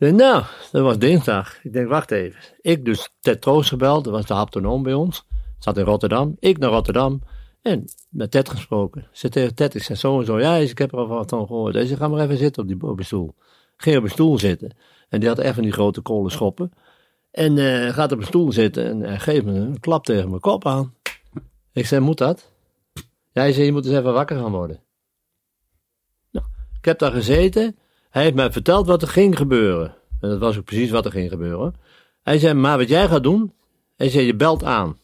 [0.00, 1.64] Denk, nou, dat was dinsdag.
[1.64, 2.40] Ik denk, wacht even.
[2.60, 5.24] Ik dus Ted Troost gebeld, dat was de haptonoom bij ons.
[5.58, 6.36] Zat in Rotterdam.
[6.38, 7.22] Ik naar Rotterdam.
[7.62, 9.08] En met Ted gesproken.
[9.12, 10.40] Ze tegen Ted, ik zei zo en zo.
[10.40, 11.74] Ja, ik heb er al wat van gehoord.
[11.74, 13.34] Hij zei, ga maar even zitten op die stoel.
[13.76, 14.76] Ging op een stoel zitten.
[15.08, 16.72] En die had van die grote kolen schoppen.
[17.30, 20.40] En eh, gaat op een stoel zitten en uh, geeft me een klap tegen mijn
[20.40, 20.94] kop aan.
[21.72, 22.52] Ik zei, moet dat?
[23.32, 24.80] Ja, hij zei, je moet eens even wakker gaan worden.
[26.30, 26.46] Nou,
[26.78, 27.78] ik heb daar gezeten.
[28.10, 29.94] Hij heeft mij verteld wat er ging gebeuren.
[30.20, 31.74] En dat was ook precies wat er ging gebeuren.
[32.22, 33.52] Hij zei, maar wat jij gaat doen?
[33.96, 34.98] Hij zei, je belt aan.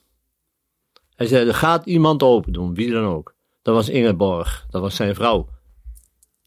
[1.14, 3.34] Hij zei, er gaat iemand open doen, wie dan ook.
[3.62, 5.48] Dat was Ingeborg, dat was zijn vrouw.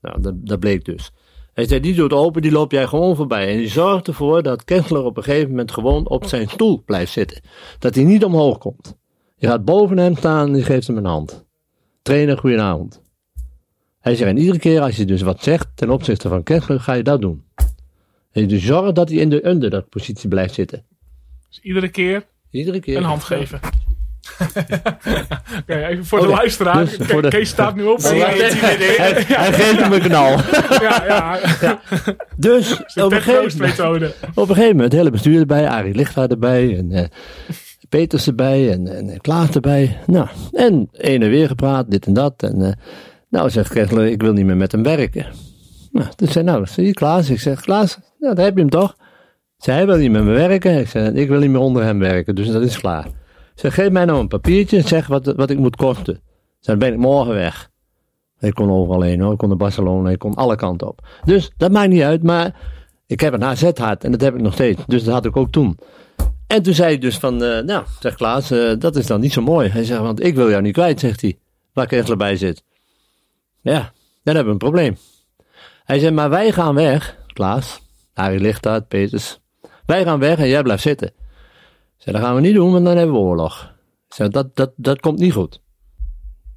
[0.02, 1.12] Nou, dat, dat bleek dus.
[1.54, 3.52] Hij zei, die doet open, die loop jij gewoon voorbij.
[3.52, 7.12] En die zorgt ervoor dat Kessler op een gegeven moment gewoon op zijn stoel blijft
[7.12, 7.42] zitten.
[7.80, 8.98] Dat hij niet omhoog komt.
[9.36, 11.46] Je gaat boven hem staan en je geeft hem een hand.
[12.02, 13.02] Trainer, goedenavond.
[14.10, 16.94] Hij zegt, en iedere keer als je dus wat zegt ten opzichte van Kessler, ga
[16.94, 17.44] je dat doen.
[18.32, 20.84] En je dus zorgt dat hij in de under positie blijft zitten.
[21.50, 22.98] Dus iedere keer Iedere keer.
[22.98, 23.60] een hand geven.
[25.60, 26.86] Oké, even voor de luisteraar.
[26.86, 28.02] dus voor de- Kees staat nu op.
[28.02, 30.30] Hij, hij, hij geeft hem een knal.
[30.88, 31.40] ja, ja.
[32.36, 36.32] Dus De op een, gegeven op een gegeven moment, het hele bestuur erbij, Arie Lichtvaart
[36.32, 37.06] erbij, en eh,
[37.90, 39.98] Peters erbij, en, en Klaas erbij.
[40.08, 42.44] Nou, en een en weer gepraat, dit en dat.
[42.44, 42.72] En eh,
[43.30, 45.26] nou, zegt Kessler, ik wil niet meer met hem werken.
[45.92, 47.30] Nou, dus zei, nou, zie je Klaas?
[47.30, 48.96] Ik zeg, Klaas, nou, daar heb je hem toch?
[49.58, 50.80] Zei, hij wil niet met me werken.
[50.80, 53.08] Ik ik wil niet meer onder hem werken, dus dat is klaar.
[53.56, 56.22] Zeg, geef mij nou een papiertje en zeg wat, wat ik moet kosten.
[56.60, 57.70] Zei, dan ben ik morgen weg.
[58.40, 59.32] Ik kon overal heen hoor.
[59.32, 61.08] Ik kon naar Barcelona, ik kon alle kanten op.
[61.26, 62.56] Dus dat maakt niet uit, maar
[63.06, 64.82] ik heb een AZ-hart en dat heb ik nog steeds.
[64.88, 65.78] Dus dat had ik ook toen.
[66.48, 69.34] En toen zei ik dus van, eh, nou, zegt Klaas, eh, dat is dan niet
[69.34, 69.70] zo mooi.
[69.70, 71.38] Hij zegt, want ik wil jou niet kwijt, zegt hij.
[71.74, 72.64] Waar Kessler bij zit.
[73.62, 73.92] Ja,
[74.24, 74.98] dan hebben we een probleem.
[75.84, 77.82] Hij zei, maar wij gaan weg, Klaas,
[78.14, 79.40] Harry Lichtaert, Peters.
[79.86, 81.08] Wij gaan weg en jij blijft zitten.
[81.08, 83.74] Ik zei, dat gaan we niet doen, want dan hebben we oorlog.
[84.08, 85.62] Ik zei, dat, dat, dat komt niet goed.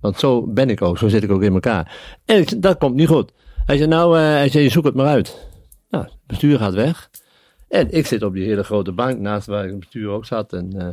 [0.01, 2.19] Want zo ben ik ook, zo zit ik ook in elkaar.
[2.25, 3.33] En dat komt niet goed.
[3.65, 5.49] Hij zei, nou, eh, hij zoek het maar uit.
[5.91, 7.11] Nou, het bestuur gaat weg.
[7.69, 10.53] En ik zit op die hele grote bank naast waar ik het bestuur ook zat.
[10.53, 10.89] En, eh,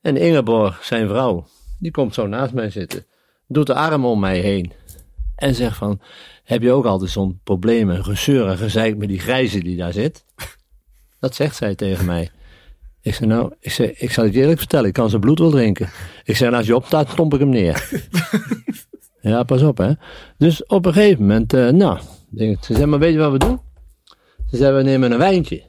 [0.00, 1.46] en Ingeborg, zijn vrouw,
[1.78, 3.06] die komt zo naast mij zitten.
[3.46, 4.72] Doet de arm om mij heen.
[5.36, 6.00] En zegt van,
[6.44, 9.92] heb je ook altijd zo'n probleem en gezeur en gezeik met die grijze die daar
[9.92, 10.24] zit?
[11.20, 12.30] Dat zegt zij tegen mij.
[13.00, 15.38] Ik zei, nou, ik, zei, ik zal het je eerlijk vertellen, ik kan zijn bloed
[15.38, 15.90] wel drinken.
[16.24, 17.88] Ik zei, en als je opstaat, stomp ik hem neer.
[19.20, 19.92] ja, pas op, hè.
[20.38, 21.98] Dus op een gegeven moment, eh, nou,
[22.30, 23.60] denk ze zei, maar weet je wat we doen?
[24.50, 25.62] Ze zei, we nemen een wijntje.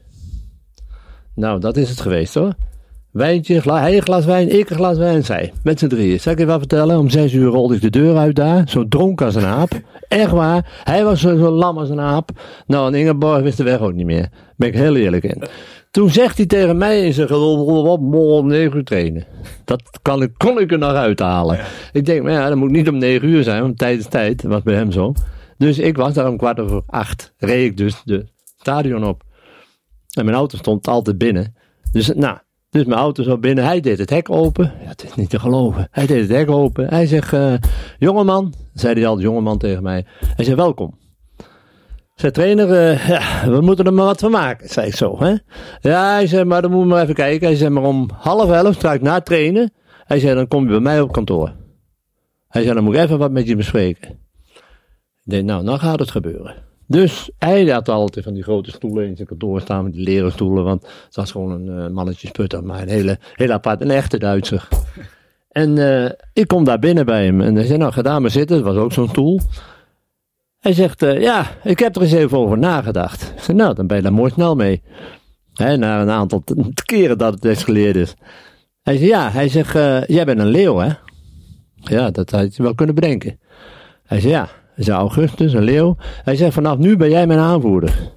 [1.36, 2.56] Nou, dat is het geweest, hoor.
[3.16, 5.54] Wijntje, gla, hij een glas wijn, ik een glas wijn, zij.
[5.64, 6.20] Met z'n drieën.
[6.20, 6.98] Zal ik je wat vertellen?
[6.98, 8.70] Om zes uur rolde ik de deur uit daar.
[8.70, 9.72] Zo dronken als een aap.
[10.08, 10.82] Echt waar.
[10.84, 12.30] Hij was zo, zo lam als een aap.
[12.68, 14.22] Nou, en Ingeborg wist de weg ook niet meer.
[14.22, 15.44] Daar ben ik heel eerlijk in.
[15.92, 19.26] Toen zegt hij tegen mij in zijn gelul, op om negen uur trainen.
[19.66, 21.60] Dat kan ik, kon ik er nog uithalen.
[21.92, 24.42] Ik denk, maar ja, dat moet niet om negen uur zijn, want tijd is tijd.
[24.42, 25.14] Dat was bij hem zo.
[25.58, 27.34] Dus ik was daar om kwart over acht.
[27.38, 29.24] Reed ik dus de stadion op.
[30.14, 31.56] En mijn auto stond altijd binnen.
[31.92, 32.38] Dus, nou,
[32.76, 33.64] dus mijn auto zo binnen.
[33.64, 34.74] Hij deed het hek open.
[34.84, 35.88] Ja, is niet te geloven.
[35.92, 36.88] Hij deed het hek open.
[36.88, 37.54] Hij zegt, eh,
[37.98, 40.06] jongeman, zei hij altijd jongeman tegen mij.
[40.36, 40.98] Hij zei, welkom.
[42.16, 45.20] Zei trainer, eh, we moeten er maar wat van maken, zei ik zo.
[45.20, 45.36] Hè?
[45.80, 47.48] Ja, hij zei, maar dan moeten we maar even kijken.
[47.48, 49.74] Hij zei, maar om half elf, straks na trainen.
[50.04, 51.54] Hij zei, dan kom je bij mij op kantoor.
[52.48, 54.10] Hij zei, dan moet ik even wat met je bespreken.
[55.24, 56.56] Ik denk, nou, dan gaat het gebeuren.
[56.88, 60.32] Dus hij had altijd van die grote stoelen in zijn kantoor staan, met die leren
[60.32, 64.18] stoelen, want het was gewoon een uh, mannetjesputter, maar een hele, heel apart, een echte
[64.18, 64.68] Duitser.
[65.50, 68.32] En uh, ik kom daar binnen bij hem en hij zei, nou, ga daar maar
[68.32, 69.40] zitten, dat was ook zo'n stoel.
[70.60, 73.34] Hij zegt, uh, ja, ik heb er eens even over nagedacht.
[73.36, 74.82] Ik zei, nou, dan ben je daar mooi snel mee.
[75.54, 76.44] Hè, na een aantal
[76.86, 78.16] keren dat het escaleerd is.
[78.82, 79.74] Hij zegt, ja, hij zegt,
[80.08, 80.90] jij bent een leeuw, hè?
[81.76, 83.40] Ja, dat had je wel kunnen bedenken.
[84.06, 84.50] Hij zei, ja.
[84.76, 85.96] Zei, Augustus, een leeuw.
[86.00, 88.14] Hij zei, vanaf nu ben jij mijn aanvoerder.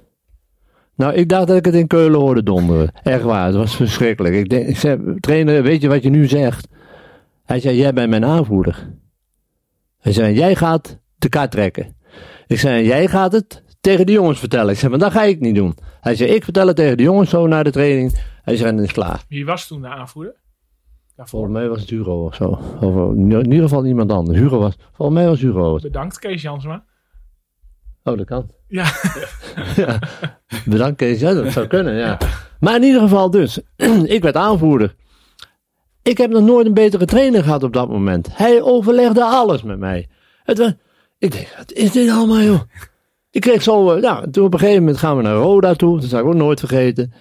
[0.95, 2.91] Nou, ik dacht dat ik het in Keulen hoorde donderen.
[3.03, 4.35] Echt waar, het was verschrikkelijk.
[4.35, 6.67] Ik, denk, zei, trainer, weet je wat je nu zegt?
[7.45, 8.89] Hij zei, jij bent mijn aanvoerder.
[9.99, 11.95] Hij zei, jij gaat de kaart trekken.
[12.47, 14.71] Ik zei, jij gaat het tegen de jongens vertellen.
[14.71, 15.75] Ik zei, maar dat ga ik niet doen.
[16.01, 18.13] Hij zei, ik vertel het tegen de jongens zo na de training.
[18.41, 19.23] Hij zei, en is klaar.
[19.27, 20.35] Wie was toen de aanvoerder?
[21.27, 22.59] Volgens mij was het Hugo of zo.
[22.79, 24.37] Of in ieder geval iemand anders.
[24.39, 25.83] Hugo was, volgens mij was Hugo het.
[25.83, 26.83] Bedankt Kees Jansma.
[28.03, 28.49] Oh, dat kan.
[28.67, 28.85] Ja.
[29.75, 29.99] ja.
[30.65, 32.17] Bedankt Kees, ja, dat zou kunnen, ja.
[32.59, 33.59] Maar in ieder geval dus,
[34.15, 34.95] ik werd aanvoerder.
[36.03, 38.37] Ik heb nog nooit een betere trainer gehad op dat moment.
[38.37, 40.07] Hij overlegde alles met mij.
[40.43, 40.73] Het was,
[41.17, 42.61] ik denk, wat is dit allemaal joh?
[43.31, 45.99] Ik kreeg zo, nou, toen op een gegeven moment gaan we naar Roda toe.
[45.99, 47.13] Dat zou ik ook nooit vergeten.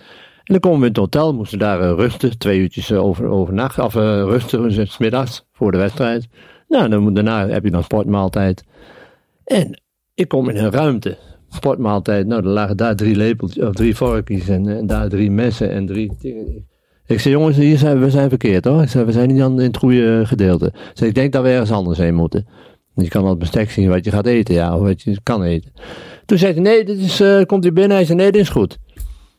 [0.49, 3.27] En dan komen we in het hotel, moesten daar uh, rusten, twee uurtjes uh, over,
[3.27, 6.29] overnachten, of uh, rusten, s middags voor de wedstrijd.
[6.69, 8.65] Nou, dan, daarna heb je dan sportmaaltijd.
[9.45, 9.83] En
[10.15, 11.17] ik kom in een ruimte,
[11.49, 15.71] sportmaaltijd, nou, er lagen daar drie lepeltjes, of drie vorkjes en, en daar drie messen
[15.71, 16.13] en drie.
[17.07, 18.83] Ik zei, jongens, hier zijn, we zijn verkeerd hoor.
[18.83, 20.67] Ik we zijn niet aan in het goede gedeelte.
[20.67, 22.47] Ik zei, ik denk dat we ergens anders heen moeten.
[22.95, 25.73] Je kan het bestek zien wat je gaat eten, ja, of wat je kan eten.
[26.27, 27.97] Toen zei hij, nee, dit is, komt hij binnen.
[27.97, 28.79] Hij zei, nee, dit is goed.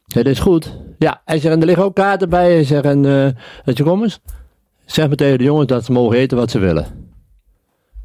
[0.09, 0.77] Dit is goed.
[0.97, 2.51] Ja, hij zegt, en er liggen ook kaarten bij.
[2.51, 3.27] Hij zegt, en, uh,
[3.63, 4.19] je, kom eens.
[4.85, 6.85] Zeg maar tegen de jongens dat ze mogen eten wat ze willen.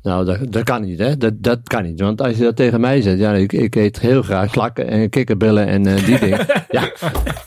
[0.03, 1.17] Nou, dat, dat kan niet, hè.
[1.17, 2.01] Dat, dat kan niet.
[2.01, 5.11] Want als je dat tegen mij zegt, ja, ik, ik eet heel graag slakken en
[5.11, 6.47] kikkerbillen en uh, die dingen.
[6.71, 6.93] ja,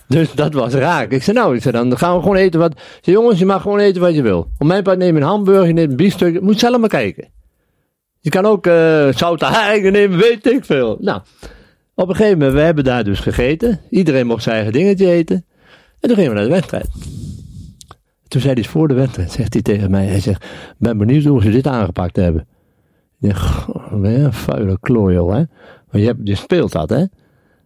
[0.08, 1.12] dus dat was raak.
[1.12, 2.72] Ik zei, nou, ik zei, dan gaan we gewoon eten wat...
[2.72, 4.48] Ik zei, jongens, je mag gewoon eten wat je wil.
[4.58, 6.42] Op mijn part neem een hamburger, neem een biefstuk.
[6.42, 7.30] Moet zelf maar kijken.
[8.20, 10.98] Je kan ook uh, zoute haringen nemen, weet ik veel.
[11.00, 11.22] Nou,
[12.04, 13.80] op een gegeven moment, we hebben daar dus gegeten.
[13.90, 15.46] Iedereen mocht zijn eigen dingetje eten.
[16.00, 16.90] En toen gingen we naar de wedstrijd.
[18.28, 20.46] Toen zei hij voor de wedstrijd, zegt hij tegen mij, hij zegt,
[20.78, 22.48] ben benieuwd hoe ze dit aangepakt hebben.
[23.20, 23.38] Ik denk,
[24.04, 25.24] een vuile klooi hè.
[25.24, 27.06] Maar je, hebt, je speelt dat, hè.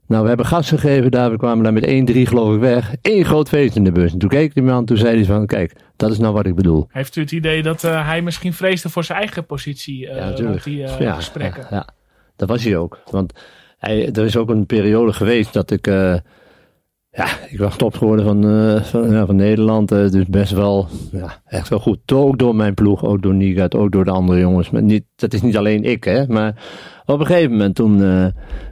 [0.08, 2.96] Nou, we hebben gas gegeven daar, we kwamen daar met 1-3 geloof ik weg.
[3.02, 4.14] Eén groot feest in de bus.
[4.14, 6.56] En toen keek die man, toen zei hij van, kijk, dat is nou wat ik
[6.56, 6.88] bedoel.
[6.90, 10.26] Heeft u het idee dat uh, hij misschien vreesde voor zijn eigen positie uh, ja,
[10.26, 10.64] natuurlijk.
[10.64, 11.62] die uh, ja, gesprekken?
[11.70, 11.88] Ja, ja,
[12.36, 13.00] dat was hij ook.
[13.12, 13.34] Want
[13.82, 16.16] hij, er is ook een periode geweest dat ik, uh,
[17.12, 19.92] ja, ik was top geworden van, uh, van, ja, van Nederland.
[19.92, 22.12] Uh, dus best wel, ja, echt wel goed.
[22.12, 24.70] Ook door mijn ploeg, ook door Nigat, ook door de andere jongens.
[24.70, 26.28] Maar niet, dat is niet alleen ik, hè.
[26.28, 26.64] Maar
[27.06, 28.02] op een gegeven moment, toen,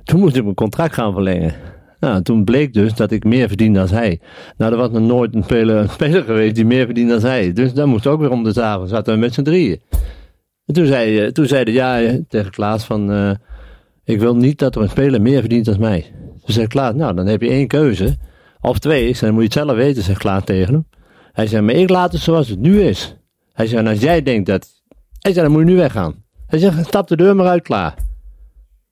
[0.04, 1.54] toen moest ik mijn contract gaan verlengen.
[2.00, 4.20] Nou, toen bleek dus dat ik meer verdiende dan hij.
[4.58, 7.54] Nou, er was nog nooit een speler, een speler geweest die meer verdiende dan hij.
[7.54, 8.88] Dus dan moest ook weer om de tafel.
[8.88, 9.82] Zaten we met z'n drieën.
[10.66, 13.38] En toen zei, toen zei de ja tegen Klaas van...
[14.10, 16.14] Ik wil niet dat er een speler meer verdient dan mij.
[16.46, 18.18] Dus zei Klaas, nou dan heb je één keuze.
[18.62, 19.08] Of twee.
[19.08, 20.88] Ik zei, dan moet je het zelf weten, zegt Klaas tegen hem.
[21.32, 23.16] Hij zei, maar ik laat het zoals het nu is.
[23.54, 24.68] Hij zei, en als jij denkt dat...
[25.20, 26.24] Hij zei, dan moet je nu weggaan.
[26.48, 27.96] Hij zegt, stap de deur maar uit, klaar.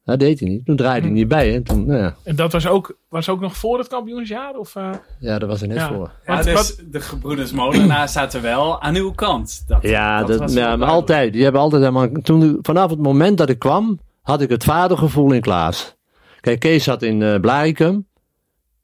[0.04, 0.66] Dat deed hij niet.
[0.66, 1.56] Toen draaide hij niet bij.
[1.56, 2.16] En, toen, nou ja.
[2.24, 4.56] en dat was ook, was ook nog voor het kampioensjaar?
[4.56, 4.90] Of, uh...
[5.20, 5.88] Ja, dat was er net Ja.
[5.88, 6.12] voor.
[6.26, 9.64] Ja, dus de gebroeders Molenaar zaten wel aan uw kant.
[9.68, 11.34] Dat, Ja, dat, was ja maar altijd.
[11.34, 15.32] Die hebben altijd helemaal, toen, vanaf het moment dat ik kwam, had ik het vadergevoel
[15.32, 15.96] in Klaas.
[16.42, 18.08] Kijk, Kees zat in Blaricum.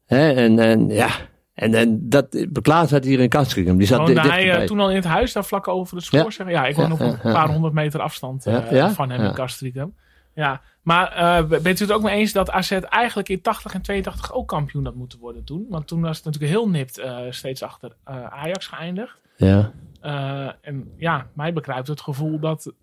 [0.05, 1.09] Hè, en, en ja,
[1.53, 3.77] en, en dat, Klaas zat hier in Castricum.
[3.77, 6.05] Die zat Woonde di- hij eh, toen al in het huis, daar vlak over het
[6.05, 6.19] spoor?
[6.19, 6.29] Ja.
[6.29, 6.55] Zeggen?
[6.55, 8.89] Ja, ik woon Ja, nog ja, een paar honderd meter afstand ja?
[8.91, 9.95] van hem in Castricum.
[10.35, 13.81] Ja, maar eh, bent u het ook mee eens dat AZ eigenlijk in 80 en
[13.81, 15.65] 82 ook kampioen had moeten worden toen?
[15.69, 17.95] Want toen was het natuurlijk heel nipt steeds achter
[18.29, 19.21] Ajax geëindigd.
[19.37, 19.71] Ja.
[20.61, 22.73] En ja, mij bekruipt het gevoel dat,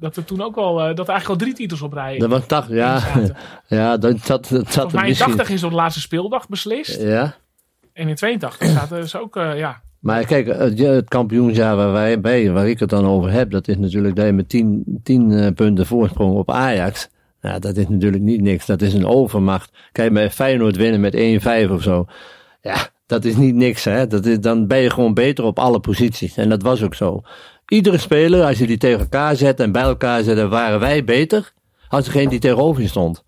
[0.00, 2.30] dat er toen ook wel, eh, dat er eigenlijk al drie titels op rij Dat
[2.30, 3.02] was 80, ja.
[3.78, 5.36] Ja, dat zat, dat zat er mij in misschien...
[5.36, 7.00] 80 is op de laatste speeldag beslist.
[7.00, 7.34] Ja.
[7.92, 10.46] En in 82 zaten dus ook, eh, ja, Maar kijk,
[10.78, 14.26] het kampioensjaar waar, wij bij, waar ik het dan over heb, dat is natuurlijk dat
[14.26, 17.08] je met 10 10 eh, punten voorsprong op Ajax.
[17.40, 18.66] Nou, dat is natuurlijk niet niks.
[18.66, 19.70] Dat is een overmacht.
[19.92, 22.06] Kijk, bij Feyenoord winnen met 1-5 of zo.
[22.62, 24.06] Ja, dat is niet niks, hè.
[24.06, 26.36] Dat is, dan ben je gewoon beter op alle posities.
[26.36, 27.22] En dat was ook zo.
[27.70, 31.04] Iedere speler, als je die tegen elkaar zet en bij elkaar zet, dan waren wij
[31.04, 31.52] beter
[31.88, 33.24] als degene die tegenover je stond.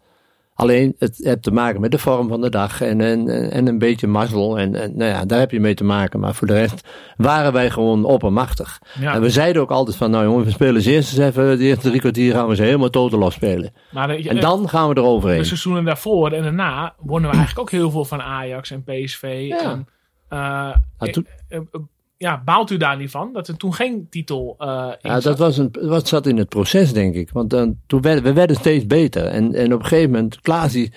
[0.55, 3.78] Alleen, het heeft te maken met de vorm van de dag en, en, en een
[3.78, 4.59] beetje mazzel.
[4.59, 6.20] En, en nou ja, daar heb je mee te maken.
[6.20, 8.78] Maar voor de rest waren wij gewoon oppermachtig.
[9.01, 9.14] Ja.
[9.14, 11.64] En we zeiden ook altijd van, nou jongen, we spelen ze eerst eens even, de
[11.64, 13.72] eerste drie kwartier gaan we ze helemaal totaal spelen.
[13.90, 15.45] Maar de, En dan gaan we de eroverheen.
[15.45, 19.45] seizoenen daarvoor en daarna wonnen we eigenlijk ook heel veel van Ajax en PSV.
[19.49, 19.70] Ja.
[19.70, 19.86] En,
[20.28, 21.80] eh, Ja, toen- eh, eh,
[22.23, 25.39] ja, baalt u daar niet van dat er toen geen titel eh in Ja, dat
[25.39, 27.31] was een, wat zat in het proces, denk ik.
[27.31, 29.25] Want dan, toen werden, we werden steeds beter.
[29.27, 30.93] En, en op een gegeven moment, Klaas, die,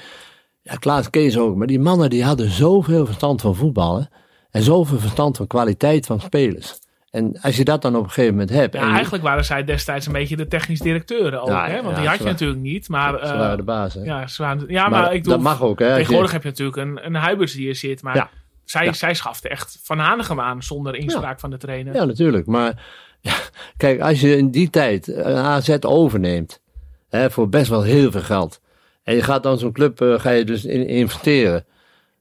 [0.62, 4.10] ja, Klaas Kees ook, maar die mannen die hadden zoveel verstand van voetballen.
[4.50, 6.80] En zoveel verstand van kwaliteit van spelers.
[7.10, 8.74] En als je dat dan op een gegeven moment hebt.
[8.74, 11.82] Ja, eigenlijk waren zij destijds een beetje de technisch directeuren ook, Ja, hè?
[11.82, 12.90] Want ja, die had je natuurlijk niet.
[12.90, 13.94] Maar, ze eh, waren de baas.
[13.94, 14.02] Hè?
[14.02, 15.80] ja, ze waren, ja, maar maar, ik dat bedoel, mag ook.
[15.80, 18.02] Hè, je- tegenwoordig heb je natuurlijk een, een Huiberts die hier zit.
[18.02, 18.30] Maar Ja.
[18.66, 18.93] Zij, Ja.
[18.93, 21.93] zij schafte echt Van Hanegem aan zonder inspraak van de trainer.
[21.95, 22.45] Ja, natuurlijk.
[22.47, 22.84] Maar
[23.22, 23.36] ja,
[23.78, 26.61] kijk, als je in die tijd een AZ overneemt,
[27.09, 28.61] hè, voor best wel heel veel geld,
[29.03, 31.66] en je gaat dan zo'n club, eh, ga je dus in, investeren,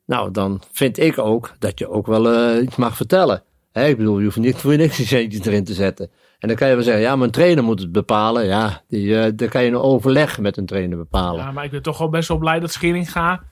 [0.07, 3.43] nou, dan vind ik ook dat je ook wel eh, iets mag vertellen.
[3.73, 6.11] Hè, ik bedoel, je hoeft niet voor niks centjes erin te zetten.
[6.39, 8.47] En dan kan je wel zeggen, ja, een trainer moet het bepalen.
[8.47, 11.45] Ja, die, eh dan kan je een overleg met een trainer bepalen.
[11.45, 13.43] Ja, maar ik ben toch wel best wel blij dat Scheringa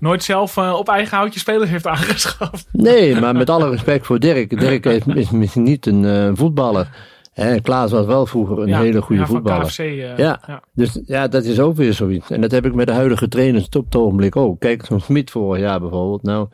[0.00, 2.66] nooit zelf eh, op eigen houtje spelers heeft aangeschaft.
[2.72, 4.60] Nee, maar met alle respect voor Dirk.
[4.60, 6.88] Dirk is misschien niet een eh, voetballer.
[7.32, 9.66] Hè, Klaas was wel vroeger een Ja, hele goede ja, voetballer.
[9.66, 10.40] KFC, eh, Ja.
[10.46, 10.62] ja.
[10.74, 12.30] Dus ja, dat is ook weer zoiets.
[12.30, 14.60] En dat heb ik met de huidige trainers op het ogenblik ook.
[14.60, 16.22] Kijk, zo'n Smit vorig jaar bijvoorbeeld.
[16.22, 16.48] Nou,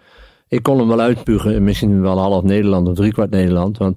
[0.49, 1.65] ik kon hem wel uitspugen.
[1.65, 3.79] Misschien wel half Nederland of driekwart Nederland.
[3.79, 3.97] Want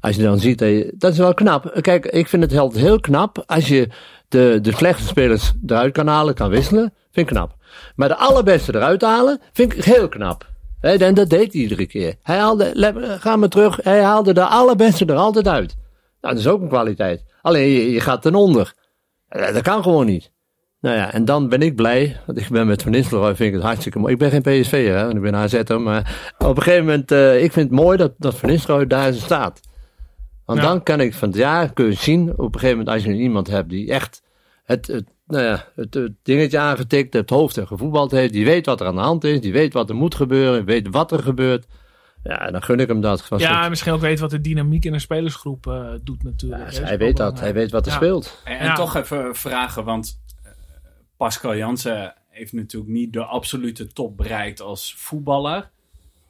[0.00, 0.58] als je dan ziet,
[0.98, 1.78] dat, is wel knap.
[1.80, 3.88] Kijk, ik vind het heel knap als je
[4.28, 6.92] de, de slechte spelers eruit kan halen, kan wisselen.
[7.12, 7.55] Vind ik knap.
[7.96, 10.46] Maar de allerbeste eruit halen, vind ik heel knap.
[10.80, 12.14] En dat deed hij iedere keer.
[12.22, 12.72] Hij haalde,
[13.20, 15.76] ga maar terug, hij haalde de allerbeste er altijd uit.
[16.20, 17.24] Nou, dat is ook een kwaliteit.
[17.42, 18.74] Alleen je, je gaat ten onder.
[19.28, 20.32] Eh, Dat kan gewoon niet.
[20.80, 22.20] Nou ja, en dan ben ik blij.
[22.26, 24.12] Want ik ben met Van Nistelrooy, vind ik het hartstikke mooi.
[24.12, 25.80] Ik ben geen PSV'er, hè, ik ben AZ'er.
[25.80, 29.14] Maar op een gegeven moment, eh, ik vind het mooi dat, dat Van Nistelrooy daar
[29.14, 29.60] staat.
[30.44, 30.64] Want Ja.
[30.66, 33.12] dan kan ik van het jaar kun je zien, op een gegeven moment als je
[33.12, 34.22] iemand hebt die echt
[34.64, 38.66] het, het, nou ja, het, het dingetje aangetikt, het hoofd en gevoetbald heeft, die weet
[38.66, 41.22] wat er aan de hand is, die weet wat er moet gebeuren, weet wat er
[41.22, 41.66] gebeurt.
[42.22, 43.24] Ja, dan gun ik hem dat.
[43.24, 46.70] Van Ja, en misschien ook weet wat de dynamiek in een spelersgroep eh, doet natuurlijk.
[46.72, 46.84] Ja, hè.
[46.84, 47.96] hij weet dat, hij weet wat er ja.
[47.96, 48.40] speelt.
[48.44, 48.74] En, en Ja.
[48.74, 50.50] toch even vragen, want eh,
[51.16, 55.70] Pascal Jansen heeft natuurlijk niet de absolute top bereikt als voetballer.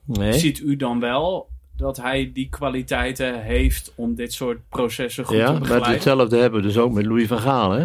[0.04, 0.32] Nee.
[0.32, 5.44] Ziet u dan wel dat hij die kwaliteiten heeft om dit soort processen goed Ja,
[5.46, 5.92] te maar begeleiden?
[5.92, 7.84] hetzelfde hebben we dus ook met Louis van Gaal, hè?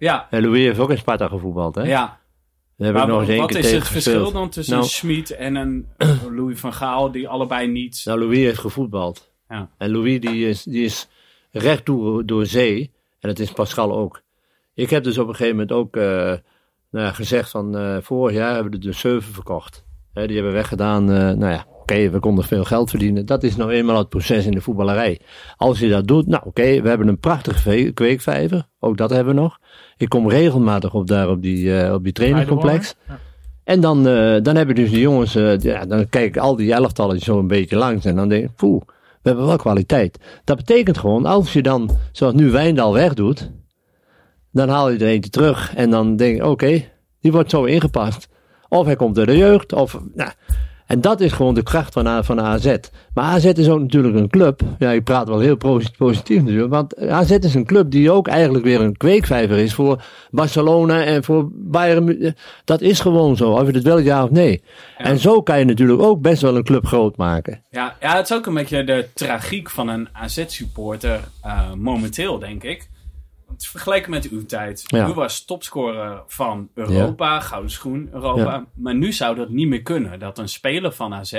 [0.00, 1.82] Ja, En Louis heeft ook in Sparta gevoetbald, hè?
[1.82, 2.18] ja.
[2.76, 4.84] Daar heb ik nog eens één wat keer is tegen het verschil dan tussen Nou-
[4.84, 5.88] een Schmid en een
[6.36, 8.02] Louis van Gaal die allebei niet...
[8.04, 9.32] Nou, Louis heeft gevoetbald.
[9.48, 9.70] Ja.
[9.78, 11.08] En Louis die is, die is
[11.50, 12.90] recht door, door zee.
[13.20, 14.22] En dat is Pascal ook.
[14.74, 16.02] Ik heb dus op een gegeven moment ook eh,
[16.90, 19.84] nou ja, gezegd van eh, vorig jaar hebben we de zeven verkocht.
[20.12, 21.10] Die hebben we weggedaan.
[21.12, 23.26] eh, nou ja, oké, we konden veel geld verdienen.
[23.26, 25.20] Dat is nou eenmaal het proces in de voetballerij.
[25.56, 28.66] Als je dat doet, nou oké, we hebben een prachtige ve- kweekvijver.
[28.78, 29.58] Ook dat hebben we nog.
[29.96, 32.94] Ik kom regelmatig op daar op die, eh, op die trainingcomplex.
[33.08, 33.18] Ja.
[33.64, 37.18] En dan, eh, dan hebben dus de jongens, ja, dan kijk ik al die elftallen
[37.20, 38.80] zo een beetje langs en dan denk ik, poeh,
[39.22, 40.18] we hebben wel kwaliteit.
[40.44, 43.50] Dat betekent gewoon, als je dan, zoals nu Wijndal wegdoet,
[44.52, 46.84] dan haal je er eentje terug en dan denk ik, oké,
[47.20, 48.28] die wordt zo ingepast.
[48.72, 50.30] Of hij komt uit de jeugd, of, nou,
[50.86, 52.76] en dat is gewoon de kracht van, van AZ.
[53.14, 54.60] Maar AZ is ook natuurlijk een club.
[54.78, 56.72] Ja, ik praat wel heel posi- positief natuurlijk.
[56.72, 61.24] Want AZ is een club die ook eigenlijk weer een kweekvijver is voor Barcelona en
[61.24, 62.04] voor Bayern.
[62.04, 62.32] Mu-
[62.64, 64.62] Dat is gewoon zo, of je het wil ja of nee.
[64.96, 67.62] En zo kan je natuurlijk ook best wel een club groot maken.
[67.70, 72.62] Ja, ja, het is ook een beetje de tragiek van een AZ-supporter eh, momenteel, denk
[72.64, 72.88] ik.
[73.50, 74.82] Want vergeleken met uw tijd.
[74.86, 75.08] Ja.
[75.08, 78.40] U was topscorer van Europa, Gouden Schoen Europa.
[78.42, 78.64] Ja.
[78.74, 80.18] Maar nu zou dat niet meer kunnen.
[80.18, 81.32] Dat een speler van AZ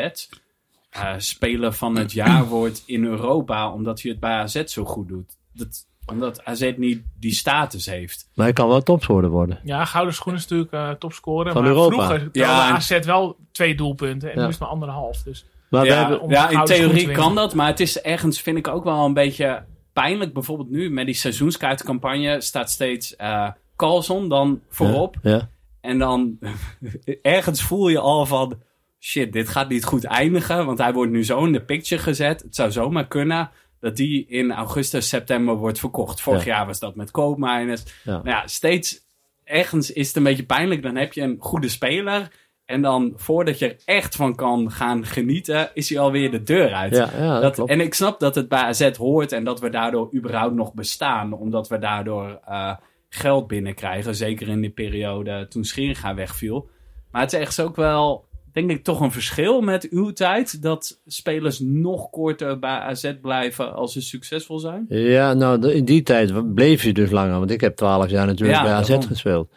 [0.89, 5.07] eh, speler van het jaar wordt in Europa, omdat hij het bij AZ zo goed
[5.07, 5.38] doet.
[5.53, 8.30] Dat, omdat AZ niet die status heeft.
[8.36, 9.59] Maar hij kan wel topscorer worden.
[9.64, 11.51] Ja, Gouden Schoen is natuurlijk eh topscorer.
[11.51, 11.95] Van maar Europa.
[11.95, 14.30] vroeger Ja, en- AZ wel twee doelpunten.
[14.30, 14.41] En Ja.
[14.41, 15.24] nu is het maar anderhalf.
[15.24, 18.68] Dus Maar we hebben, ja, in theorie kan dat, maar het is ergens, vind ik
[18.68, 19.64] ook wel een beetje
[19.94, 20.34] pijnlijk.
[20.34, 25.16] Bijvoorbeeld nu met die seizoenskaartcampagne staat steeds eh Carlson dan voorop.
[25.22, 25.50] Ja,
[25.82, 26.38] En dan
[27.22, 28.62] ergens voel je al van,
[29.00, 30.66] shit, dit gaat niet goed eindigen.
[30.66, 32.42] Want hij wordt nu zo in de picture gezet.
[32.42, 36.22] Het zou zomaar kunnen dat die in augustus, september wordt verkocht.
[36.22, 36.56] Vorig Ja.
[36.56, 37.84] jaar was dat met koopmijners.
[38.04, 38.12] Ja.
[38.12, 39.00] Nou ja, steeds
[39.44, 40.82] ergens is het een beetje pijnlijk.
[40.84, 42.32] Dan heb je een goede speler.
[42.72, 46.74] En dan voordat je er echt van kan gaan genieten, is hij alweer de deur
[46.74, 46.95] uit.
[46.95, 50.09] ja, ja dat, en ik snap dat het bij AZ hoort en dat we daardoor
[50.15, 51.34] überhaupt nog bestaan.
[51.34, 52.74] Omdat we daardoor eh,
[53.09, 54.15] geld binnenkrijgen.
[54.15, 56.69] Zeker in die periode toen Scheringa wegviel.
[57.11, 60.61] Maar het is echt ook wel, denk ik, toch een verschil met uw tijd.
[60.61, 64.86] Dat spelers nog korter bij AZ blijven als ze succesvol zijn.
[64.89, 67.39] Ja, nou, in die tijd bleef je dus langer.
[67.39, 69.07] Want ik heb twaalf jaar natuurlijk Ja, bij AZ daarom.
[69.07, 69.49] gespeeld.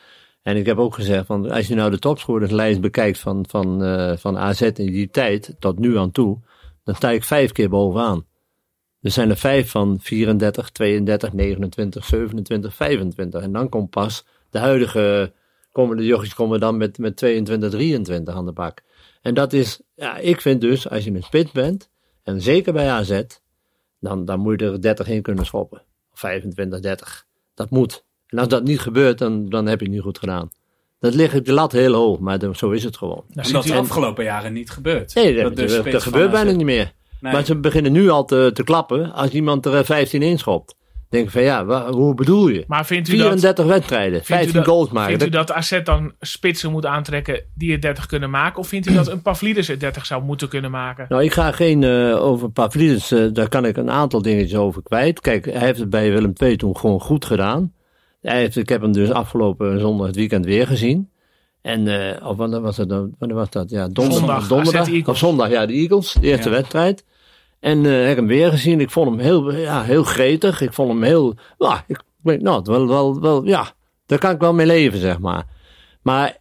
[0.45, 4.17] En ik heb ook gezegd, van, als je nou de topscorerslijst bekijkt van, van, eh,
[4.17, 6.39] van AZ in die tijd, tot nu aan toe,
[6.83, 8.27] dan sta ik vijf keer bovenaan.
[9.01, 13.43] Er zijn er vijf van 34, 32, 29, 27, 25.
[13.43, 15.33] En dan komt pas de huidige,
[15.73, 18.83] komen de jochies komen dan met, met 22, 23 aan de bak.
[19.23, 21.91] En dat is, ja, ik vind dus, als je een spits bent,
[22.23, 23.23] en zeker bij AZ,
[24.01, 25.83] dan, dan moet je er 30 in kunnen schoppen.
[26.13, 27.27] Of 25, 30.
[27.55, 28.05] Dat moet.
[28.35, 30.49] En als dat niet gebeurt, dan, dan heb je het niet goed gedaan.
[30.99, 33.25] Dat ligt op de lat heel hoog, maar zo is het gewoon.
[33.29, 35.15] Dat is de afgelopen jaren niet gebeurd.
[35.15, 36.93] Nee, dat, van gebeurt bijna niet meer.
[37.21, 37.33] Nee.
[37.33, 40.75] Maar ze beginnen nu al te, te klappen als iemand er eh, 15 inschopt.
[41.09, 42.65] Denk ik van ja, hoe bedoel je?
[42.67, 43.21] Maar vindt u dat...
[43.21, 45.09] 34 wedstrijden, Vindt u 15 dat- goals maken.
[45.11, 48.59] Vindt u Dat- AZ dan spitsen moet aantrekken die er 30 kunnen maken?
[48.59, 51.07] Of vindt u dat een Pavlidis er 30 zou moeten kunnen maken?
[51.09, 54.83] Nou, ik ga geen eh, over Pavlidis, eh daar kan ik een aantal dingetjes over
[54.83, 55.21] kwijt.
[55.21, 57.73] Kijk, hij heeft het bij Willem II toen gewoon goed gedaan.
[58.31, 61.11] Hij heeft, ik heb hem dus afgelopen zondag het weekend weer gezien.
[61.63, 62.89] En, eh of wanneer was het?
[62.91, 63.71] Wanneer was dat?
[63.71, 64.19] Ja, donderdag.
[64.19, 65.07] Zondag, donderdag.
[65.09, 66.55] Of zondag, ja, de Eagles, de eerste Ja.
[66.55, 67.05] wedstrijd.
[67.61, 68.81] En ik heb hem weer gezien.
[68.81, 70.61] Ik vond hem heel, ja, heel gretig.
[70.61, 73.73] Ik vond hem heel, ja, ik weet nou, wel, wel, wel, ja,
[74.07, 75.45] daar kan ik wel mee leven, zeg maar.
[76.03, 76.37] Maar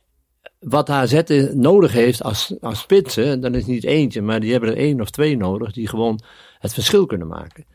[0.59, 4.69] wat AZ is- nodig heeft als, als spitsen, dan is niet eentje, maar die hebben
[4.69, 6.19] er één of twee nodig die gewoon
[6.59, 7.65] het verschil kunnen maken.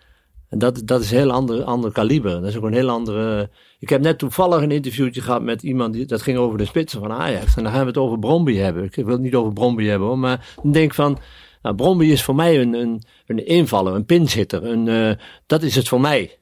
[0.51, 2.31] Dat, dat is een heel ander, kaliber.
[2.31, 3.51] Dat is ook een heel andere.
[3.79, 7.01] Ik heb net toevallig een interviewtje gehad met iemand die, dat ging over de spitsen
[7.01, 7.57] van Ajax.
[7.57, 8.85] En dan gaan we het over Bromby hebben.
[8.85, 11.19] Ik wil het niet over Bromby hebben hoor, maar ik denk van.
[11.63, 14.65] Nou, Bromby is voor mij een, een, een invaller, een pinchitter.
[14.65, 16.39] Een, eh, dat is het voor mij.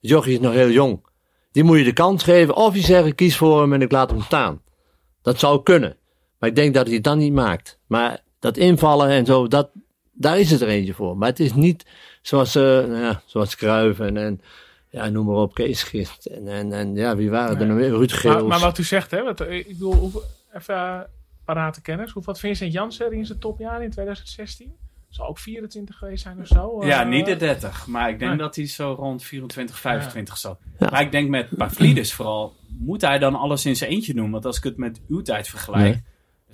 [0.00, 1.06] Jochie is nog heel jong.
[1.52, 2.56] Die moet je de kans geven.
[2.56, 4.62] Of je zegt, kies voor hem en ik laat hem staan.
[5.22, 5.96] Dat zou kunnen.
[6.38, 7.78] Maar ik denk dat hij het dan niet maakt.
[7.86, 9.70] Maar dat invallen en zo, dat,
[10.12, 11.16] daar is het er eentje voor.
[11.16, 11.86] Maar het is niet
[12.26, 14.40] zoals, eh nou ja, zoals Cruijff en, en
[14.90, 16.26] ja, noem maar op, Kees Gist.
[16.26, 17.90] En, en, en ja, wie waren er nog meer?
[17.90, 18.34] Ruud Geels.
[18.34, 20.22] Maar, maar wat u zegt, hè, wat, eh, ik bedoel, hoe,
[20.52, 21.00] even uh,
[21.44, 22.10] parate kennis.
[22.10, 24.72] Hoe wat Vincent Janssen in zijn topjaar in 2016?
[25.08, 26.84] Zal ook 24 geweest zijn of zo?
[26.86, 27.86] Ja, Eh, niet de 30.
[27.86, 28.40] Maar ik denk nee.
[28.40, 30.58] dat hij zo rond 24, 25 zat.
[30.78, 30.90] Ja.
[30.90, 34.30] Maar ik denk met Pavlidis vooral, moet hij dan alles in zijn eentje doen?
[34.30, 36.02] Want als ik het met uw tijd vergelijk, Nee.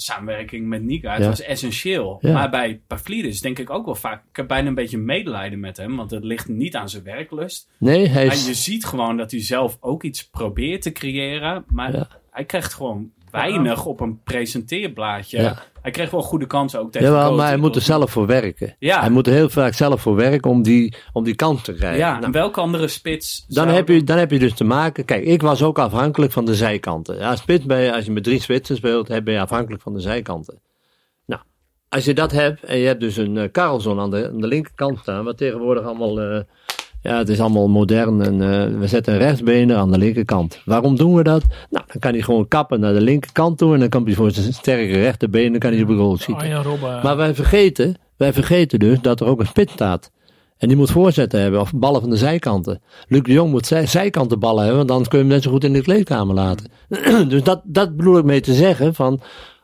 [0.01, 1.29] Samenwerking met Nika, het Ja.
[1.29, 2.19] was essentieel.
[2.21, 2.33] Ja.
[2.33, 5.77] Maar bij Pavlidis denk ik ook wel vaak, ik heb bijna een beetje medelijden met
[5.77, 7.69] hem, want het ligt niet aan zijn werklust.
[7.79, 11.93] nee, hij En je ziet gewoon dat hij zelf ook iets probeert te creëren, maar
[11.97, 12.09] Ja.
[12.31, 15.57] hij krijgt gewoon weinig op een presenteerblaadje.
[15.83, 18.77] Hij kreeg wel goede kansen ook tegen Jawel, maar hij moet er zelf voor werken.
[18.79, 19.01] Ja.
[19.01, 21.99] Hij moet er heel vaak zelf voor werken om die, om die kans te krijgen.
[21.99, 24.65] Ja, Nou, en welke andere spits dan, zou heb je, dan heb je dus te
[24.65, 25.05] maken.
[25.05, 27.19] Kijk, ik was ook afhankelijk van de zijkanten.
[27.19, 30.01] Ja, spits je, als je met drie spitsen speelt, heb ben je afhankelijk van de
[30.01, 30.61] zijkanten.
[31.27, 31.43] Nou,
[31.89, 34.47] als je dat hebt en je hebt dus een uh, Carlson aan de, aan de
[34.47, 36.21] linkerkant staan, wat tegenwoordig allemaal.
[36.21, 36.41] eh,
[37.03, 40.61] ja, het is allemaal modern en eh, we zetten rechtsbenen aan de linkerkant.
[40.65, 41.43] Waarom doen we dat?
[41.71, 44.31] Nou, dan kan hij gewoon kappen naar de linkerkant toe en dan kan hij voor
[44.31, 46.63] zijn sterke rechterbenen kan hij op de goal schieten.
[46.63, 47.01] Robben.
[47.03, 50.11] Maar wij vergeten, wij vergeten dus dat er ook een spits staat.
[50.61, 52.83] En die moet voorzetten hebben, of ballen van de zijkanten.
[53.09, 55.51] Luc de Jong moet zij, zijkanten ballen hebben, want anders kun je hem net zo
[55.51, 56.71] goed in de kleedkamer laten.
[57.29, 59.21] dus dat, dat bedoel ik mee te zeggen van,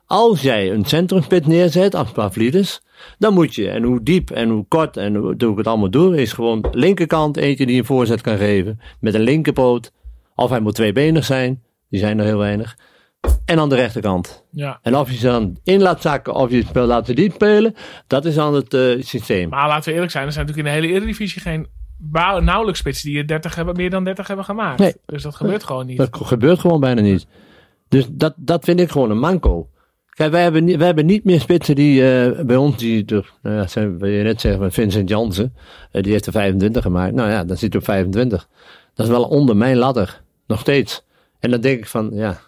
[0.06, 2.82] als jij een centrumspit neerzet als Pavlidis,
[3.18, 5.90] dan moet je, en hoe diep en hoe kort en hoe doe ik het allemaal
[5.90, 9.92] door, is gewoon linkerkant eentje die een voorzet kan geven, met een linkerpoot.
[10.34, 12.76] Of hij moet tweebenig zijn, die zijn er heel weinig.
[13.44, 14.44] En aan de rechterkant.
[14.50, 14.78] ja.
[14.82, 17.74] En of je ze dan in laat zakken of je het spel laat diep spelen,
[18.06, 19.48] dat is dan het eh, systeem.
[19.48, 21.66] Maar laten we eerlijk zijn, er zijn natuurlijk in de hele Eredivisie geen
[22.44, 24.78] nauwelijks spitsen die er 30 hebben, meer dan 30 hebben gemaakt.
[24.78, 24.94] Nee.
[25.06, 25.96] Dus dat gebeurt gewoon niet.
[25.96, 27.26] Dat gebeurt gewoon bijna niet.
[27.88, 29.68] Dus dat, dat vind ik gewoon een manco.
[30.16, 33.04] Kijk, wij hebben, niet- wij hebben niet meer spitsen die eh, bij ons, die,
[33.42, 35.54] nou ja, zijn, wil je net zeggen, van Vincent Jansen,
[35.90, 37.14] eh, die heeft er 25 gemaakt.
[37.14, 38.48] Nou ja, dan zit hij op 25.
[38.94, 41.04] Dat is wel onder mijn ladder, nog steeds.
[41.40, 42.38] En dan denk ik van, ja,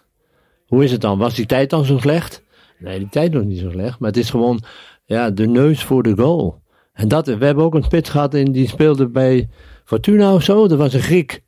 [0.67, 1.17] hoe is het dan?
[1.17, 2.43] Was die tijd dan zo slecht?
[2.79, 3.99] Nee, die tijd nog niet zo slecht.
[3.99, 4.61] Maar het is gewoon,
[5.05, 6.61] ja, de neus voor de goal.
[6.93, 9.49] En dat, we hebben ook een spits gehad in, die speelde bij
[9.85, 10.67] Fortuna of zo.
[10.67, 11.41] Dat was een Griek.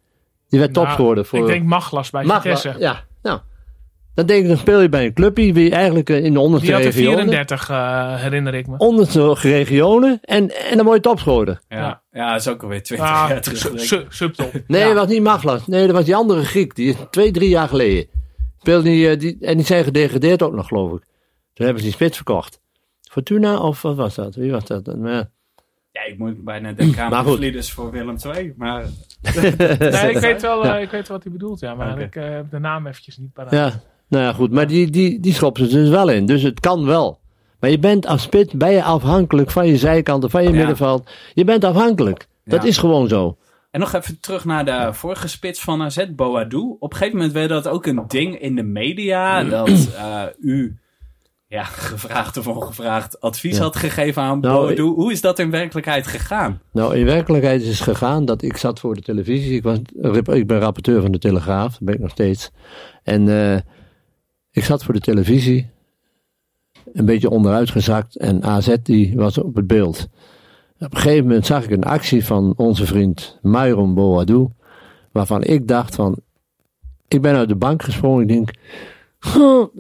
[0.50, 1.40] Die werd Nou, topscorer voor...
[1.40, 2.70] Ik denk Maglas bij Mag Vitesse.
[2.70, 3.04] wel, ja.
[3.22, 3.40] Nou,
[4.14, 6.40] dan denk ik, dan speel je bij een clubje wie eigenlijk eh, in de Die
[6.40, 7.18] onderste had er regionen.
[7.18, 8.78] 34, eh, herinner ik me.
[8.78, 11.60] Onderste regionen en, en dan word je topscorer.
[11.68, 12.32] Ja, Ja.
[12.32, 13.80] dat is ook alweer 20 Ah, jaar terug.
[13.80, 14.54] su- subtop.
[14.68, 14.88] Nee, Ja.
[14.88, 15.68] dat was niet Maglas.
[15.68, 16.76] Nee, dat was die andere Griek.
[16.76, 18.08] Die is twee, drie jaar geleden.
[18.58, 21.04] Speelde die, eh, die, en die zijn gedegradeerd ook nog, geloof ik.
[21.54, 22.62] Toen hebben ze die spits verkocht.
[23.12, 24.36] Fortuna of wat was dat?
[24.36, 24.96] Wie was dat?
[25.04, 25.30] Ja.
[25.92, 28.54] Ja, ik moet bijna denken aan vlieders voor Willem II.
[28.58, 28.84] Maar
[29.80, 30.78] Nee, ik weet wel, Ja.
[30.78, 31.76] ik weet wel wat hij bedoelt, ja.
[31.76, 33.52] Maar ik eh, heb de naam eventjes niet paraat.
[33.52, 33.82] Ja,
[34.12, 34.52] nou ja, goed.
[34.52, 36.26] Maar die, die, die schoppen ze dus wel in.
[36.26, 37.20] Dus het kan wel.
[37.60, 40.56] Maar je bent als spits, ben je afhankelijk van je zijkanten, van je Ja.
[40.56, 41.10] middenveld.
[41.34, 42.28] Je bent afhankelijk.
[42.46, 42.68] Dat Ja.
[42.68, 43.38] is gewoon zo.
[43.72, 46.76] En nog even terug naar de vorige spits van AZ, Boadu.
[46.80, 49.44] Op een gegeven moment werd dat ook een ding in de media.
[49.44, 50.78] Dat eh, u
[51.48, 53.64] ja, gevraagd of ongevraagd advies Ja.
[53.64, 54.82] had gegeven aan Nou, Boadu.
[54.82, 56.62] Hoe is dat in werkelijkheid gegaan?
[56.74, 59.56] Nou, in werkelijkheid is het gegaan dat ik zat voor de televisie.
[59.56, 59.78] Ik, was,
[60.26, 62.52] ik ben rapporteur van de Telegraaf, dat ben ik nog steeds.
[63.04, 63.60] En eh,
[64.52, 65.70] ik zat voor de televisie,
[66.94, 68.18] een beetje onderuitgezakt.
[68.18, 70.08] En AZ die was op het beeld.
[70.80, 74.48] Op een gegeven moment zag ik een actie van onze vriend Myron Boadu.
[75.12, 76.20] Waarvan ik dacht van,
[77.08, 78.22] ik ben uit de bank gesprongen.
[78.22, 78.52] Ik denk,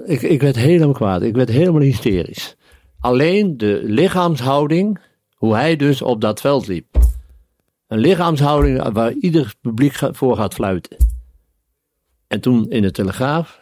[0.05, 1.22] ik, ik werd helemaal kwaad.
[1.22, 2.55] Ik werd helemaal hysterisch.
[2.99, 4.99] Alleen de lichaamshouding,
[5.36, 6.97] hoe hij dus op dat veld liep.
[7.88, 10.97] Een lichaamshouding waar ieder publiek voor gaat fluiten.
[12.28, 13.61] En toen in de Telegraaf,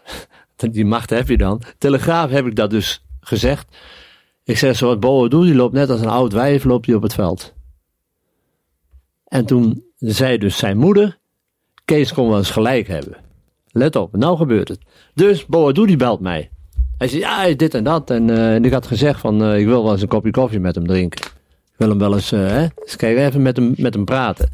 [0.60, 1.62] die macht heb je dan.
[1.78, 3.78] Telegraaf heb ik dat dus gezegd.
[4.44, 7.14] Ik zeg, zoals Boadu, die loopt net als een oud wijf, loopt hij op het
[7.14, 7.54] veld.
[9.28, 11.20] En toen zei dus zijn moeder,
[11.86, 13.18] Kees kon wel eens gelijk hebben.
[13.72, 14.80] Let op, nou gebeurt het.
[15.14, 16.50] Dus Boadu die belt mij.
[16.98, 18.10] Hij zei, ja, dit en dat.
[18.10, 20.60] En, eh, en ik had gezegd van, eh, ik wil wel eens een kopje koffie
[20.60, 21.26] met hem drinken.
[21.26, 24.50] Ik wil hem wel eens, eh, hè, eens kijken, even met hem, met hem praten.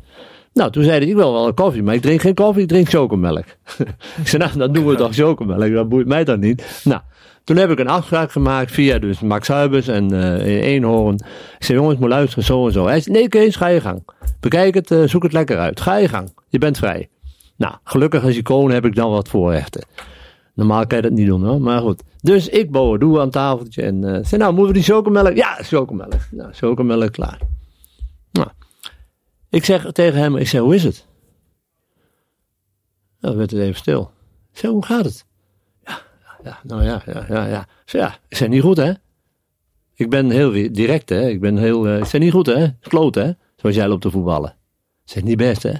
[0.55, 2.67] Nou, toen zei hij, ik wil wel een koffie, maar ik drink geen koffie, ik
[2.67, 3.45] drink chocomelk.
[4.21, 6.81] ik zei, nou, dan doen we toch chocomelk, dat boeit mij dan niet.
[6.83, 7.01] Nou,
[7.43, 11.15] toen heb ik een afspraak gemaakt via dus Max Huibers en eh Eenhoorn.
[11.59, 12.85] Ik zei, jongens, moet luisteren, zo en zo.
[12.85, 14.03] Hij zei, nee Kees, ga je gang.
[14.39, 15.81] Bekijk het, eh, zoek het lekker uit.
[15.81, 17.09] Ga je gang, je bent vrij.
[17.55, 19.85] Nou, gelukkig als icoon heb ik dan wat voorrechten.
[20.53, 22.03] Normaal kan je dat niet doen hoor, maar goed.
[22.21, 25.35] Dus ik Boadu aan tafeltje en eh zei, nou, moeten we die chocomelk?
[25.35, 26.13] Ja, chocomelk.
[26.31, 27.39] Nou, chocomelk klaar.
[29.55, 31.05] Ik zeg tegen hem, ik zeg, hoe is het?
[33.19, 34.11] Nou, dan werd het even stil.
[34.51, 35.25] Ik zeg, hoe gaat het?
[35.85, 36.01] Ja,
[36.43, 37.61] ja, nou ja, ja, ja, ja.
[37.61, 38.91] Ik zeg, ja, ik zeg, niet goed hè?
[39.93, 42.67] Ik ben heel direct hè, ik ben heel, eh, ik zeg, niet goed hè?
[42.81, 43.31] Kloot hè?
[43.55, 44.49] Zoals jij loopt te voetballen.
[45.05, 45.73] Ik zeg, niet best hè?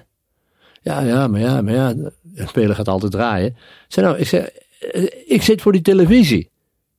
[0.82, 3.47] Ja, ja, maar ja, maar ja, een speler gaat altijd draaien.
[3.47, 3.55] Ik
[3.88, 4.49] zeg, nou, ik zeg,
[4.80, 6.49] eh, ik zit voor die televisie.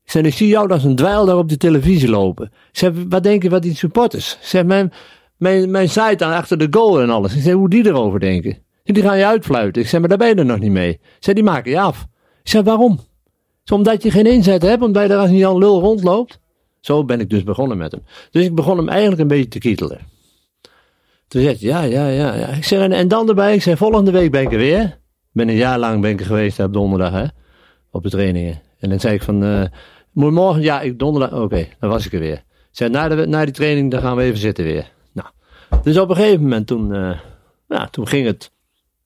[0.05, 2.47] Ik zie jou als een dweil daar op de televisie lopen.
[2.47, 4.33] Ik zeg, wat denk je wat die supporters?
[4.33, 4.93] Ik zeg, mijn,
[5.37, 7.35] mijn, mijn site aan achter de goal en alles.
[7.35, 8.59] Ik zeg, hoe die erover denken.
[8.85, 9.83] Die gaan je uitfluiten.
[9.83, 10.91] Ik zeg, maar daar ben je er nog niet mee.
[10.91, 12.07] Ik zeg, die maken je af.
[12.43, 13.01] Ik zeg, waarom?
[13.73, 16.41] Omdat je geen inzet hebt, omdat je er als een Jan Lul rondloopt.
[16.81, 18.03] Zo ben ik dus begonnen met hem.
[18.31, 19.99] Dus ik begon hem eigenlijk een beetje te kietelen.
[21.29, 22.47] Toen zei hij, ja, ja, ja, ja.
[22.47, 24.83] Ik zeg, en, en dan erbij, ik zeg, volgende week ben ik er weer.
[24.83, 27.25] Ik ben een jaar lang ben ik er geweest op donderdag, hè.
[27.91, 28.61] Op de trainingen.
[28.79, 29.63] En dan zei ik van, eh,
[30.13, 32.37] morgen, ja, ik donderdag, oké, dan was ik er weer.
[32.37, 34.93] Ik zei, na, de, na die training, dan gaan we even zitten weer.
[35.83, 37.19] Dus op een gegeven moment toen, eh,
[37.69, 38.53] ja, toen ging het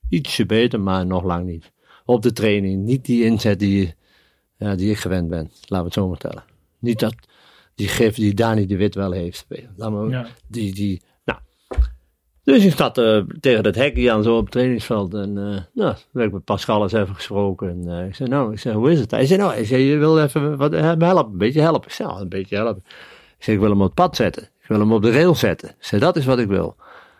[0.09, 1.71] ietsje beter, maar nog lang niet.
[2.05, 3.95] Op de training, niet die inzet die,
[4.57, 6.43] ja, die ik gewend ben, laten we het zo maar tellen.
[6.79, 7.15] Niet dat,
[7.75, 9.45] die gif die Dani de Wit wel heeft.
[9.75, 10.27] Laat Ja.
[10.47, 11.39] die, die, nou.
[12.43, 15.13] Dus ik zat eh, tegen dat hekje aan zo op het trainingsveld.
[15.13, 17.69] En uh, nou, heb ik met Pascal eens even gesproken.
[17.69, 19.11] En ik zei, nou, ik zei, hoe is het?
[19.11, 21.87] Hij zei, nou, hij zei, je wil even wat, me helpen, een beetje helpen.
[21.87, 22.83] Ik zei, nou, een beetje helpen.
[23.37, 24.49] Ik zei, ik wil hem op het pad zetten.
[24.71, 25.75] Wil hem op de rail zetten.
[25.79, 26.75] Zei, dat is wat ik wil.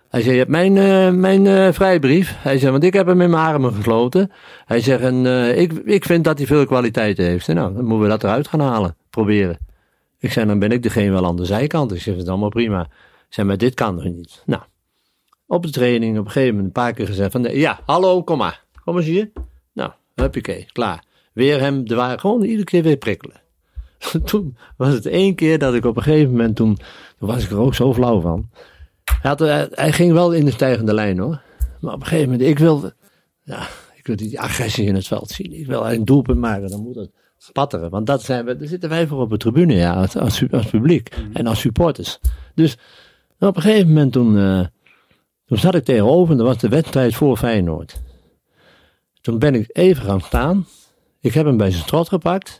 [0.10, 2.36] Hij zei, je hebt mijn, uh, mijn uh, vrijbrief.
[2.38, 4.32] Hij zei, want ik heb hem in mijn armen gesloten.
[4.66, 7.48] Hij zegt, en uh, ik, ik vind dat hij veel kwaliteit heeft.
[7.48, 8.96] nou, dan moeten we dat eruit gaan halen.
[9.10, 9.58] Proberen.
[10.20, 11.92] Ik zei, dan ben ik degene wel aan de zijkant.
[11.92, 12.90] Ik zeg, het is allemaal prima.
[13.30, 14.44] Zei, maar dit kan er niet.
[14.46, 14.62] Nou,
[15.48, 18.38] op de training op een gegeven moment een paar keer gezegd van, ja, hallo, kom
[18.38, 18.64] maar.
[18.84, 19.32] Kom eens hier.
[19.74, 21.04] Nou, huppakee, klaar.
[21.34, 23.41] Weer hem, waren gewoon iedere keer weer prikkelen.
[24.26, 26.78] toen was het één keer dat ik op een gegeven moment, toen,
[27.20, 28.50] toen was ik er ook zo flauw van.
[29.04, 31.42] Hij, had, hij, hij ging wel in de stijgende lijn hoor.
[31.80, 32.96] Maar op een gegeven moment, ik wilde,
[33.44, 35.54] ja, ik wilde die agressie in het veld zien.
[35.54, 37.12] Ik wil een doelpunt maken, dan moet het
[37.52, 37.90] patteren.
[37.90, 40.66] Want dat zijn we, daar zitten wij voor op de tribune, ja, als, als, als
[40.66, 41.30] publiek mm.
[41.34, 42.20] en als supporters.
[42.56, 42.78] Dus
[43.40, 44.66] op een gegeven moment toen, uh,
[45.46, 48.02] toen zat ik tegenover en dat was de wedstrijd voor Feyenoord.
[49.22, 50.66] Toen ben ik even gaan staan.
[51.20, 52.58] Ik heb hem bij zijn strot gepakt.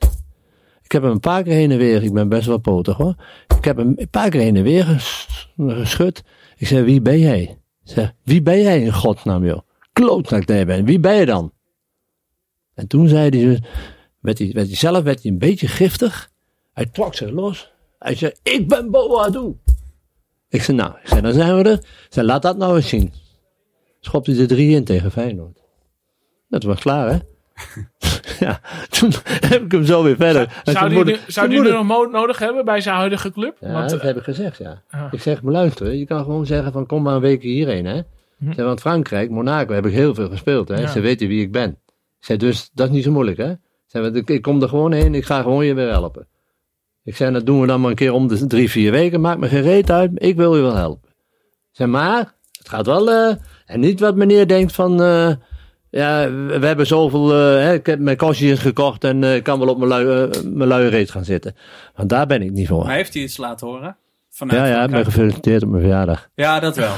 [0.92, 3.16] Ik heb hem een paar keer heen en weer, ik ben best wel potig hoor.
[3.58, 4.84] Ik heb hem een paar keer heen en weer
[5.58, 6.24] geschud.
[6.58, 7.60] Ik zei, wie ben jij?
[7.84, 9.60] Zeg, wie ben jij in godsnaam joh?
[9.94, 11.54] Klootzak dat je bent, wie ben je dan?
[12.74, 13.60] En toen zei hij, dus,
[14.22, 16.32] hij, werd hij zelf werd hij een beetje giftig.
[16.74, 17.72] Hij trok zich los.
[18.00, 19.58] Hij zei, ik ben Boadu.
[20.50, 21.86] Ik zei, nou, zei, dan zijn we er.
[22.10, 23.14] Zei, laat dat nou eens zien.
[24.00, 25.62] Schopt hij er drie in tegen Feyenoord.
[26.50, 27.20] Dat was klaar, hè?
[28.46, 30.62] ja, toen heb ik hem zo weer verder.
[30.64, 33.58] Zou die, nu, zou die nu nog nodig hebben bij zijn huidige club?
[33.60, 34.82] Ja, Want, dat eh, heb ik gezegd, ja.
[34.90, 35.04] ah.
[35.12, 38.02] Ik zeg, maar luister, je kan gewoon zeggen van kom maar een week hierheen, hè.
[38.38, 38.54] Hm.
[38.54, 40.80] Zeg, want Frankrijk, Monaco, heb ik heel veel gespeeld, hè.
[40.80, 40.88] Ja.
[40.88, 41.78] Ze weten wie ik ben.
[42.20, 43.52] Zei, dus dat is niet zo moeilijk, hè.
[43.52, 46.28] Ik Zei, want ik, kom er gewoon heen, ik ga gewoon je weer helpen.
[47.04, 49.22] Ik zei, dat doen we dan maar een keer om de drie, vier weken.
[49.22, 51.10] Maakt me geen reet uit, ik wil je wel helpen.
[51.72, 53.12] Zei, maar het gaat wel...
[53.12, 53.36] eh,
[53.66, 55.02] en niet wat meneer denkt van...
[55.02, 55.32] eh,
[55.92, 57.32] ja, we hebben zoveel...
[57.34, 60.08] eh, hè, ik heb mijn kostjes gekocht en eh, ik kan wel op mijn lui,
[60.32, 61.56] eh, mijn luie reet gaan zitten.
[61.96, 62.86] Want daar ben ik niet voor.
[62.86, 63.96] Maar heeft hij iets laten horen?
[64.34, 66.28] Vanuit Ja, ja, ik ben gefeliciteerd op mijn verjaardag.
[66.36, 66.92] Ja, dat wel.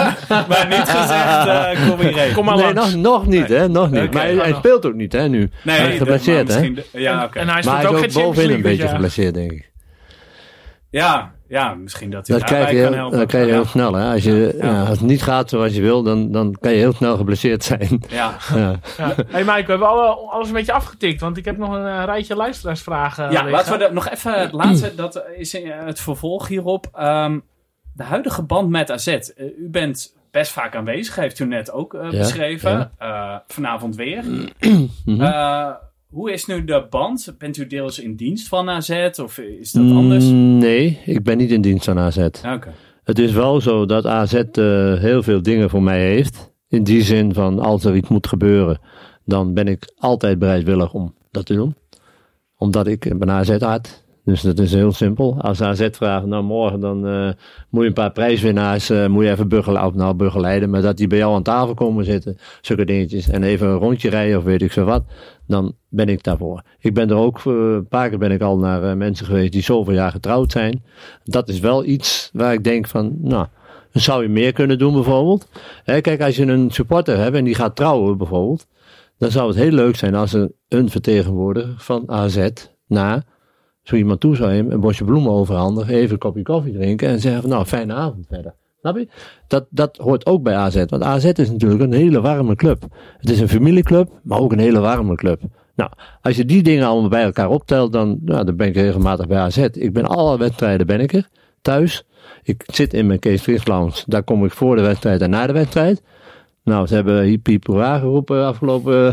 [0.48, 2.32] maar niet gezegd, eh kom hierheen.
[2.34, 2.94] Kom maar nee, langs.
[2.94, 3.68] nog, nog niet, hè?
[3.68, 4.12] Nog niet.
[4.12, 5.50] Maar hij, speelt ook niet, hè, nu.
[5.64, 6.72] Nee, hij is geblesseerd, hè?
[6.72, 7.38] de- Ja, oké.
[7.38, 9.70] En hij Maar hij ook is ook Champions bovenin een beetje geblesseerd, denk ik.
[10.90, 13.18] Ja, ja, misschien dat hij Dat krijg daarbij je, kan heel, helpen.
[13.18, 14.12] dat krijg je heel snel, hè?
[14.12, 14.66] Als, je, Ja.
[14.66, 17.64] ja, als het niet gaat zoals je wil, dan, dan kan je heel snel geblesseerd
[17.64, 18.02] zijn.
[18.08, 18.34] Ja.
[18.54, 18.78] ja.
[18.98, 19.14] Ja.
[19.28, 22.02] Hey Mike, we hebben alle, alles een beetje afgetikt, want ik heb nog een eh,
[22.04, 23.24] rijtje luisteraarsvragen.
[23.24, 23.50] Ja, liggen.
[23.50, 26.88] laten we dat nog even het laatste, dat is eh, het vervolg hierop.
[26.94, 27.38] Ehm,
[27.94, 29.06] de huidige band met AZ.
[29.06, 29.22] Eh,
[29.58, 32.90] u bent best vaak aanwezig, heeft u net ook eh, beschreven.
[32.98, 33.34] ja.
[33.34, 34.24] Eh, vanavond weer.
[35.18, 35.70] Eh,
[36.12, 37.34] hoe is nu de band?
[37.38, 40.24] Bent u deels in dienst van AZ of is dat anders?
[40.24, 42.16] Mm, Nee, ik ben niet in dienst aan AZ.
[42.54, 42.72] Oké.
[43.04, 46.52] Het is wel zo dat AZ eh, heel veel dingen voor mij heeft.
[46.68, 48.80] In die zin van als er iets moet gebeuren,
[49.24, 51.74] dan ben ik altijd bereidwillig om dat te doen.
[52.56, 54.01] Omdat ik ben AZ hard.
[54.24, 55.40] Dus dat is heel simpel.
[55.40, 57.30] Als AZ vraagt, nou morgen dan eh,
[57.70, 60.96] moet je een paar prijswinnaars, eh, moet je even begeleiden, of nou begeleiden, maar dat
[60.96, 64.44] die bij jou aan tafel komen zitten, zulke dingetjes, en even een rondje rijden of
[64.44, 65.04] weet ik veel wat,
[65.46, 66.62] dan ben ik daarvoor.
[66.78, 69.62] Ik ben er ook, eh, een paar keer ben ik al naar mensen geweest die
[69.62, 70.84] zoveel jaar getrouwd zijn.
[71.24, 73.46] Dat is wel iets waar ik denk van, nou,
[73.92, 75.48] zou je meer kunnen doen bijvoorbeeld.
[75.84, 78.66] Hè, kijk, als je een supporter hebt en die gaat trouwen bijvoorbeeld,
[79.18, 82.48] dan zou het heel leuk zijn als er een vertegenwoordiger van AZ
[82.86, 83.24] naar
[83.82, 87.40] zo iemand toe zou een bosje bloemen overhandigen, even een kopje koffie drinken en zeggen
[87.40, 88.54] van nou, fijne avond verder.
[88.80, 89.08] Snap je?
[89.46, 92.82] Dat, dat hoort ook bij AZ, want AZ is natuurlijk een hele warme club.
[93.18, 95.40] Het is een familieclub, maar ook een hele warme club.
[95.74, 99.26] Nou, als je die dingen allemaal bij elkaar optelt, dan, nou, dan ben ik regelmatig
[99.26, 99.56] bij AZ.
[99.72, 101.28] Ik ben alle wedstrijden ben ik er,
[101.60, 102.04] thuis.
[102.42, 105.52] Ik zit in mijn Kees Lounge, daar kom ik voor de wedstrijd en na de
[105.52, 106.02] wedstrijd.
[106.64, 109.12] Nou, ze hebben hiep hiep geroepen afgelopen,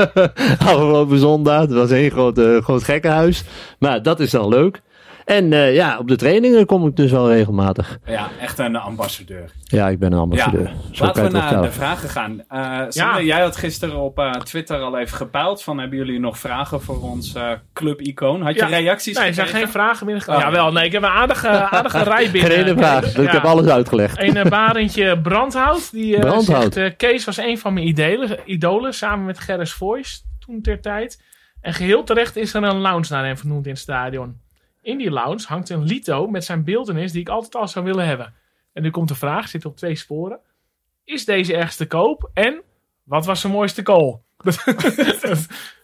[0.72, 1.60] afgelopen zondag.
[1.60, 3.44] Het was één groot, eh, groot gekkenhuis.
[3.78, 4.82] Maar dat is dan leuk.
[5.28, 7.98] En eh, ja, op de trainingen kom ik dus wel regelmatig.
[8.04, 9.50] Ja, echt een ambassadeur.
[9.62, 10.70] Ja, ik ben een ambassadeur.
[10.92, 11.04] Ja.
[11.04, 12.42] Laten we naar de vragen gaan.
[12.48, 16.38] Eh Sander, jij had gisteren op eh, Twitter al even gepeild van hebben jullie nog
[16.38, 18.42] vragen voor ons eh club-icoon?
[18.42, 18.66] Had je Ja.
[18.66, 20.46] reacties Nee, er zijn geen vragen binnengekomen.
[20.46, 20.52] Oh.
[20.52, 22.50] Jawel, nee, ik heb een aardige, aardige rij binnen.
[22.50, 23.00] Geen ene vraag.
[23.00, 23.14] Kees.
[23.14, 24.18] Ik heb alles uitgelegd.
[24.20, 25.92] Een uh, Barendje Brandhout.
[25.92, 26.72] Die eh, Brandhout.
[26.72, 31.22] zegt, Kees was een van mijn idolen, idolen samen met Gerris Voice toen ter tijd.
[31.60, 34.46] En geheel terecht is er een lounge naar hem vernoemd in het stadion.
[34.88, 38.06] In die lounge hangt een lito met zijn beeldenis die ik altijd al zou willen
[38.06, 38.34] hebben.
[38.72, 40.38] En nu komt de vraag, zit op twee sporen.
[41.04, 42.30] Is deze ergens te koop?
[42.34, 42.62] En
[43.02, 44.22] wat was zijn mooiste goal?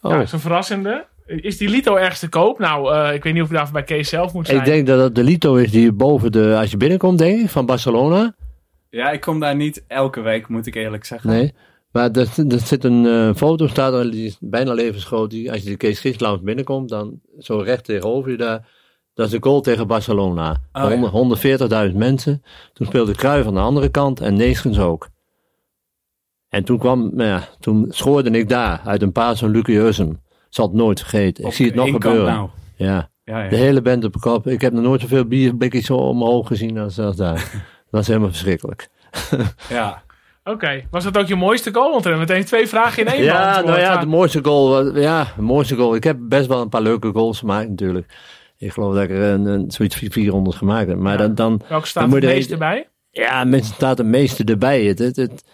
[0.00, 0.10] Oh.
[0.10, 1.06] Ja, dat is een verrassende.
[1.26, 2.58] Is die lito ergens te koop?
[2.58, 4.58] Nou, eh, ik weet niet of ik daarvoor bij Kees zelf moet zijn.
[4.58, 7.50] Ik denk dat het de Lito is die boven de, als je binnenkomt, denk ik,
[7.50, 8.34] van Barcelona.
[8.90, 11.30] Ja, ik kom daar niet elke week, moet ik eerlijk zeggen.
[11.30, 11.54] Nee.
[11.92, 15.30] Maar er, er zit een eh, foto, staat er, die is bijna levensgroot.
[15.30, 18.73] Die, als je de Kees Gies Lounge binnenkomt, dan zo recht tegenover je daar.
[19.14, 20.56] Dat is een goal tegen Barcelona.
[20.72, 20.96] Oh, ja.
[20.96, 22.42] 100 140.000 mensen.
[22.72, 25.08] Toen speelde Cruijff aan de andere kant en Neeskens ook.
[26.48, 30.20] En toen kwam, nou ja, toen schoorde ik daar uit een paas van Lucie Ussem.
[30.48, 31.44] Zal het nooit vergeten.
[31.44, 32.32] Ik zie het nog gebeuren.
[32.34, 32.48] Nou.
[32.76, 33.10] Ja.
[33.24, 33.48] Ja, ja.
[33.48, 34.46] De hele band op de kop.
[34.46, 37.34] Ik heb nog nooit zoveel bierblikjes zo omhoog gezien als, als daar.
[37.54, 38.88] dat was helemaal verschrikkelijk.
[39.68, 40.02] ja.
[40.44, 41.90] Oké, was dat ook je mooiste goal?
[41.92, 44.68] Want er hebben meteen twee vragen in één Ja, nou ja, de mooiste goal.
[44.68, 45.94] was- Ja, de mooiste goal.
[45.94, 48.06] Ik heb best wel een paar leuke goals gemaakt natuurlijk.
[48.58, 50.98] Ik geloof dat ik er een, een, zoiets 400 gemaakt heb.
[50.98, 51.18] Maar Ja.
[51.18, 52.88] dan, dan, Welke staat dan het meeste bij?
[53.10, 54.84] ja, mensen staat het meeste erbij.
[54.84, 55.44] Het, het, het,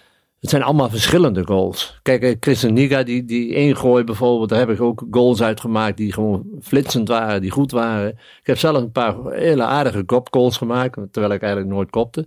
[0.40, 1.98] het zijn allemaal verschillende goals.
[2.02, 6.12] Kijk, eh, Christian Niga, die, die ingooi bijvoorbeeld, daar heb ik ook goals uitgemaakt die
[6.12, 8.08] gewoon flitsend waren, die goed waren.
[8.08, 12.26] Ik heb zelf een paar hele aardige kopgoals gemaakt, terwijl ik eigenlijk nooit kopte.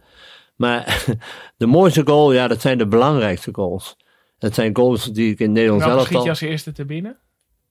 [0.55, 1.05] Maar
[1.57, 3.97] de mooiste goal, ja, dat zijn de belangrijkste goals.
[4.38, 6.30] Dat zijn goals die ik in Nederland zelf schiet je al...
[6.30, 7.17] als eerste te binnen?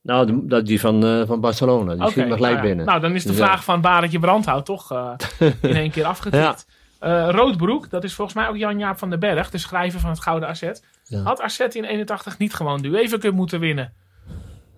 [0.03, 1.93] Nou, de- dat die van, eh, van Barcelona.
[1.93, 2.63] Die Oké, schiet me gelijk nou ja.
[2.63, 2.87] binnen.
[2.87, 5.11] Nou, dan is de Dus vraag van Barendje Brandhout toch eh,
[5.61, 6.67] in één keer afgetikt.
[6.99, 10.21] Eh, Roodbroek, dat is volgens mij ook Jan-Jaap van den Berg, de schrijver van het
[10.21, 10.85] Gouden Asset.
[11.05, 11.23] Ja.
[11.23, 13.93] Had Asset in 81 niet gewoon de UEFA Cup moeten winnen?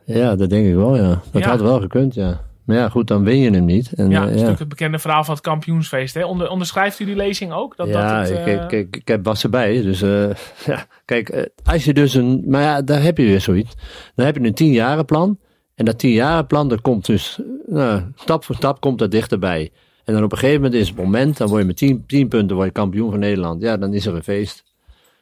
[0.05, 1.21] Ja, dat denk ik wel, ja.
[1.31, 1.49] Dat Ja.
[1.49, 2.41] had wel gekund, ja.
[2.65, 3.93] Maar ja, goed, dan win je hem niet.
[3.93, 6.15] En, Ja, eh, dat is natuurlijk het bekende verhaal van het kampioensfeest.
[6.15, 6.25] Hè?
[6.25, 7.77] Onder, onderschrijft u die lezing ook?
[7.77, 9.83] Dat, ja, dat het, ik, eh, ik, ik, ik heb was erbij.
[9.83, 10.31] Dus eh,
[10.67, 12.43] ja, kijk, eh, als je dus een.
[12.47, 13.75] Maar ja, daar heb je weer zoiets.
[14.15, 15.39] Dan heb je een tienjarenplan.
[15.75, 17.39] En dat tienjarenplan, dat komt dus.
[17.39, 19.71] eh, nou, stap voor stap komt dat dichterbij.
[20.05, 21.37] En dan op een gegeven moment is het moment.
[21.37, 23.63] Dan word je met tien, tien punten word je kampioen van Nederland.
[23.63, 24.65] Ja, dan is er een feest.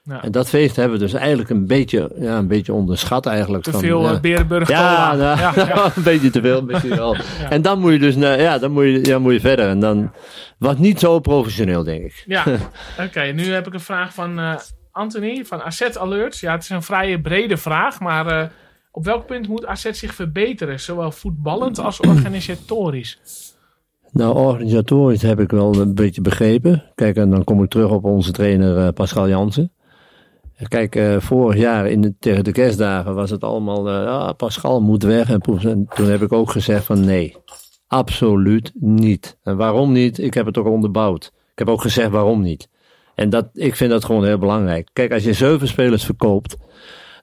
[0.05, 0.23] Ja.
[0.23, 3.65] En dat feest hebben we dus eigenlijk een beetje, ja, een beetje onderschat eigenlijk.
[3.65, 4.13] te van, veel ja.
[4.13, 5.93] eh, Berenburg Ja, nou, ja, ja.
[5.97, 7.17] een beetje te veel, beetje wel.
[7.49, 9.69] En dan moet je dus, nou, ja, dan moet je, ja, moet je verder.
[9.69, 10.13] En dan
[10.59, 12.25] was niet zo professioneel, denk ik.
[12.27, 12.45] Ja,
[13.07, 13.21] oké.
[13.21, 14.55] nu heb ik een vraag van eh,
[14.91, 16.41] Anthony van Asset Alerts.
[16.41, 18.49] Ja, het is een vrij brede vraag, maar eh,
[18.91, 20.81] op welk punt moet Asset zich verbeteren?
[20.81, 23.19] Zowel voetballend als organisatorisch.
[24.11, 26.85] Nou, organisatorisch heb ik wel een beetje begrepen.
[26.95, 29.73] Kijk, en dan kom ik terug op onze trainer Pascal Jansen.
[30.69, 35.03] Kijk, eh, vorig jaar in de, tegen de kerstdagen was het allemaal, ah, Pascal moet
[35.03, 35.31] weg.
[35.31, 35.41] En,
[35.95, 37.37] toen heb ik ook gezegd van nee,
[37.87, 39.39] absoluut niet.
[39.43, 40.19] En waarom niet?
[40.19, 41.33] Ik heb het ook onderbouwd.
[41.53, 42.69] Ik heb ook gezegd waarom niet.
[43.15, 44.89] En dat, ik vind dat gewoon heel belangrijk.
[44.93, 46.57] Kijk, als je zeven spelers verkoopt,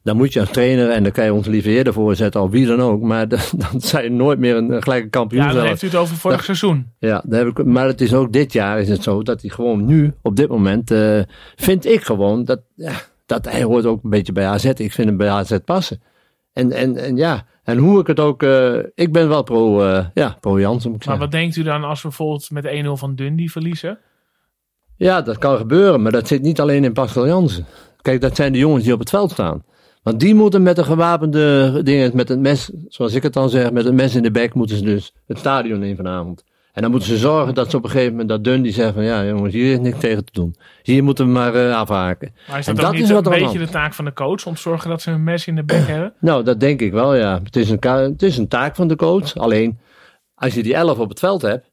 [0.03, 2.65] dan moet je als trainer, en dan kan je ons liever eerder voorzetten, of wie
[2.65, 5.43] dan ook, maar dan, dan zijn je nooit meer een, gelijke kampioen.
[5.43, 6.87] Ja, dan heeft u het over vorig seizoen.
[6.99, 9.49] Ja, daar heb ik, maar het is ook dit jaar is het zo dat hij
[9.49, 11.19] gewoon nu, op dit moment, eh,
[11.55, 12.93] vind ik gewoon dat, ja,
[13.29, 14.65] dat hij hoort ook een beetje bij AZ.
[14.65, 16.01] Ik vind hem bij AZ passen.
[16.53, 20.05] En, en, en ja, en hoe ik het ook, eh, ik ben wel pro, eh,
[20.13, 21.21] ja, pro Jansen Maar zeggen.
[21.21, 23.99] wat denkt u dan als we bijvoorbeeld met 1-0 van Dundee verliezen?
[24.95, 27.65] Ja, dat kan gebeuren, maar dat zit niet alleen in Pascal Jansen.
[28.01, 29.63] Kijk, dat zijn de jongens die op het veld staan.
[30.03, 33.71] Want die moeten met de gewapende dingen, met het mes, zoals ik het dan zeg,
[33.71, 36.43] met het mes in de bek, moeten ze dus het stadion in vanavond.
[36.79, 39.03] En dan moeten ze zorgen dat ze op een gegeven moment dat Dundee zegt van
[39.03, 40.55] ja jongens, hier is niks tegen te doen.
[40.81, 42.33] Hier moeten we maar eh, afhaken.
[42.47, 44.13] Maar is En dat, ook dat niet is een aan beetje de taak van de
[44.13, 44.45] coach?
[44.45, 46.13] Om te zorgen dat ze een mes in de bek hebben?
[46.29, 47.39] Nou, dat denk ik wel ja.
[47.43, 49.35] Het is een, het is een taak van de coach.
[49.35, 49.79] Alleen,
[50.35, 51.71] als je die elf op het veld hebt,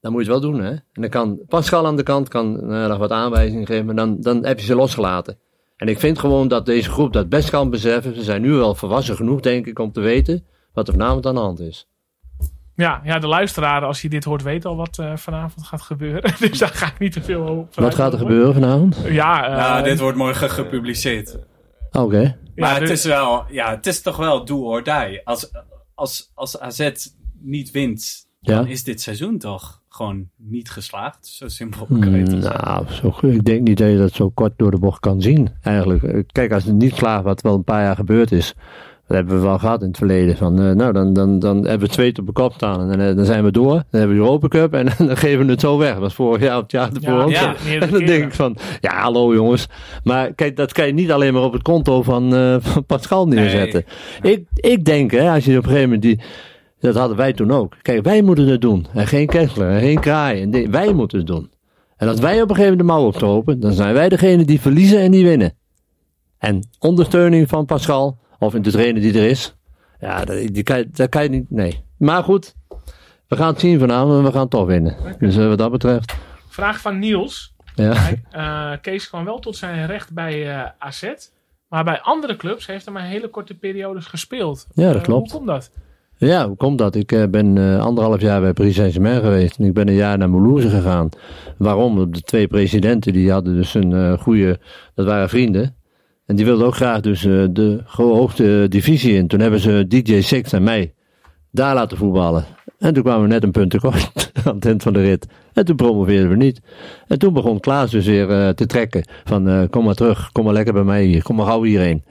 [0.00, 0.70] dan moet je het wel doen hè.
[0.70, 4.44] En dan kan Pascal aan de kant kan, nog wat aanwijzingen geven, maar dan, dan
[4.44, 5.38] heb je ze losgelaten.
[5.76, 8.14] En ik vind gewoon dat deze groep dat best kan beseffen.
[8.14, 11.34] Ze zijn nu wel volwassen genoeg, denk ik, om te weten wat er vanavond aan
[11.34, 11.88] de hand is.
[12.76, 16.34] Ja, ja, de luisteraar, als hij dit hoort, weet al wat eh, vanavond gaat gebeuren.
[16.40, 17.74] dus daar ga ik niet te veel op.
[17.74, 18.96] Wat gaat er gebeuren vanavond?
[19.08, 21.38] Ja, eh, Nou, dit wordt morgen gepubliceerd.
[21.92, 22.20] Oké.
[22.20, 25.20] ja, Maar het dus- is wel, ja, het is toch wel do or die.
[25.24, 25.50] Als,
[25.94, 26.90] als, als AZ
[27.40, 28.70] niet wint, dan Ja.
[28.70, 31.26] is dit seizoen toch gewoon niet geslaagd.
[31.26, 32.64] Zo simpel kan je het zeggen.
[32.64, 33.32] nou, zo, goed.
[33.32, 36.24] ik denk niet dat je dat zo kort door de bocht kan zien, eigenlijk.
[36.32, 38.54] Kijk, als het niet slaagt, wat wel een paar jaar gebeurd is,
[39.06, 40.36] dat hebben we wel gehad in het verleden.
[40.36, 43.16] Van, eh, nou, dan, dan, dan hebben we twee op de kop staan en eh,
[43.16, 43.72] dan zijn we door.
[43.72, 45.92] Dan hebben we de Europa Cup en dan geven we het zo weg.
[45.92, 48.56] Dat was vorig jaar of het jaar ervoor Ja, ook En dan denk ik van,
[48.80, 49.68] ja, hallo jongens.
[50.04, 53.26] Maar kijk, dat kan je niet alleen maar op het konto van, eh, van Pascal
[53.26, 53.84] neerzetten.
[54.22, 56.20] Ik, ik denk, hè, als je op een gegeven moment die...
[56.80, 57.74] Dat hadden wij toen ook.
[57.82, 58.86] Kijk, wij moeten het doen.
[58.94, 60.42] En geen Kessler, en geen Kraai.
[60.42, 61.50] En di- wij moeten het doen.
[61.96, 64.60] En als wij op een gegeven moment de mouw opstropen, dan zijn wij degene die
[64.60, 65.54] verliezen en die winnen.
[66.38, 69.56] En ondersteuning van Pascal, of de trainer die er is,
[70.00, 71.84] ja, dat, die kan, dat kan je niet, nee.
[71.98, 72.54] Maar goed,
[73.28, 74.96] we gaan het zien vanavond en we gaan toch winnen.
[75.18, 76.14] Dus eh, wat dat betreft,
[76.48, 77.54] Vraag van Niels.
[77.74, 77.94] ja.
[78.30, 81.12] Eh, Kees kwam wel tot zijn recht bij eh, AZ.
[81.68, 84.66] Maar bij andere clubs heeft hij maar hele korte periodes gespeeld.
[84.74, 85.30] Ja, dat klopt.
[85.30, 85.70] Hoe komt dat?
[86.16, 86.94] Ja, hoe komt dat?
[86.94, 89.58] Ik ben anderhalf jaar bij Paris Saint-Germain geweest.
[89.58, 91.08] En ik ben een jaar naar Moulouse gegaan.
[91.58, 92.12] Waarom?
[92.12, 94.58] De twee presidenten die hadden dus een goede,
[94.94, 95.75] dat waren vrienden.
[96.26, 99.28] En die wilden ook graag dus eh, de hoogste divisie in.
[99.28, 100.94] Toen hebben ze DJ Six en mij
[101.50, 102.44] daar laten voetballen.
[102.78, 105.26] En toen kwamen we net een punt tekort aan het eind van de rit.
[105.52, 106.60] En toen promoveerden we niet.
[107.06, 109.08] En toen begon Klaas dus weer eh, te trekken.
[109.24, 111.22] Van eh, kom maar terug, kom maar lekker bij mij hier.
[111.22, 112.04] Kom maar gauw hierheen.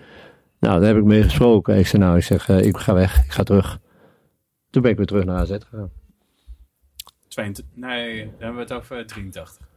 [0.60, 1.78] Nou, daar heb ik mee gesproken.
[1.78, 3.80] Ik zei nou, ik zeg, ik ga weg, ik ga terug.
[4.70, 5.92] Toen ben ik weer terug naar AZ gegaan.
[7.28, 9.68] 22 nee, dan hebben we het over 83.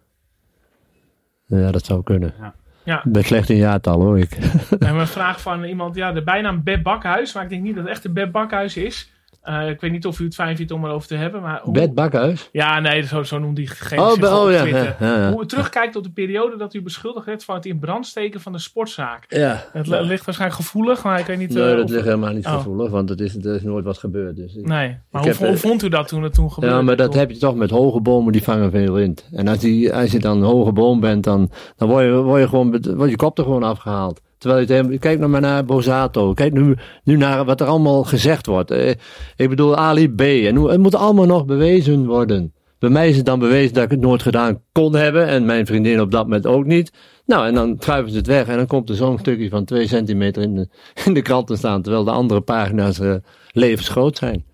[1.45, 2.35] Ja, dat zou kunnen.
[2.39, 2.55] Ja.
[2.85, 4.31] Ik ben slecht in jaartal hoor ik.
[4.31, 7.35] We hebben een vraag van iemand, ja, de bijnaam Beb Bakhuis.
[7.35, 9.13] Maar ik denk niet dat het echt een Beb Bakhuis is.
[9.43, 11.43] Eh, ik weet niet of u het fijn vindt om erover te hebben.
[11.43, 12.49] Maar hoe- Bakhuis?
[12.53, 14.97] Ja, nee, zo, zo Oh, zich be- op oh ja, Twitter.
[15.01, 15.33] ja, ja, ja.
[15.33, 18.41] Hoe u terugkijkt op de periode dat u beschuldigd werd van het in brand steken
[18.41, 19.25] van de sportzaak.
[19.29, 19.65] Ja.
[19.73, 21.55] Het li- ligt waarschijnlijk gevoelig, maar ik weet niet...
[21.55, 22.53] Nee, eh, dat of- ligt helemaal niet Oh.
[22.53, 24.37] gevoelig, want het is, er is nooit wat gebeurd.
[24.37, 26.77] Dus ik- Nee, maar hoe, heb, hoe eh, vond u dat toen het toen gebeurde?
[26.77, 29.29] Ja, maar dat heb je toch met hoge bomen, die vangen veel wind.
[29.33, 32.41] En als, die, als je dan een hoge boom bent, dan, dan word, je, word
[32.41, 34.21] je gewoon, wordt je kop er gewoon afgehaald.
[34.39, 36.33] Terwijl je kijk nou maar naar Bozato.
[36.33, 38.71] Kijk nu, nu naar wat er allemaal gezegd wordt.
[38.71, 38.95] Eh,
[39.37, 40.21] ik bedoel Ali B.
[40.21, 42.53] En hoe, het moet allemaal nog bewezen worden.
[42.79, 45.27] Bij mij is het dan bewezen dat ik het nooit gedaan kon hebben.
[45.27, 46.93] En mijn vriendin op dat moment ook niet.
[47.27, 48.47] Nou, en dan schuiven ze het weg.
[48.47, 50.69] En dan komt er zo'n stukje van twee centimeter in de,
[51.05, 51.83] in de krant te staan.
[51.83, 53.15] Terwijl de andere pagina's eh,
[53.53, 54.45] levensgroot zijn.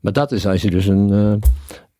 [0.00, 1.50] Maar dat is als je dus een, eh,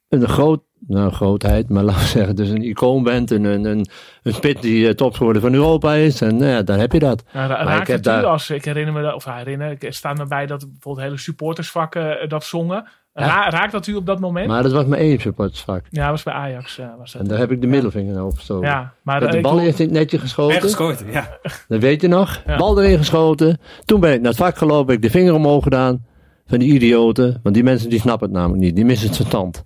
[0.09, 3.31] een groot, nou grootheid, maar laten we zeggen, dus een icoon bent.
[3.31, 3.87] Een, een, een,
[4.23, 6.21] een spit die uh, topscorer van Europa is.
[6.21, 7.25] En nou ja, dan heb je dat.
[7.33, 9.71] Ja, ra- Maar raakt ik heb u daar- als, ik herinner me dat, of herinner,
[9.79, 12.89] ik staat me bij dat bijvoorbeeld hele supportersvakken eh, dat zongen.
[13.15, 13.25] Ja.
[13.27, 14.47] Ra- raakt dat u op dat moment?
[14.49, 15.85] Maar dat was maar één supportersvak.
[15.91, 16.79] ja, was bij Ajax.
[16.79, 17.23] eh, was dat.
[17.23, 18.69] En daar heb ik de middelvinger naar opgestoken.
[18.69, 20.57] ja, maar Met eh, de ik bal in het netje geschoten.
[20.57, 21.39] En gescoord, ja.
[21.69, 22.43] Dat weet je nog.
[22.47, 22.57] Ja.
[22.57, 23.59] Bal erin geschoten.
[23.85, 24.87] Toen ben ik naar het vak gelopen.
[24.95, 26.05] Heb ik de vinger omhoog gedaan.
[26.47, 27.41] Van die idioten.
[27.43, 28.75] Want die mensen die snappen het namelijk niet.
[28.77, 29.63] Die missen het verstand.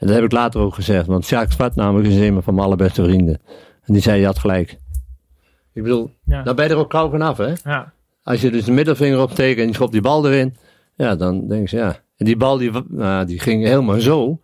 [0.00, 1.06] En dat heb ik later ook gezegd.
[1.06, 3.40] Want Sjaak Zwart namelijk is een van mijn allerbeste vrienden.
[3.84, 4.78] En die zei, je had gelijk.
[5.72, 7.52] Ik bedoel, ja, dan ben je er ook kauw vanaf hè.
[7.64, 7.92] ja.
[8.22, 10.56] Als je dus de middelvinger opsteekt en je schopt die bal erin.
[10.94, 11.98] Ja, dan denk je, ja.
[12.16, 14.40] En die bal die, nou, die ging helemaal zo.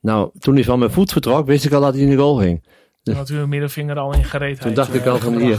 [0.00, 2.36] Nou, toen hij van mijn voet vertrok, wist ik al dat hij in de goal
[2.36, 2.64] ging.
[3.02, 4.60] Toen had u een middelvinger al in gereedheid.
[4.60, 5.58] Toen dacht ik eh, al van hier.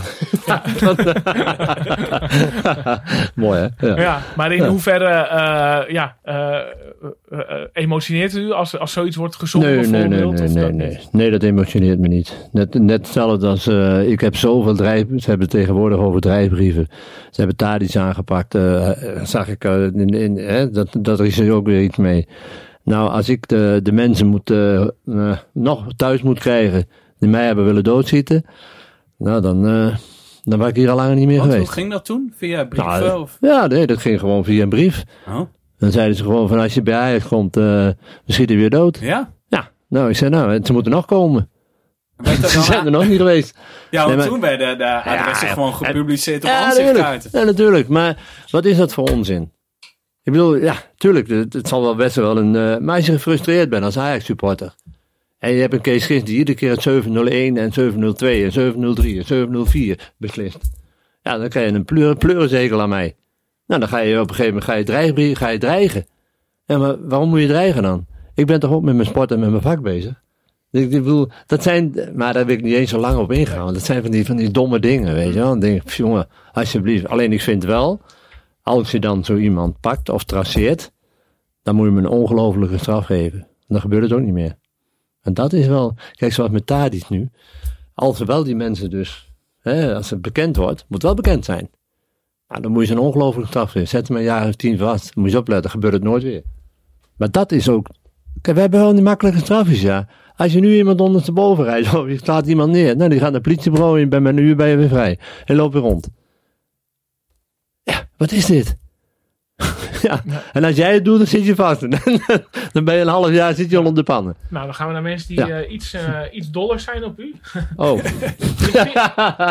[3.36, 3.88] Mooi hè?
[3.88, 4.00] Ja.
[4.02, 6.60] Ja, maar in hoeverre eh, ja, eh,
[7.74, 11.00] emotioneert u als, als zoiets wordt gezongen Nee, nee, nee, nee, nee, dat nee.
[11.12, 12.50] Nee, dat emotioneert me niet.
[12.52, 15.06] Net, net hetzelfde als, eh, ik heb zoveel drijf...
[15.16, 16.88] Ze hebben tegenwoordig over drijfbrieven.
[17.30, 21.52] Ze hebben Tadic aangepakt, eh, eh, zag ik, in, in, hè, dat, dat is er
[21.52, 22.28] ook weer iets mee.
[22.84, 24.54] Nou, als ik de, de mensen moet,
[25.54, 26.88] nog thuis moet krijgen
[27.20, 28.46] die mij hebben willen doodschieten,
[29.18, 29.96] nou dan, eh,
[30.44, 31.72] dan was ik hier al lang niet meer Want hoe geweest.
[31.74, 32.34] ging dat toen?
[32.38, 33.00] Via brieven?
[33.00, 33.38] Nou, of?
[33.42, 35.04] Ja, nee, dat ging gewoon via een brief.
[35.28, 35.40] Oh,
[35.78, 38.98] Dan zeiden ze gewoon van als je bij Ajax komt, eh we schieten weer dood.
[39.02, 39.32] ja?
[39.48, 41.50] Ja, nou, ik zei nou, ze moeten nog komen.
[42.16, 43.58] Ben Ze zijn er nog niet geweest.
[43.92, 45.54] Ja, want Nee, toen werden de adressen ja.
[45.54, 47.30] gewoon gepubliceerd op Ja, aanzichtkaarten.
[47.34, 47.88] Ja, natuurlijk.
[47.88, 48.18] Maar
[48.52, 49.52] wat is dat voor onzin?
[50.24, 52.56] Ik bedoel, ja, tuurlijk, het, het zal wel best wel een...
[52.56, 54.74] eh, maar als je gefrustreerd bent als Ajax-supporter...
[55.40, 59.18] en je hebt een Kees Gist die iedere keer het 701 en 702 en 703
[59.18, 60.70] en 704 beslist...
[61.22, 63.16] ja, dan krijg je een pleur, aan mij.
[63.66, 66.06] Nou, dan ga je op een gegeven moment ga je dreigen, ga je dreigen.
[66.66, 68.06] Ja, maar waarom moet je dreigen dan?
[68.36, 70.22] Ik ben toch ook met mijn sport en met mijn vak bezig?
[70.72, 73.74] Ik bedoel, dat zijn, maar daar wil ik niet eens zo lang op ingaan.
[73.74, 75.50] Dat zijn van die, van die domme dingen, weet je wel.
[75.50, 77.08] Dan denk ik, jongen, alsjeblieft.
[77.08, 78.02] Alleen ik vind wel,
[78.62, 80.92] als je dan zo iemand pakt of traceert,
[81.64, 83.48] dan moet je hem een ongelofelijke straf geven.
[83.68, 84.58] Dan gebeurt het ook niet meer.
[85.34, 87.30] Dat is wel, kijk zoals met Tadic nu.
[87.94, 91.70] Als wel die mensen dus, hè, als het bekend wordt, moet wel bekend zijn.
[92.48, 93.88] Nou, dan moet je een ongelofelijke straf geven.
[93.88, 95.16] Zet hem een jaar of tien vast.
[95.16, 96.44] Moet je opletten, gebeurt het nooit weer.
[97.18, 97.90] Maar dat is ook,
[98.42, 100.08] kijk, we hebben wel die makkelijke strafjes, ja.
[100.36, 103.42] Als je nu iemand ondersteboven rijdt, of je slaat iemand neer, nou, die gaat naar
[103.42, 105.20] het politiebureau en met een uur ben je weer vrij.
[105.46, 106.10] En loopt weer rond.
[107.84, 108.78] Ja, wat is dit?
[110.02, 110.22] ja,
[110.54, 111.82] en als jij het doet, dan zit je vast.
[112.74, 114.36] dan ben je een half jaar zit je onder de pannen.
[114.50, 115.60] Nou, dan gaan we naar mensen die Ja.
[115.62, 117.36] eh, iets, eh, iets doller zijn op u.
[117.76, 118.04] Oh,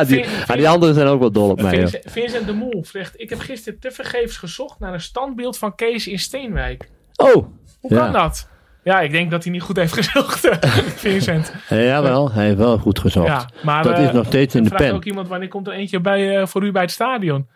[0.07, 1.75] die, ah, die anderen zijn ook wel dol op mij.
[1.75, 6.07] Vincent, Vincent de Moel zegt, ik heb gisteren tevergeefs gezocht naar een standbeeld van Kees
[6.07, 6.89] in Steenwijk.
[7.17, 7.47] Oh,
[7.81, 8.49] Hoe kan dat?
[8.85, 11.53] Ja, ik denk dat hij niet goed heeft gezocht, eh, Vincent.
[11.69, 13.27] ja, jawel, hij heeft wel goed gezocht.
[13.27, 14.95] Ja, maar dat eh, is nog steeds in de vraagt pen.
[14.95, 17.47] ook iemand wanneer komt er eentje bij, eh, voor u bij het stadion?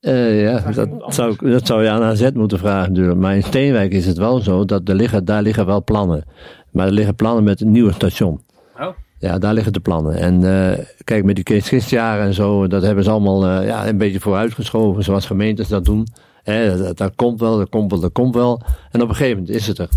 [0.00, 3.18] Eh, ja, dat zou, dat zou je aan AZ moeten vragen natuurlijk.
[3.18, 6.24] Maar in Steenwijk is het wel zo, dat er liggen, daar liggen wel plannen.
[6.70, 8.40] Maar er liggen plannen met een nieuwe station.
[8.80, 8.86] Oh.
[9.18, 10.14] Ja, daar liggen de plannen.
[10.16, 13.88] En eh, kijk, met die Kees Gistjaren en zo, dat hebben ze allemaal eh, ja,
[13.88, 16.06] een beetje vooruitgeschoven, zoals gemeentes dat doen.
[16.42, 18.62] Hè, dat, dat komt wel, dat komt wel, dat komt wel.
[18.90, 19.88] En op een gegeven moment is het er.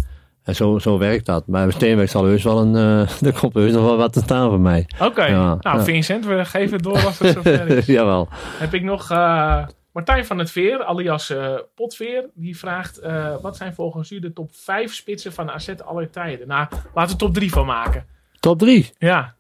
[0.44, 1.48] En zo, zo werkt dat.
[1.48, 4.50] Maar Steenwijk zal heus wel een, eh er komt heus nog wel wat te staan
[4.50, 4.86] voor mij.
[5.00, 5.84] Oké, Ja, nou ja.
[5.84, 7.86] Vincent, we geven het door als het zover is.
[7.98, 8.28] Jawel.
[8.60, 9.64] Heb ik nog eh,
[9.94, 14.34] Martijn van het Veer, alias eh, Potveer, die vraagt: eh, wat zijn volgens u de
[14.34, 16.48] top 5 spitsen van AZ aller tijden?
[16.48, 18.06] Nou, laten we top 3 van maken.
[18.40, 18.92] Top 3.
[18.98, 19.36] Ja,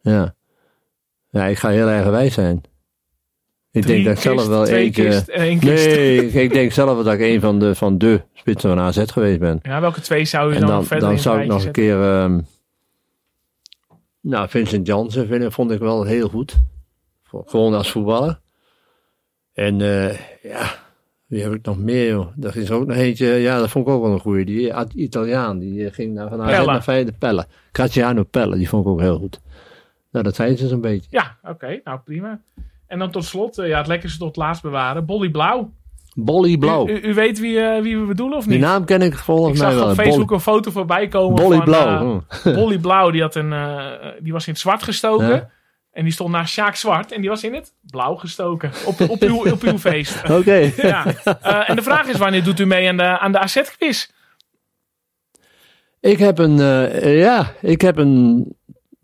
[0.00, 0.34] Ja.
[1.30, 2.62] Ja, ik ga heel erg wijs zijn.
[3.70, 5.86] Ik drie denk dat ik zelf wel kist één kist.
[5.86, 9.38] Nee, ik, denk zelf dat ik een van de, van de spitsen van AZ geweest
[9.38, 9.58] ben.
[9.62, 12.02] Ja, welke twee zou En dan, dan, verder dan zou ik nog een keer...
[12.02, 12.40] ehm,
[14.20, 16.60] nou, Vincent Jansen vond ik wel heel goed.
[17.46, 18.40] Gewoon als voetballer.
[19.52, 20.66] En eh, ja,
[21.26, 22.08] wie heb ik nog meer?
[22.10, 22.26] joh?
[22.40, 24.44] Er is ook nog eentje, ja, dat vond ik ook wel een goeie.
[24.44, 26.66] Die Italiaan, die eh, ging naar, van AZ Pelle.
[26.66, 27.18] naar Feyenoord.
[27.18, 27.46] Pelle.
[27.72, 29.40] Graziano Pelle, die vond ik ook heel goed.
[30.10, 31.06] Nou, dat zijn ze zo'n beetje.
[31.10, 32.40] Ja, oké, nou prima.
[32.86, 35.70] En dan tot slot, eh, ja, het lekkerste tot laatst bewaren: Bolly Blauw.
[36.14, 36.88] Bolly Blauw.
[36.88, 38.60] U, u, u weet wie, wie we bedoelen of Die niet?
[38.62, 39.90] naam ken ik volgens ik mij zag wel.
[39.90, 42.22] op Bolly- Facebook een foto voorbij komen Bolly van Blauw.
[42.42, 42.52] hm.
[42.58, 43.10] Bolly Blauw.
[43.10, 43.54] Die, had een,
[44.20, 45.28] die was in het zwart gestoken.
[45.28, 45.50] Ja.
[45.96, 47.12] En die stond naast Sjaak Zwart.
[47.12, 48.70] En die was in het blauw gestoken.
[48.84, 50.22] Op, op, uw, op uw feest.
[50.38, 50.72] Oké.
[50.76, 51.06] Ja.
[51.24, 54.06] Eh, en de vraag is, wanneer doet u mee aan de, aan de AZ-quiz?
[56.00, 58.46] Ik heb een, eh, ja, ik heb een,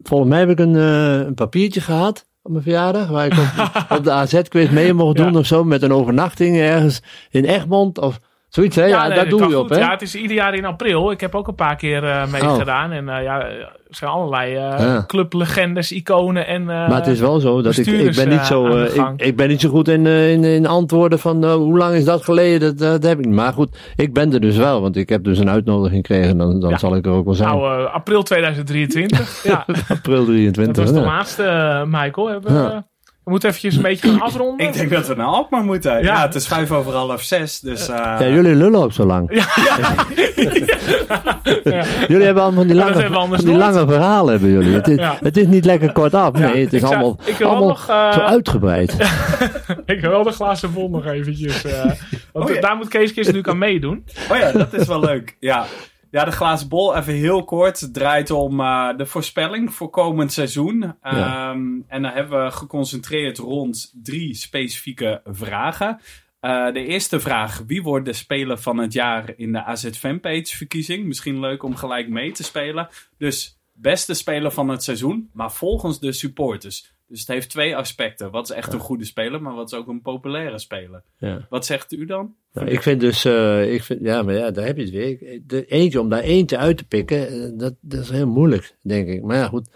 [0.02, 2.27] volgens mij heb ik een, eh, een papiertje gehad.
[2.43, 3.09] op mijn verjaardag.
[3.09, 5.39] Waar ik op, op de AZ-quiz mee mocht doen Ja.
[5.39, 5.64] of zo.
[5.64, 8.19] Met een overnachting ergens in Egmond of
[8.54, 8.76] zoiets.
[8.76, 8.84] Hè?
[8.84, 9.78] Ja, nee, daar dat doe je op, hè?
[9.78, 11.10] Ja, het is ieder jaar in april.
[11.10, 12.90] Ik heb ook een paar keer eh meegedaan.
[12.90, 15.04] En eh, ja, er zijn allerlei Ja.
[15.06, 16.64] clublegendes, iconen en...
[16.64, 19.60] Maar het is wel zo dat ik, ik ben niet zo, ik, ik ben niet
[19.60, 23.18] zo goed in, in, in antwoorden van hoe lang is dat geleden, dat, dat heb
[23.18, 23.34] ik niet.
[23.34, 26.60] Maar goed, ik ben er dus wel, want ik heb dus een uitnodiging gekregen, dan,
[26.60, 26.78] dan Ja.
[26.78, 27.48] zal ik er ook wel zijn.
[27.48, 29.42] Nou, april 2023.
[29.52, 30.66] ja, April 23.
[30.66, 31.14] dat was de ja.
[31.16, 32.28] laatste, Michael.
[32.28, 32.90] Hebben, we- Ja.
[33.24, 34.66] We moeten eventjes een beetje gaan afronden.
[34.66, 35.92] Ik denk dat we naar Alkmaar moeten.
[35.92, 36.22] Ja, Ja.
[36.22, 37.60] het is vijf over half zes.
[37.60, 39.30] Dus eh, Ja, jullie lullen ook zo lang.
[41.64, 41.84] Ja.
[42.08, 44.74] Jullie hebben allemaal van die lange, van die lange verhalen hebben jullie.
[44.74, 45.16] Het is, Ja.
[45.20, 46.32] het is niet lekker kort af.
[46.32, 48.96] Nee, het is ik zou- allemaal, ik wil wel allemaal nog, eh, zo uitgebreid.
[49.86, 51.64] Ik wil wel de glazen bol nog eventjes.
[51.64, 51.84] eh,
[52.32, 52.60] want Oh ja.
[52.60, 54.04] daar moet Kees Kist natuurlijk aan meedoen.
[54.30, 55.36] Oh ja, dat is wel leuk.
[55.40, 55.64] Ja.
[56.12, 57.80] Ja, de glazen bol, even heel kort.
[57.80, 60.80] Het draait om eh, de voorspelling voor komend seizoen.
[60.80, 60.94] Ja.
[61.02, 66.01] Ehm, en dan hebben we geconcentreerd rond drie specifieke vragen.
[66.40, 70.56] Eh, de eerste vraag: wie wordt de speler van het jaar in de AZ Fanpage
[70.56, 71.06] verkiezing?
[71.06, 72.89] Misschien leuk om gelijk mee te spelen.
[73.18, 76.91] Dus beste speler van het seizoen, maar volgens de supporters.
[77.12, 78.30] Dus het heeft twee aspecten.
[78.30, 81.02] Wat is echt een goede speler, maar wat is ook een populaire speler?
[81.18, 81.47] Ja.
[81.51, 82.34] Wat zegt u dan?
[82.52, 85.40] Nou, ik vind dus, eh, ik vind, ja, maar ja, daar heb je het weer.
[85.47, 89.09] De eentje, om daar eentje uit te pikken, eh, dat, dat is heel moeilijk, denk
[89.09, 89.22] ik.
[89.22, 89.68] Maar ja, goed.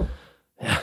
[0.59, 0.83] Ja,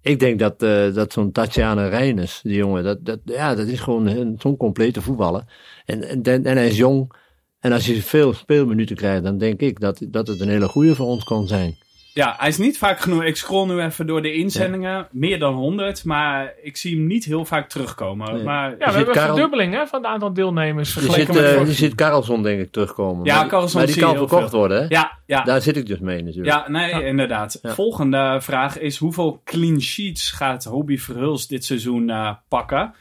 [0.00, 3.80] ik denk dat, eh, dat zo'n Tatjana Reines, die jongen, dat, dat, ja, dat is
[3.80, 5.42] gewoon een- zo'n complete voetballer.
[5.84, 7.12] En, en, en, en hij is jong.
[7.60, 10.94] En als hij veel speelminuten krijgt, dan denk ik dat, dat het een hele goede
[10.94, 11.76] voor ons kan zijn.
[12.20, 13.24] Ja, hij is niet vaak genoeg.
[13.24, 15.08] Ik scroll nu even door de inzendingen.
[15.10, 18.34] Meer dan 100, maar ik zie hem niet heel vaak terugkomen.
[18.34, 18.42] Nee.
[18.42, 21.34] Maar, Ja, we zit hebben een Karel- verdubbeling hè, van het aantal deelnemers Je vergeleken
[21.34, 23.24] ziet, met eh, vorig je ziet Karlsson, denk ik, terugkomen.
[23.24, 24.58] Ja, Maar Maar die kan verkocht veel.
[24.58, 24.86] worden, hè?
[24.88, 25.42] ja, ja.
[25.42, 26.54] Daar zit ik dus mee natuurlijk.
[26.56, 27.58] Ja, nee, inderdaad.
[27.62, 27.74] Ja.
[27.74, 32.94] Volgende vraag is: hoeveel clean sheets gaat Hobby Verhulst dit seizoen eh, pakken?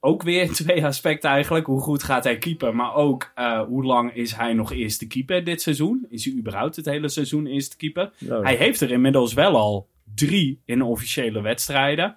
[0.00, 1.66] Ook weer twee aspecten eigenlijk.
[1.66, 2.74] Hoe goed gaat hij keeper?
[2.74, 6.06] Maar ook eh, hoe lang is hij nog eerste keeper dit seizoen?
[6.08, 8.12] Is hij überhaupt het hele seizoen eerste keeper?
[8.18, 12.16] Nou, Hij heeft er inmiddels wel al drie in officiële wedstrijden.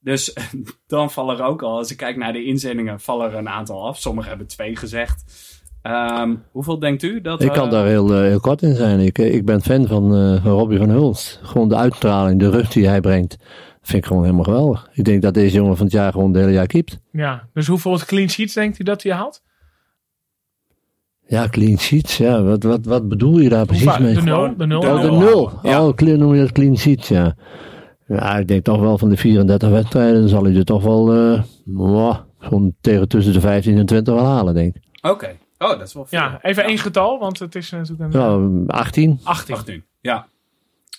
[0.00, 0.36] Dus
[0.86, 3.86] dan vallen er ook al, als ik kijk naar de inzendingen, vallen er een aantal
[3.86, 3.98] af.
[3.98, 5.24] Sommigen hebben twee gezegd.
[5.82, 7.42] Ehm, hoeveel denkt u dat...
[7.42, 9.00] Ik kan eh, daar heel, eh, heel kort in zijn.
[9.00, 10.10] Ik, ik ben fan van,
[10.42, 11.40] van Robbie van Hulst.
[11.42, 13.36] Gewoon de uitstraling, de rust die hij brengt.
[13.90, 14.88] Vind ik gewoon helemaal geweldig.
[14.92, 16.98] Ik denk dat deze jongen van het jaar gewoon het hele jaar keept.
[17.12, 19.42] Ja, dus hoeveel clean sheets denkt u dat hij haalt?
[21.26, 22.16] Ja, clean sheets.
[22.16, 24.14] Ja, wat, wat, wat bedoel je daar precies mee?
[24.14, 24.80] de nul, de nul.
[24.80, 25.86] De Oh, de nul ja.
[25.86, 27.36] Oh, clean, noem je dat clean sheets, ja.
[28.06, 31.42] Ja, ik denk toch wel van de 34 wedstrijden zal hij er toch wel eh,
[31.64, 34.82] mwah, zo'n tegen tussen de 15 en 20 wel halen, denk ik.
[35.02, 35.36] Oké.
[35.58, 36.18] Oh, dat is wel veel.
[36.18, 38.20] Ja, even één getal, want het is natuurlijk een
[38.66, 39.20] Ja, 18.
[39.22, 39.54] 18.
[39.54, 39.84] 18.
[40.00, 40.26] Ja.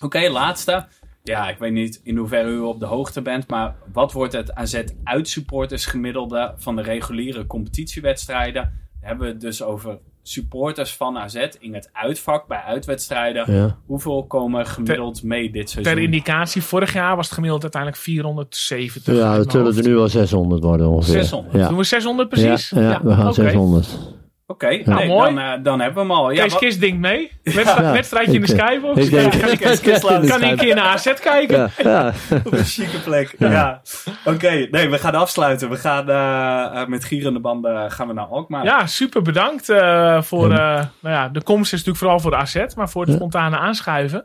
[0.00, 0.86] Oké, laatste.
[1.24, 4.54] Ja, ik weet niet in hoeverre u op de hoogte bent, maar wat wordt het
[4.54, 8.62] AZ uitsupporters gemiddelde van de reguliere competitiewedstrijden?
[8.62, 13.54] Dan hebben we het dus over supporters van AZ in het uitvak bij uitwedstrijden.
[13.54, 13.76] Ja.
[13.86, 15.94] Hoeveel komen gemiddeld mee dit seizoen?
[15.94, 19.16] Ter indicatie, vorig jaar was het gemiddeld uiteindelijk 470.
[19.16, 21.12] Ja, dat zullen er nu wel 600 worden ongeveer.
[21.14, 21.54] 600.
[21.54, 21.68] Ja.
[21.68, 22.70] Doen we 600 precies?
[22.70, 23.34] Ja, ja, we gaan oké.
[23.34, 23.98] 600.
[24.52, 25.34] Oké, nee, mooi.
[25.34, 26.30] dan, eh, dan hebben we hem al.
[26.30, 27.30] Ja, Kees Kist denkt mee.
[27.42, 28.98] Wedstrijd, Ja, wedstrijdje in de eh, skybox.
[29.00, 30.00] ik denk- Ja, kan, ik,
[30.30, 31.56] kan een keer naar AZ kijken?
[31.58, 32.12] Ja, ja.
[32.46, 33.34] Op een chique plek.
[33.38, 33.80] Ja.
[34.24, 35.70] Oké, nee, we gaan afsluiten.
[35.70, 38.64] We gaan eh, met gierende banden gaan we naar Alkmaar.
[38.64, 40.58] Ja, super bedankt eh, voor eh,
[41.00, 44.24] nou ja, de komst is natuurlijk vooral voor de AZ, maar voor het spontane aanschuiven.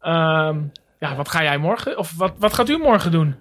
[0.00, 0.56] Ehm,
[0.98, 3.34] ja, wat ga jij morgen, of wat, wat gaat u morgen doen?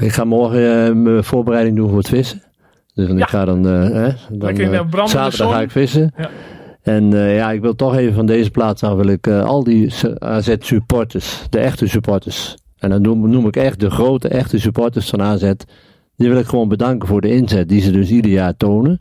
[0.00, 2.42] Ik ga morgen mijn voorbereiding doen voor het vissen.
[2.96, 3.14] Dus Ja.
[3.16, 6.12] ik ga dan, eh, hè, dan eh, zaterdag ga ik vissen.
[6.16, 6.30] Ja.
[6.82, 9.92] En eh, ja, ik wil toch even van deze plaats af, wil ik al die
[10.18, 12.56] AZ supporters, de echte supporters.
[12.78, 15.52] En dan noem, noem ik echt de grote echte supporters van AZ.
[16.16, 19.00] Die wil ik gewoon bedanken voor de inzet die ze dus ieder jaar tonen.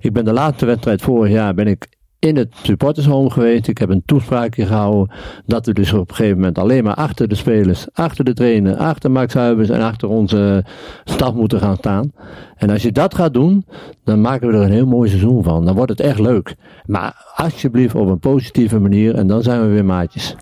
[0.00, 1.86] Ik ben de laatste wedstrijd vorig jaar ben ik
[2.26, 3.68] in het supportershome geweest.
[3.68, 5.16] Ik heb een toespraakje gehouden
[5.46, 8.76] dat we dus op een gegeven moment alleen maar achter de spelers, achter de trainer,
[8.76, 10.64] achter Max Huibers en achter onze
[11.04, 12.12] staf moeten gaan staan.
[12.56, 13.66] En als je dat gaat doen,
[14.04, 15.64] dan maken we er een heel mooi seizoen van.
[15.64, 16.54] Dan wordt het echt leuk.
[16.86, 20.36] Maar alsjeblieft op een positieve manier en dan zijn we weer maatjes.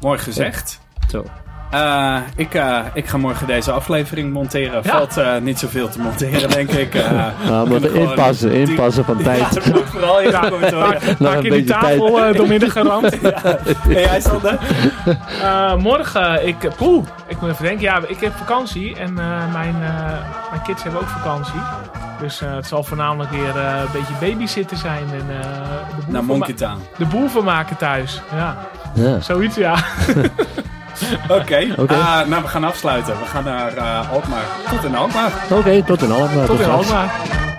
[0.00, 0.80] Mooi gezegd.
[1.08, 1.24] Zo.
[1.70, 4.80] Eh, ik, eh, ik ga morgen deze aflevering monteren.
[4.84, 4.90] Ja.
[4.96, 6.94] Valt eh, niet zoveel te monteren, denk ik.
[6.94, 9.58] Nou, we kunnen moeten gewoon inpassen, inpassen van Ja, tijd.
[9.84, 10.22] vooral
[10.72, 10.94] hoor.
[11.08, 12.30] Een paar een keer die tafel tijd.
[12.32, 13.16] eh, doormidden geramd.
[13.88, 14.58] Hey, jij Sander?
[15.42, 17.82] Eh, morgen, ik, poeh, ik moet even denken.
[17.82, 20.04] Ja, ik heb vakantie en eh, mijn, eh,
[20.50, 21.60] mijn kids hebben ook vakantie.
[22.20, 25.48] Dus eh, het zal voornamelijk weer eh, een beetje babysitten zijn en eh,
[25.96, 26.78] de, boel Naar Monkey Town.
[26.98, 28.20] de boel van maken thuis.
[28.34, 28.56] Ja,
[28.94, 29.20] Ja.
[29.20, 29.74] zoiets ja.
[31.40, 31.94] Oké, Oké.
[31.94, 33.18] Ah, nou we gaan afsluiten.
[33.18, 34.44] We gaan naar eh Alkmaar.
[34.70, 35.32] Tot in Alkmaar.
[35.50, 36.46] Oké, tot in Alkmaar.
[36.46, 36.90] Tot in straks.
[36.90, 37.49] Alkmaar.